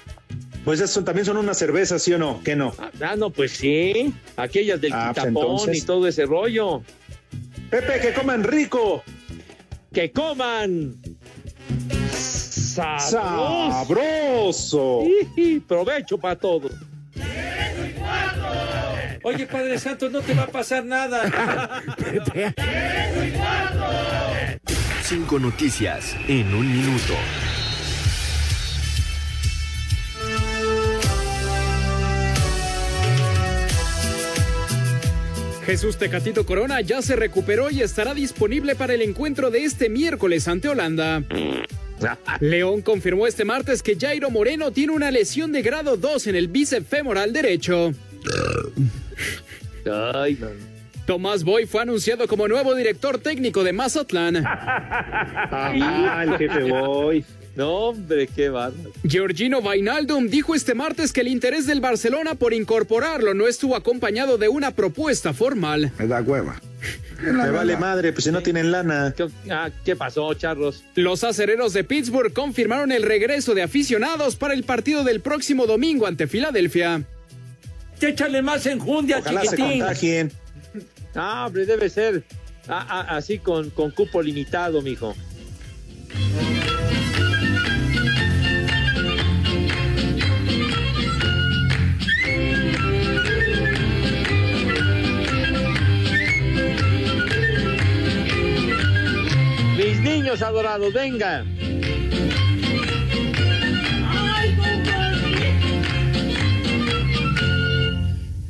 Pues 0.65 0.81
eso 0.81 1.01
también 1.05 1.25
son 1.25 1.37
unas 1.37 1.57
cervezas, 1.57 2.01
¿sí 2.01 2.11
o 2.11 2.17
no? 2.17 2.41
¿Qué 2.43 2.57
no? 2.57 2.75
Ah, 2.99 3.15
no, 3.15 3.29
pues 3.29 3.53
sí, 3.53 4.13
aquellas 4.35 4.81
del 4.81 4.91
Ah, 4.93 5.13
pues 5.15 5.27
entonces. 5.27 5.77
y 5.77 5.81
todo 5.85 6.09
ese 6.09 6.25
rollo. 6.25 6.83
Pepe, 7.69 8.01
que 8.01 8.13
coman 8.13 8.43
rico. 8.43 9.01
Que 9.93 10.11
coman. 10.11 10.97
Sabroso. 12.11 13.71
Sabroso. 13.71 15.03
Sí, 15.35 15.63
provecho 15.65 16.17
para 16.17 16.35
todos. 16.35 16.73
Oye, 19.27 19.45
Padre 19.45 19.77
Santo, 19.77 20.09
no 20.09 20.21
te 20.21 20.33
va 20.33 20.43
a 20.43 20.47
pasar 20.47 20.85
nada. 20.85 21.83
Cinco 25.03 25.37
noticias 25.37 26.15
en 26.29 26.55
un 26.55 26.65
minuto. 26.65 27.13
Jesús 35.65 35.97
Tecatito 35.97 36.45
Corona 36.45 36.79
ya 36.79 37.01
se 37.01 37.17
recuperó 37.17 37.69
y 37.69 37.81
estará 37.81 38.13
disponible 38.13 38.75
para 38.75 38.93
el 38.93 39.01
encuentro 39.01 39.51
de 39.51 39.65
este 39.65 39.89
miércoles 39.89 40.47
ante 40.47 40.69
Holanda. 40.69 41.21
León 42.39 42.81
confirmó 42.81 43.27
este 43.27 43.43
martes 43.43 43.83
que 43.83 43.97
Jairo 43.99 44.29
Moreno 44.29 44.71
tiene 44.71 44.93
una 44.93 45.11
lesión 45.11 45.51
de 45.51 45.63
grado 45.63 45.97
2 45.97 46.27
en 46.27 46.37
el 46.37 46.47
bíceps 46.47 46.87
femoral 46.87 47.33
derecho. 47.33 47.91
Ay, 50.13 50.37
no. 50.39 50.47
Tomás 51.05 51.45
Boy 51.45 51.65
fue 51.65 51.81
anunciado 51.81 52.27
como 52.27 52.49
nuevo 52.49 52.75
director 52.75 53.17
técnico 53.17 53.63
de 53.63 53.73
Mazatlán. 53.73 54.43
Ah, 55.49 56.23
el 56.23 56.37
jefe 56.37 56.63
Boy. 56.63 57.25
No, 57.55 57.71
hombre, 57.87 58.27
qué 58.27 58.49
bárbaro. 58.49 58.91
Georgino 59.07 59.61
Vainaldum 59.61 60.27
dijo 60.27 60.53
este 60.53 60.75
martes 60.75 61.11
que 61.11 61.21
el 61.21 61.27
interés 61.27 61.65
del 61.65 61.81
Barcelona 61.81 62.35
por 62.35 62.53
incorporarlo 62.53 63.33
no 63.33 63.47
estuvo 63.47 63.75
acompañado 63.75 64.37
de 64.37 64.47
una 64.47 64.71
propuesta 64.71 65.33
formal. 65.33 65.91
Me 65.97 66.07
da 66.07 66.21
hueva. 66.21 66.61
Me 67.21 67.49
vale 67.49 67.77
madre, 67.77 68.11
pues 68.11 68.25
si 68.25 68.31
no 68.31 68.41
tienen 68.41 68.71
lana. 68.71 69.13
¿Qué, 69.15 69.27
ah, 69.49 69.71
¿qué 69.83 69.95
pasó, 69.95 70.31
charros? 70.35 70.83
Los 70.95 71.23
acereros 71.23 71.73
de 71.73 71.83
Pittsburgh 71.83 72.31
confirmaron 72.33 72.91
el 72.91 73.01
regreso 73.01 73.55
de 73.55 73.63
aficionados 73.63 74.35
para 74.35 74.53
el 74.53 74.63
partido 74.63 75.03
del 75.03 75.21
próximo 75.21 75.65
domingo 75.65 76.05
ante 76.05 76.27
Filadelfia. 76.27 77.05
Échale 78.01 78.41
más 78.41 78.65
enjundia, 78.65 79.19
Ojalá 79.19 79.41
se 79.41 79.47
chiquitín. 79.49 79.79
contagien. 79.79 80.31
Ah, 81.15 81.45
hombre, 81.47 81.65
debe 81.65 81.89
ser 81.89 82.23
ah, 82.67 82.85
ah, 82.89 83.17
así 83.17 83.39
con, 83.39 83.69
con 83.71 83.91
cupo 83.91 84.21
limitado, 84.21 84.81
mijo. 84.81 85.15
Mis 99.77 99.99
niños 100.01 100.41
adorados, 100.41 100.93
venga. 100.93 101.45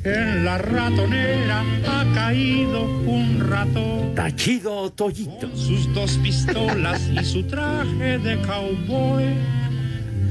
En 0.04 0.44
la 0.44 0.58
ratonera 0.58 1.64
ha 1.88 2.14
caído 2.14 2.84
un 2.84 3.40
ratón. 3.48 4.14
Tachido 4.14 4.90
Toyito. 4.92 5.48
Sus 5.56 5.92
dos 5.92 6.18
pistolas 6.22 7.10
y 7.20 7.24
su 7.24 7.42
traje 7.42 8.18
de 8.18 8.40
cowboy. 8.42 9.24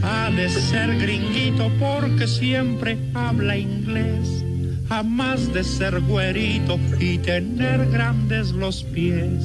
Ha 0.04 0.32
de 0.32 0.50
ser 0.50 0.98
gringuito 0.98 1.70
porque 1.80 2.28
siempre 2.28 2.98
habla 3.14 3.58
inglés. 3.58 4.44
Jamás 4.88 5.54
de 5.54 5.66
ser 5.66 6.00
güerito 6.00 6.80
y 6.98 7.18
tener 7.18 7.90
grandes 7.90 8.52
los 8.52 8.84
pies. 8.86 9.44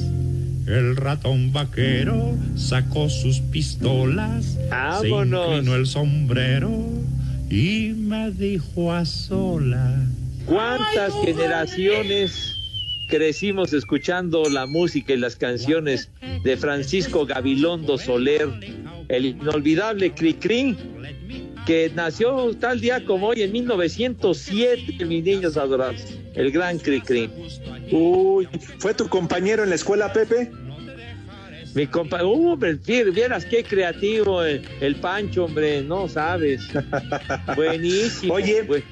El 0.65 0.95
ratón 0.95 1.51
vaquero 1.51 2.37
sacó 2.55 3.09
sus 3.09 3.41
pistolas. 3.41 4.57
Vámonos. 4.69 5.01
Se 5.01 5.55
inclinó 5.55 5.75
el 5.75 5.85
sombrero 5.85 6.71
y 7.53 7.93
me 7.93 8.31
dijo 8.31 8.91
a 8.91 9.05
sola. 9.05 10.03
¿Cuántas 10.47 11.13
generaciones 11.23 12.55
crecimos 13.07 13.73
escuchando 13.73 14.49
la 14.49 14.65
música 14.65 15.13
y 15.13 15.17
las 15.17 15.35
canciones 15.35 16.09
de 16.43 16.57
Francisco 16.57 17.27
Gabilondo 17.27 17.99
Soler, 17.99 18.49
el 19.07 19.25
inolvidable 19.25 20.15
Cricri, 20.15 20.75
que 21.67 21.91
nació 21.93 22.55
tal 22.55 22.81
día 22.81 23.05
como 23.05 23.27
hoy 23.27 23.43
en 23.43 23.51
1907, 23.51 25.05
mis 25.05 25.23
niños 25.23 25.55
adorados, 25.55 26.01
el 26.33 26.51
gran 26.51 26.79
Cricri. 26.79 27.29
Uy, 27.91 28.47
¿fue 28.79 28.95
tu 28.95 29.07
compañero 29.07 29.61
en 29.61 29.69
la 29.69 29.75
escuela, 29.75 30.11
Pepe? 30.11 30.49
Mi 31.75 31.87
compa, 31.87 32.23
uh, 32.23 32.55
vieras 32.55 33.45
qué 33.45 33.63
creativo 33.63 34.43
el, 34.43 34.61
el 34.79 34.95
Pancho, 34.97 35.45
hombre, 35.45 35.81
no 35.81 36.07
sabes. 36.07 36.61
Buenísimo. 37.55 38.35
Oye. 38.35 38.83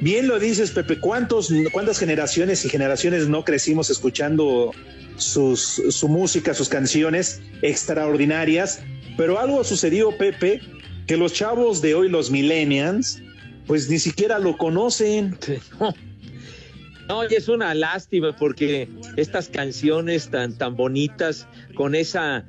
Bien 0.00 0.26
lo 0.26 0.38
dices, 0.38 0.70
Pepe. 0.70 0.98
¿Cuántos, 0.98 1.52
¿Cuántas 1.72 1.98
generaciones 1.98 2.64
y 2.64 2.70
generaciones 2.70 3.28
no 3.28 3.44
crecimos 3.44 3.90
escuchando 3.90 4.72
sus, 5.16 5.82
su 5.90 6.08
música, 6.08 6.54
sus 6.54 6.70
canciones 6.70 7.42
extraordinarias? 7.60 8.82
Pero 9.18 9.38
algo 9.38 9.62
sucedió, 9.62 10.16
Pepe, 10.16 10.62
que 11.06 11.18
los 11.18 11.34
chavos 11.34 11.82
de 11.82 11.94
hoy, 11.94 12.08
los 12.08 12.30
millennials, 12.30 13.22
pues 13.66 13.90
ni 13.90 13.98
siquiera 13.98 14.38
lo 14.38 14.56
conocen. 14.56 15.38
No, 17.10 17.24
y 17.28 17.34
es 17.34 17.48
una 17.48 17.74
lástima 17.74 18.36
porque 18.36 18.88
estas 19.16 19.48
canciones 19.48 20.30
tan, 20.30 20.56
tan 20.56 20.76
bonitas, 20.76 21.48
con 21.74 21.96
esa, 21.96 22.46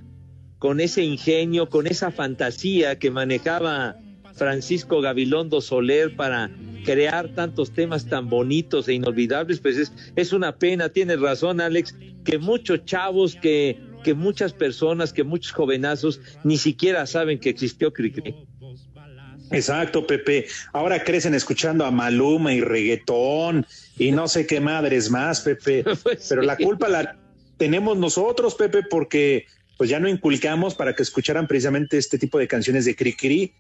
con 0.60 0.80
ese 0.80 1.04
ingenio, 1.04 1.68
con 1.68 1.88
esa 1.88 2.12
fantasía 2.12 3.00
que 3.00 3.10
manejaba 3.10 3.96
Francisco 4.36 5.02
Gabilondo 5.02 5.62
Soler 5.62 6.16
para 6.16 6.52
crear 6.86 7.30
tantos 7.30 7.72
temas 7.72 8.06
tan 8.06 8.30
bonitos 8.30 8.88
e 8.88 8.94
inolvidables, 8.94 9.60
pues 9.60 9.78
es, 9.78 9.94
es 10.16 10.32
una 10.32 10.56
pena, 10.56 10.90
tienes 10.90 11.20
razón, 11.20 11.60
Alex, 11.60 11.96
que 12.24 12.38
muchos 12.38 12.86
chavos, 12.86 13.36
que, 13.36 13.80
que 14.04 14.14
muchas 14.14 14.54
personas, 14.54 15.12
que 15.12 15.24
muchos 15.24 15.54
jovenazos 15.54 16.22
ni 16.44 16.58
siquiera 16.58 17.08
saben 17.08 17.40
que 17.40 17.50
existió 17.50 17.92
Cricri. 17.92 18.36
Exacto, 19.52 20.08
Pepe. 20.08 20.48
Ahora 20.74 21.04
crecen 21.04 21.34
escuchando 21.34 21.86
a 21.86 21.92
Maluma 21.92 22.54
y 22.54 22.62
reggaetón 22.62 23.66
y 23.98 24.12
no 24.12 24.28
sé 24.28 24.48
qué 24.48 24.60
madres 24.60 25.10
más, 25.10 25.42
Pepe. 25.42 25.84
Pero 26.30 26.42
la 26.42 26.58
culpa 26.58 26.88
la 26.88 27.18
tenemos 27.58 27.98
nosotros, 27.98 28.56
Pepe, 28.56 28.84
porque 28.90 29.46
pues 29.78 29.90
ya 29.90 30.00
no 30.00 30.08
inculcamos 30.08 30.76
para 30.76 30.94
que 30.94 31.04
escucharan 31.04 31.48
precisamente 31.48 31.98
este 31.98 32.18
tipo 32.18 32.38
de 32.38 32.48
canciones 32.48 32.86
de 32.86 32.96
Cricri. 32.96 33.54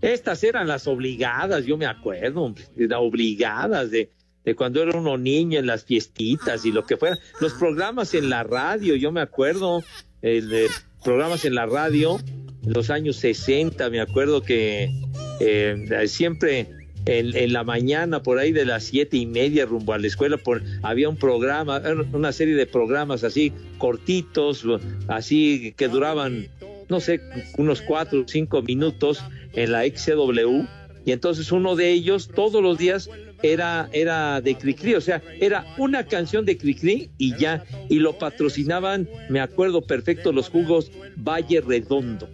Estas 0.00 0.44
eran 0.44 0.68
las 0.68 0.86
obligadas, 0.86 1.64
yo 1.64 1.76
me 1.76 1.86
acuerdo, 1.86 2.42
hombre, 2.42 2.64
las 2.76 3.00
obligadas 3.00 3.90
de, 3.90 4.12
de 4.44 4.54
cuando 4.54 4.80
era 4.80 4.96
uno 4.96 5.18
niño 5.18 5.58
en 5.58 5.66
las 5.66 5.84
fiestitas 5.84 6.64
y 6.64 6.70
lo 6.70 6.86
que 6.86 6.96
fuera. 6.96 7.18
Los 7.40 7.54
programas 7.54 8.14
en 8.14 8.30
la 8.30 8.44
radio, 8.44 8.94
yo 8.94 9.10
me 9.10 9.20
acuerdo, 9.20 9.82
el 10.22 10.48
de 10.48 10.68
programas 11.02 11.44
en 11.44 11.56
la 11.56 11.66
radio 11.66 12.18
en 12.64 12.72
los 12.72 12.90
años 12.90 13.16
60, 13.16 13.90
me 13.90 14.00
acuerdo 14.00 14.42
que 14.42 14.90
eh, 15.40 16.04
siempre 16.06 16.66
en, 17.08 17.52
la 17.52 17.64
mañana, 17.64 18.22
por 18.22 18.38
ahí 18.38 18.52
de 18.52 18.64
las 18.64 18.84
siete 18.84 19.16
y 19.16 19.26
media, 19.26 19.64
rumbo 19.66 19.92
a 19.92 19.98
la 19.98 20.06
escuela, 20.06 20.36
por, 20.36 20.62
había 20.82 21.08
un 21.08 21.16
programa, 21.16 21.80
una 22.12 22.32
serie 22.32 22.54
de 22.54 22.66
programas 22.66 23.24
así 23.24 23.52
cortitos, 23.78 24.64
así 25.08 25.72
que 25.76 25.88
duraban, 25.88 26.48
no 26.88 27.00
sé, 27.00 27.20
unos 27.56 27.80
cuatro 27.80 28.20
o 28.20 28.24
cinco 28.26 28.62
minutos 28.62 29.22
en 29.54 29.72
la 29.72 29.84
XCW. 29.84 30.66
Y 31.06 31.12
entonces 31.12 31.50
uno 31.52 31.74
de 31.74 31.90
ellos 31.90 32.28
todos 32.34 32.62
los 32.62 32.76
días 32.76 33.08
era, 33.42 33.88
era 33.92 34.42
de 34.42 34.56
Cricri, 34.56 34.94
o 34.94 35.00
sea, 35.00 35.22
era 35.40 35.64
una 35.78 36.04
canción 36.04 36.44
de 36.44 36.58
Cricri 36.58 37.08
y 37.16 37.34
ya, 37.38 37.64
y 37.88 38.00
lo 38.00 38.18
patrocinaban, 38.18 39.08
me 39.30 39.40
acuerdo 39.40 39.80
perfecto, 39.80 40.32
los 40.32 40.50
jugos 40.50 40.90
Valle 41.16 41.62
Redondo 41.62 42.28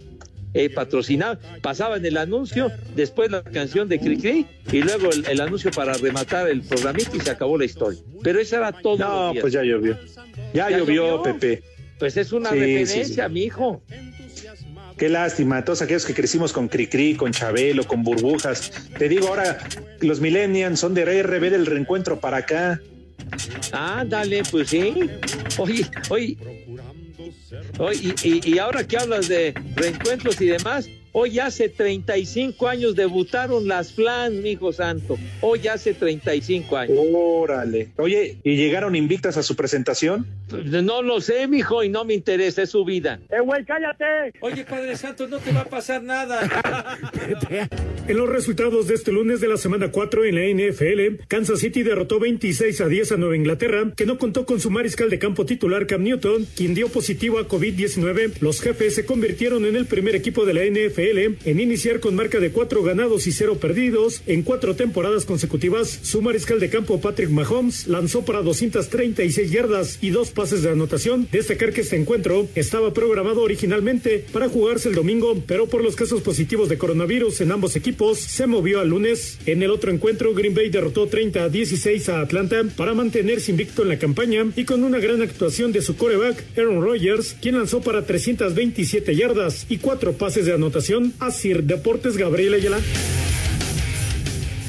eh, 0.55 0.69
patrocinaba, 0.69 1.37
pasaban 1.61 2.05
el 2.05 2.15
anuncio, 2.15 2.71
después 2.95 3.29
la 3.29 3.43
canción 3.43 3.89
de 3.89 3.99
Cricri 3.99 4.47
y 4.71 4.81
luego 4.81 5.09
el, 5.11 5.41
anuncio 5.41 5.69
para 5.69 5.93
rematar 5.95 6.47
el 6.47 6.61
programito 6.61 7.17
y 7.17 7.19
se 7.19 7.29
acabó 7.29 7.57
la 7.57 7.65
historia. 7.65 7.99
Pero 8.23 8.39
eso 8.39 8.55
era 8.55 8.71
todo. 8.71 8.97
No, 8.97 9.33
pues 9.41 9.51
ya 9.51 9.63
llovió. 9.63 9.99
Ya, 10.53 10.69
llovió, 10.69 11.21
Pepe. 11.21 11.61
Pues 11.99 12.15
es 12.15 12.31
una 12.31 12.51
referencia, 12.51 13.27
mi 13.27 13.43
hijo. 13.43 13.83
Qué 14.97 15.09
lástima, 15.09 15.65
todos 15.65 15.81
aquellos 15.81 16.05
que 16.05 16.13
crecimos 16.13 16.53
con 16.53 16.69
Cricri, 16.69 17.15
con 17.15 17.33
Chabelo, 17.33 17.83
con 17.83 18.01
burbujas. 18.03 18.71
Te 18.97 19.09
digo 19.09 19.27
ahora, 19.27 19.57
los 19.99 20.21
millennials 20.21 20.79
son 20.79 20.93
de 20.93 21.21
RB 21.21 21.49
del 21.49 21.65
reencuentro 21.65 22.21
para 22.21 22.37
acá. 22.37 22.79
Ah, 23.73 24.05
dale, 24.07 24.43
pues 24.49 24.69
sí. 24.69 24.93
Oye, 25.57 25.85
oye, 26.09 26.37
y, 28.23 28.49
y, 28.53 28.59
ahora 28.59 28.87
que 28.87 28.97
hablas 28.97 29.27
de 29.27 29.53
reencuentros 29.75 30.39
y 30.41 30.47
demás, 30.47 30.87
Hoy 31.17 31.39
hace 31.39 31.69
35 31.69 32.67
años 32.67 32.93
debutaron 32.93 33.69
las 33.69 33.93
Flans, 33.93 34.35
mi 34.35 34.49
hijo 34.49 34.73
santo. 34.73 35.17
Hoy 35.39 35.65
hace 35.69 35.93
35 35.93 36.75
años. 36.75 36.99
Órale. 37.13 37.87
Oye, 37.95 38.35
¿y 38.43 38.57
llegaron 38.57 38.97
invictas 38.97 39.37
a 39.37 39.43
su 39.43 39.55
presentación? 39.55 40.27
No 40.51 41.01
lo 41.01 41.21
sé, 41.21 41.47
mijo, 41.47 41.85
y 41.85 41.89
no 41.89 42.03
me 42.03 42.15
interesa, 42.15 42.63
es 42.63 42.71
su 42.71 42.83
vida. 42.83 43.21
¡Eh, 43.29 43.39
güey, 43.39 43.63
cállate! 43.63 44.37
Oye, 44.41 44.65
Padre 44.65 44.97
Santo, 44.97 45.25
no 45.29 45.39
te 45.39 45.53
va 45.53 45.61
a 45.61 45.65
pasar 45.65 46.03
nada. 46.03 46.99
en 48.07 48.17
los 48.17 48.27
resultados 48.27 48.87
de 48.87 48.95
este 48.95 49.13
lunes 49.13 49.39
de 49.39 49.47
la 49.47 49.55
semana 49.55 49.91
4 49.91 50.25
en 50.25 50.35
la 50.35 50.69
NFL, 50.69 51.23
Kansas 51.29 51.61
City 51.61 51.83
derrotó 51.83 52.19
26 52.19 52.81
a 52.81 52.87
10 52.89 53.13
a 53.13 53.17
Nueva 53.17 53.37
Inglaterra, 53.37 53.93
que 53.95 54.05
no 54.05 54.17
contó 54.17 54.45
con 54.45 54.59
su 54.59 54.69
mariscal 54.69 55.09
de 55.09 55.17
campo 55.17 55.45
titular 55.45 55.87
Cam 55.87 56.03
Newton, 56.03 56.45
quien 56.57 56.75
dio 56.75 56.89
positivo 56.89 57.39
a 57.39 57.47
COVID-19. 57.47 58.41
Los 58.41 58.59
jefes 58.59 58.95
se 58.95 59.05
convirtieron 59.05 59.63
en 59.63 59.77
el 59.77 59.85
primer 59.85 60.13
equipo 60.13 60.45
de 60.45 60.53
la 60.53 60.65
NFL 60.65 61.04
en 61.05 61.59
iniciar 61.59 61.99
con 61.99 62.15
marca 62.15 62.39
de 62.39 62.51
cuatro 62.51 62.81
ganados 62.81 63.27
y 63.27 63.31
cero 63.31 63.57
perdidos 63.61 64.23
en 64.25 64.41
cuatro 64.41 64.75
temporadas 64.75 65.25
consecutivas. 65.25 65.99
Su 66.01 66.23
mariscal 66.23 66.59
de 66.59 66.69
campo 66.69 66.99
Patrick 66.99 67.29
Mahomes 67.29 67.87
lanzó 67.87 68.25
para 68.25 68.41
236 68.41 69.51
yardas 69.51 69.99
y 70.01 70.09
dos 70.09 70.31
pases 70.31 70.63
de 70.63 70.71
anotación. 70.71 71.27
Destacar 71.31 71.73
que 71.73 71.81
este 71.81 71.95
encuentro 71.95 72.47
estaba 72.55 72.91
programado 72.93 73.43
originalmente 73.43 74.25
para 74.31 74.49
jugarse 74.49 74.89
el 74.89 74.95
domingo, 74.95 75.43
pero 75.45 75.67
por 75.67 75.83
los 75.83 75.95
casos 75.95 76.21
positivos 76.21 76.69
de 76.69 76.79
coronavirus 76.79 77.41
en 77.41 77.51
ambos 77.51 77.75
equipos 77.75 78.17
se 78.17 78.47
movió 78.47 78.79
al 78.79 78.89
lunes. 78.89 79.37
En 79.45 79.61
el 79.61 79.69
otro 79.69 79.91
encuentro, 79.91 80.33
Green 80.33 80.55
Bay 80.55 80.69
derrotó 80.69 81.05
30 81.05 81.43
a 81.43 81.49
16 81.49 82.09
a 82.09 82.21
Atlanta 82.21 82.63
para 82.75 82.95
mantenerse 82.95 83.51
invicto 83.51 83.83
en 83.83 83.89
la 83.89 83.99
campaña 83.99 84.43
y 84.55 84.65
con 84.65 84.83
una 84.83 84.97
gran 84.97 85.21
actuación 85.21 85.71
de 85.71 85.83
su 85.83 85.95
coreback 85.95 86.43
Aaron 86.57 86.81
Rodgers, 86.81 87.35
quien 87.39 87.57
lanzó 87.57 87.81
para 87.81 88.05
327 88.05 89.15
yardas 89.15 89.67
y 89.69 89.77
cuatro 89.77 90.13
pases 90.13 90.45
de 90.45 90.53
anotación 90.53 90.94
a 91.19 91.29
Sir 91.29 91.61
Deportes 91.63 92.15
Gabriel 92.15 92.53
Ayala. 92.53 92.79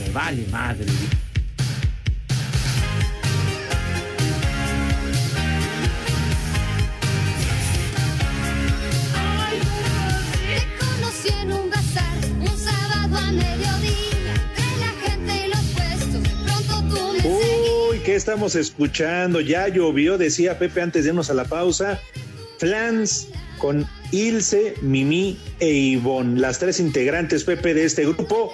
Me 0.01 0.12
vale 0.12 0.45
madre. 0.51 0.87
Uy, 17.22 17.99
¿qué 18.05 18.16
estamos 18.16 18.57
escuchando? 18.57 19.41
Ya 19.41 19.68
llovió, 19.68 20.18
decía 20.18 20.59
Pepe 20.59 20.81
antes 20.81 21.05
de 21.05 21.11
irnos 21.11 21.31
a 21.31 21.35
la 21.35 21.45
pausa. 21.45 22.01
Flans 22.59 23.29
con 23.59 23.86
Ilse, 24.12 24.74
Mimi 24.82 25.38
e 25.61 25.70
Ivonne, 25.70 26.40
las 26.40 26.59
tres 26.59 26.80
integrantes, 26.80 27.44
Pepe, 27.44 27.74
de 27.74 27.84
este 27.84 28.04
grupo 28.04 28.52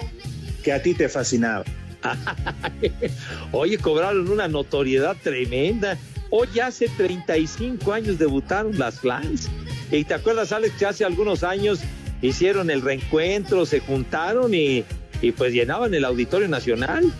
que 0.63 0.71
a 0.73 0.81
ti 0.81 0.93
te 0.93 1.09
fascinaba. 1.09 1.63
Oye, 3.51 3.77
cobraron 3.77 4.29
una 4.29 4.47
notoriedad 4.47 5.15
tremenda. 5.21 5.97
Hoy 6.29 6.59
hace 6.59 6.89
35 6.89 7.93
años 7.93 8.17
debutaron 8.17 8.77
las 8.77 8.99
Flans. 8.99 9.49
Y 9.91 10.03
te 10.03 10.15
acuerdas, 10.15 10.51
Alex, 10.51 10.75
que 10.77 10.85
hace 10.85 11.05
algunos 11.05 11.43
años 11.43 11.79
hicieron 12.21 12.71
el 12.71 12.81
reencuentro, 12.81 13.65
se 13.65 13.79
juntaron 13.79 14.53
y, 14.53 14.83
y 15.21 15.31
pues 15.31 15.53
llenaban 15.53 15.93
el 15.93 16.05
Auditorio 16.05 16.47
Nacional. 16.47 17.11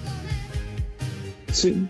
Sí. 1.52 1.88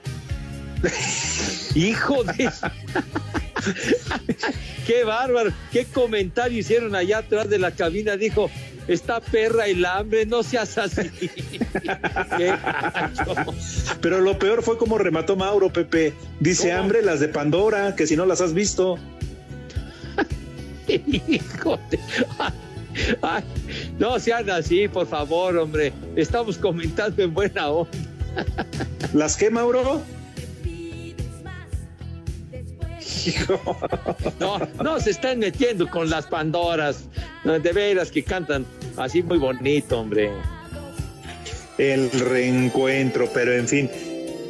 Hijo 1.76 2.24
de... 2.24 2.52
Qué 4.88 5.04
bárbaro, 5.04 5.52
qué 5.72 5.86
comentario 5.86 6.60
hicieron 6.60 6.96
allá 6.96 7.20
atrás 7.20 7.50
de 7.50 7.58
la 7.58 7.72
cabina. 7.72 8.18
Dijo, 8.18 8.50
está 8.88 9.22
perra 9.22 9.68
el 9.68 9.86
hambre, 9.86 10.26
no 10.26 10.44
seas 10.44 10.78
así. 10.78 11.10
Pero 14.02 14.20
lo 14.20 14.38
peor 14.38 14.62
fue 14.62 14.78
como 14.78 14.98
remató 14.98 15.38
Mauro, 15.38 15.72
Pepe. 15.72 16.14
Dice 16.40 16.74
hambre 16.74 17.02
las 17.02 17.22
de 17.22 17.30
Pandora, 17.30 17.96
que 17.96 18.08
si 18.08 18.18
no 18.18 18.26
las 18.26 18.42
has 18.42 18.54
visto. 18.54 19.00
Hijo 20.88 21.80
no 24.00 24.20
sean 24.20 24.50
así, 24.50 24.88
por 24.88 25.08
favor, 25.08 25.58
hombre. 25.58 25.94
Estamos 26.16 26.58
comentando 26.58 27.24
en 27.24 27.34
buena 27.34 27.70
onda. 27.70 27.92
¿Las 29.14 29.38
qué, 29.38 29.50
Mauro? 29.50 30.02
No, 34.40 34.60
no 34.84 35.00
se 35.00 35.12
están 35.12 35.40
metiendo 35.40 35.90
con 35.90 36.10
las 36.10 36.28
Pandoras. 36.28 37.06
De 37.44 37.72
veras 37.72 38.12
que 38.12 38.24
cantan 38.24 38.66
así 38.98 39.22
muy 39.24 39.38
bonito, 39.38 40.00
hombre. 40.00 40.32
El 41.78 42.10
reencuentro, 42.12 43.30
pero 43.34 43.54
en 43.54 43.68
fin. 43.68 43.90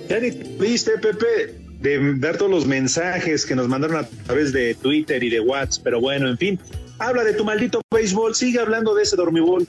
Ya 0.10 0.20
ni 0.20 0.32
viste, 0.32 0.92
Pepe, 0.98 1.56
de 1.80 1.98
ver 1.98 2.38
todos 2.38 2.52
los 2.52 2.66
mensajes 2.66 3.46
que 3.46 3.56
nos 3.56 3.68
mandaron 3.68 3.98
a 3.98 4.08
través 4.26 4.52
de 4.52 4.76
Twitter 4.76 5.24
y 5.24 5.30
de 5.30 5.40
WhatsApp, 5.40 5.84
pero 5.84 6.02
bueno, 6.02 6.30
en 6.30 6.38
fin. 6.38 6.60
Habla 7.00 7.24
de 7.24 7.34
tu 7.34 7.44
maldito 7.44 7.82
béisbol, 7.92 8.36
sigue 8.36 8.60
hablando 8.60 8.94
de 8.96 9.04
ese 9.04 9.16
dormibol. 9.16 9.68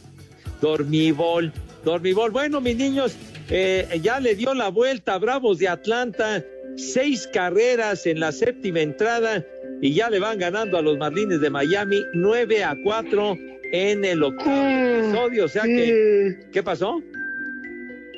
Dormibol, 0.61 1.53
dormibol. 1.85 2.31
Bueno, 2.31 2.61
mis 2.61 2.77
niños, 2.77 3.17
eh, 3.49 4.01
ya 4.03 4.21
le 4.21 4.35
dio 4.35 4.55
la 4.55 4.69
vuelta 4.69 5.15
a 5.15 5.19
Bravos 5.19 5.59
de 5.59 5.69
Atlanta 5.69 6.45
seis 6.77 7.29
carreras 7.33 8.07
en 8.07 8.21
la 8.21 8.33
séptima 8.33 8.81
entrada 8.81 9.45
y 9.81 9.95
ya 9.95 10.11
le 10.11 10.19
van 10.19 10.39
ganando 10.39 10.79
a 10.79 10.83
los 10.83 10.99
Marlines 10.99 11.41
de 11.41 11.51
Miami 11.51 12.05
nueve 12.15 12.65
a 12.65 12.77
cuatro 12.83 13.37
en 13.73 14.05
el 14.05 14.23
octavo 14.23 14.51
ah, 14.51 14.99
episodio. 14.99 15.45
O 15.45 15.49
sea 15.49 15.65
que, 15.65 16.39
¿qué 16.53 16.63
pasó? 16.63 17.03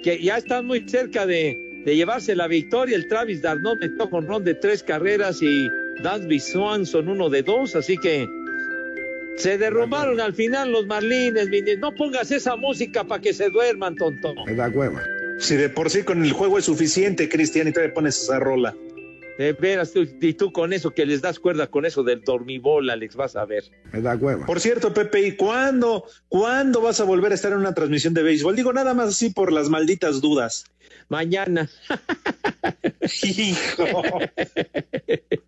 Que 0.03 0.23
ya 0.23 0.37
están 0.37 0.67
muy 0.67 0.87
cerca 0.89 1.27
de, 1.27 1.83
de 1.85 1.97
llevarse 1.97 2.37
la 2.37 2.47
victoria. 2.47 2.97
El 2.97 3.09
Travis 3.09 3.43
Darnot 3.43 3.79
metió 3.81 4.11
con 4.11 4.27
ron 4.27 4.45
de 4.45 4.55
tres 4.55 4.83
carreras 4.83 5.43
y 5.43 5.69
Dansby 6.03 6.39
Swanson 6.41 7.09
uno 7.09 7.31
de 7.31 7.43
dos. 7.43 7.75
Así 7.75 7.97
que 7.97 8.27
se 9.37 9.59
derrumbaron 9.59 10.21
al 10.21 10.35
final 10.35 10.73
los 10.73 10.87
Marlines. 10.87 11.49
No 11.79 11.95
pongas 11.95 12.31
esa 12.31 12.57
música 12.57 13.05
para 13.05 13.21
que 13.21 13.33
se 13.33 13.49
duerman, 13.49 13.97
tonto. 13.97 14.35
Me 14.47 14.55
da 14.55 14.71
cueva. 14.71 15.03
Si 15.39 15.57
de 15.57 15.69
por 15.69 15.91
sí 15.91 16.03
con 16.03 16.25
el 16.25 16.33
juego 16.33 16.59
es 16.59 16.65
suficiente, 16.65 17.29
Cristian, 17.29 17.69
y 17.69 17.73
te 17.73 17.89
pones 17.91 18.23
esa 18.23 18.39
rola. 18.39 18.75
De 19.39 19.53
veras, 19.53 19.93
y 19.95 20.33
tú 20.33 20.51
con 20.51 20.73
eso, 20.73 20.93
que 20.93 21.05
les 21.05 21.21
das 21.21 21.39
cuerda 21.39 21.67
con 21.67 21.85
eso 21.85 22.03
del 22.03 22.23
dormibol, 22.23 22.89
Alex, 22.89 23.17
vas 23.17 23.37
a 23.37 23.45
ver. 23.45 23.65
Me 23.93 24.01
da 24.01 24.17
hueva. 24.17 24.47
Por 24.47 24.61
cierto, 24.61 24.95
Pepe, 24.95 25.27
¿y 25.27 25.33
cuándo, 25.33 26.05
cuándo 26.29 26.81
vas 26.81 27.01
a 27.01 27.05
volver 27.05 27.33
a 27.33 27.35
estar 27.35 27.53
en 27.53 27.59
una 27.59 27.75
transmisión 27.75 28.15
de 28.15 28.23
béisbol? 28.23 28.57
Digo, 28.57 28.73
nada 28.73 28.95
más 28.95 29.09
así 29.11 29.29
por 29.29 29.53
las 29.53 29.69
malditas 29.69 30.23
dudas. 30.23 30.65
Mañana. 31.09 31.71
Hijo. 33.23 33.87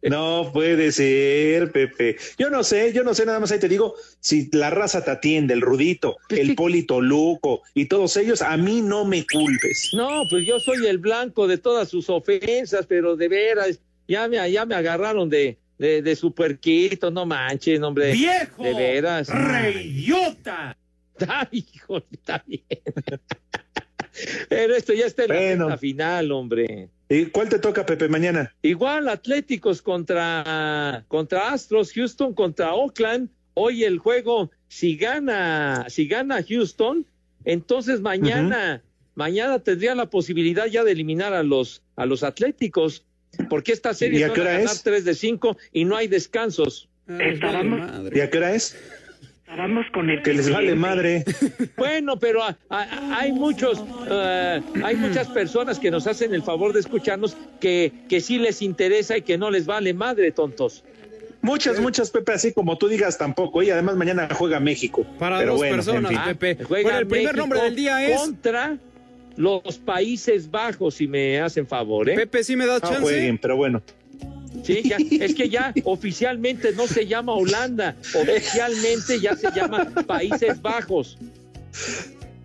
No 0.02 0.50
puede 0.52 0.92
ser, 0.92 1.72
Pepe. 1.72 2.16
Yo 2.38 2.50
no 2.50 2.62
sé, 2.62 2.92
yo 2.92 3.02
no 3.02 3.14
sé, 3.14 3.26
nada 3.26 3.40
más 3.40 3.50
ahí 3.50 3.58
te 3.58 3.68
digo, 3.68 3.94
si 4.20 4.48
la 4.52 4.70
raza 4.70 5.04
te 5.04 5.10
atiende, 5.10 5.54
el 5.54 5.60
Rudito, 5.60 6.16
el 6.28 6.54
Polito 6.54 7.00
Luco 7.00 7.62
y 7.74 7.86
todos 7.86 8.16
ellos, 8.16 8.42
a 8.42 8.56
mí 8.56 8.80
no 8.80 9.04
me 9.04 9.26
culpes. 9.26 9.90
No, 9.94 10.22
pues 10.30 10.46
yo 10.46 10.60
soy 10.60 10.86
el 10.86 10.98
blanco 10.98 11.46
de 11.48 11.58
todas 11.58 11.88
sus 11.88 12.08
ofensas, 12.08 12.86
pero 12.86 13.16
de 13.16 13.28
veras, 13.28 13.80
ya 14.06 14.28
me, 14.28 14.50
ya 14.50 14.64
me 14.64 14.74
agarraron 14.76 15.28
de, 15.28 15.58
de, 15.78 16.02
de 16.02 16.16
superquito, 16.16 17.10
no 17.10 17.26
manches, 17.26 17.80
hombre. 17.82 18.12
¡Viejo! 18.12 18.62
De 18.62 18.74
veras. 18.74 19.28
¡Reyota! 19.28 20.76
Ay, 21.28 21.66
hijo, 21.74 21.98
está 22.10 22.42
bien. 22.46 22.62
Pero 24.48 24.74
esto 24.74 24.92
ya 24.92 25.06
está 25.06 25.24
en 25.24 25.58
la 25.58 25.64
Bueno. 25.64 25.78
final, 25.78 26.32
hombre. 26.32 26.88
¿Y 27.08 27.26
cuál 27.26 27.48
te 27.48 27.58
toca, 27.58 27.86
Pepe, 27.86 28.08
mañana? 28.08 28.54
Igual 28.62 29.08
Atléticos 29.08 29.80
contra, 29.80 31.04
contra 31.08 31.52
Astros, 31.52 31.92
Houston 31.92 32.34
contra 32.34 32.74
Oakland. 32.74 33.30
Hoy 33.54 33.84
el 33.84 33.98
juego, 33.98 34.50
si 34.68 34.96
gana, 34.96 35.86
si 35.88 36.06
gana 36.06 36.44
Houston, 36.46 37.06
entonces 37.44 38.00
mañana, 38.00 38.82
mañana 39.14 39.58
tendría 39.58 39.94
la 39.94 40.10
posibilidad 40.10 40.66
ya 40.66 40.84
de 40.84 40.92
eliminar 40.92 41.32
a 41.32 41.42
los, 41.42 41.82
a 41.96 42.06
los 42.06 42.22
Atléticos, 42.22 43.04
porque 43.48 43.72
esta 43.72 43.90
¿Y 43.90 43.94
serie 43.94 44.24
a 44.24 44.28
van 44.28 44.34
qué 44.36 44.40
a 44.42 44.44
ganar 44.44 44.74
es? 44.74 44.82
3 44.82 45.04
de 45.04 45.14
5 45.14 45.56
y 45.72 45.84
no 45.86 45.96
hay 45.96 46.08
descansos. 46.08 46.88
Estábamos, 47.08 47.80
¿Y 48.14 48.20
a 48.20 48.28
qué 48.28 48.38
hora 48.38 48.54
es? 48.54 48.76
Estábamos 49.50 49.86
con 49.92 50.10
el 50.10 50.22
Que 50.22 50.34
les 50.34 50.50
vale 50.50 50.74
madre. 50.74 51.24
Bueno, 51.76 52.18
pero 52.18 52.42
a- 52.42 52.56
a- 52.68 53.18
hay 53.20 53.32
muchos, 53.32 53.82
eh, 54.10 54.60
hay 54.84 54.96
muchas 54.96 55.28
personas 55.28 55.78
que 55.78 55.90
nos 55.90 56.06
hacen 56.06 56.34
el 56.34 56.42
favor 56.42 56.72
de 56.72 56.80
escucharnos 56.80 57.36
que, 57.60 57.92
que 58.08 58.20
sí 58.20 58.38
les 58.38 58.62
interesa 58.62 59.16
y 59.16 59.22
que 59.22 59.38
no 59.38 59.50
les 59.50 59.66
vale 59.66 59.94
madre, 59.94 60.32
tontos. 60.32 60.84
Muchas, 61.40 61.78
muchas, 61.80 62.10
Pepe, 62.10 62.32
así 62.32 62.52
como 62.52 62.76
tú 62.78 62.88
digas 62.88 63.16
tampoco. 63.16 63.62
Y 63.62 63.70
además 63.70 63.94
mañana 63.96 64.28
juega 64.32 64.58
México. 64.58 65.06
Para 65.18 65.38
Pero 65.38 65.52
dos 65.52 65.58
bueno, 65.60 65.76
personas, 65.76 66.10
en 66.12 66.18
fin. 66.22 66.36
Pepe. 66.36 66.64
Juega 66.64 66.82
Bueno, 66.82 66.98
el 66.98 67.06
primer 67.06 67.24
México 67.26 67.40
nombre 67.40 67.60
del 67.62 67.76
día 67.76 68.04
es. 68.08 68.20
contra 68.20 68.76
los 69.36 69.78
Países 69.78 70.50
Bajos, 70.50 70.94
si 70.96 71.06
me 71.06 71.40
hacen 71.40 71.64
favor, 71.66 72.10
¿eh? 72.10 72.14
Pepe, 72.16 72.42
¿sí 72.42 72.56
me 72.56 72.66
das 72.66 72.82
No 72.82 72.88
chance? 72.88 73.02
jueguen, 73.02 73.38
pero 73.38 73.56
bueno. 73.56 73.80
Sí, 74.62 74.82
ya, 74.84 74.96
es 75.24 75.34
que 75.34 75.48
ya 75.48 75.72
oficialmente 75.84 76.72
no 76.72 76.86
se 76.86 77.06
llama 77.06 77.32
Holanda, 77.34 77.96
oficialmente 78.14 79.20
ya 79.20 79.36
se 79.36 79.50
llama 79.50 79.84
Países 80.06 80.60
Bajos. 80.60 81.18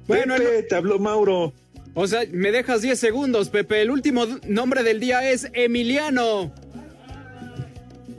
Bueno, 0.07 0.35
Pepe, 0.35 0.63
te 0.63 0.75
habló 0.75 0.99
Mauro. 0.99 1.53
O 1.93 2.07
sea, 2.07 2.23
me 2.31 2.51
dejas 2.51 2.81
10 2.81 2.99
segundos, 2.99 3.49
Pepe. 3.49 3.81
El 3.81 3.91
último 3.91 4.25
nombre 4.47 4.83
del 4.83 4.99
día 4.99 5.29
es 5.29 5.47
Emiliano. 5.53 6.51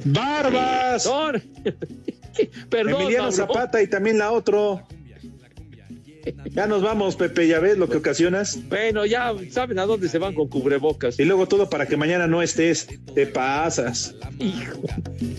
¡Barbas! 0.05 1.05
Perdón, 2.70 3.03
Emiliano 3.03 3.24
Mauro. 3.24 3.37
Zapata 3.37 3.82
y 3.82 3.89
también 3.89 4.18
la 4.18 4.32
otro. 4.32 4.87
Ya 6.51 6.66
nos 6.66 6.83
vamos, 6.83 7.16
Pepe, 7.16 7.47
ya 7.49 7.59
ves 7.61 7.79
lo 7.79 7.89
que 7.89 7.99
ocasionas. 7.99 8.59
Bueno, 8.68 9.07
ya 9.07 9.33
saben 9.51 9.79
a 9.79 9.87
dónde 9.87 10.09
se 10.09 10.18
van 10.18 10.35
con 10.35 10.49
cubrebocas. 10.49 11.18
Y 11.18 11.25
luego 11.25 11.47
todo 11.47 11.68
para 11.68 11.87
que 11.87 11.97
mañana 11.97 12.27
no 12.27 12.43
estés. 12.43 12.89
Te 13.14 13.27
pasas. 13.27 14.14
Hijo. 14.39 14.81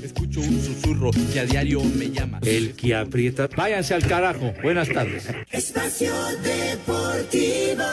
Escucho 0.04 0.40
un 0.42 0.62
susurro 0.62 1.12
que 1.34 1.40
a 1.40 1.46
diario 1.46 1.82
me 1.84 2.12
llama. 2.12 2.40
El 2.44 2.74
que 2.76 2.96
aprieta. 2.96 3.48
Váyanse 3.56 3.94
al 3.94 4.08
carajo. 4.08 4.54
Buenas 4.62 4.90
tardes. 4.90 5.28
Espacio 5.52 6.14
Deportivo. 6.44 7.84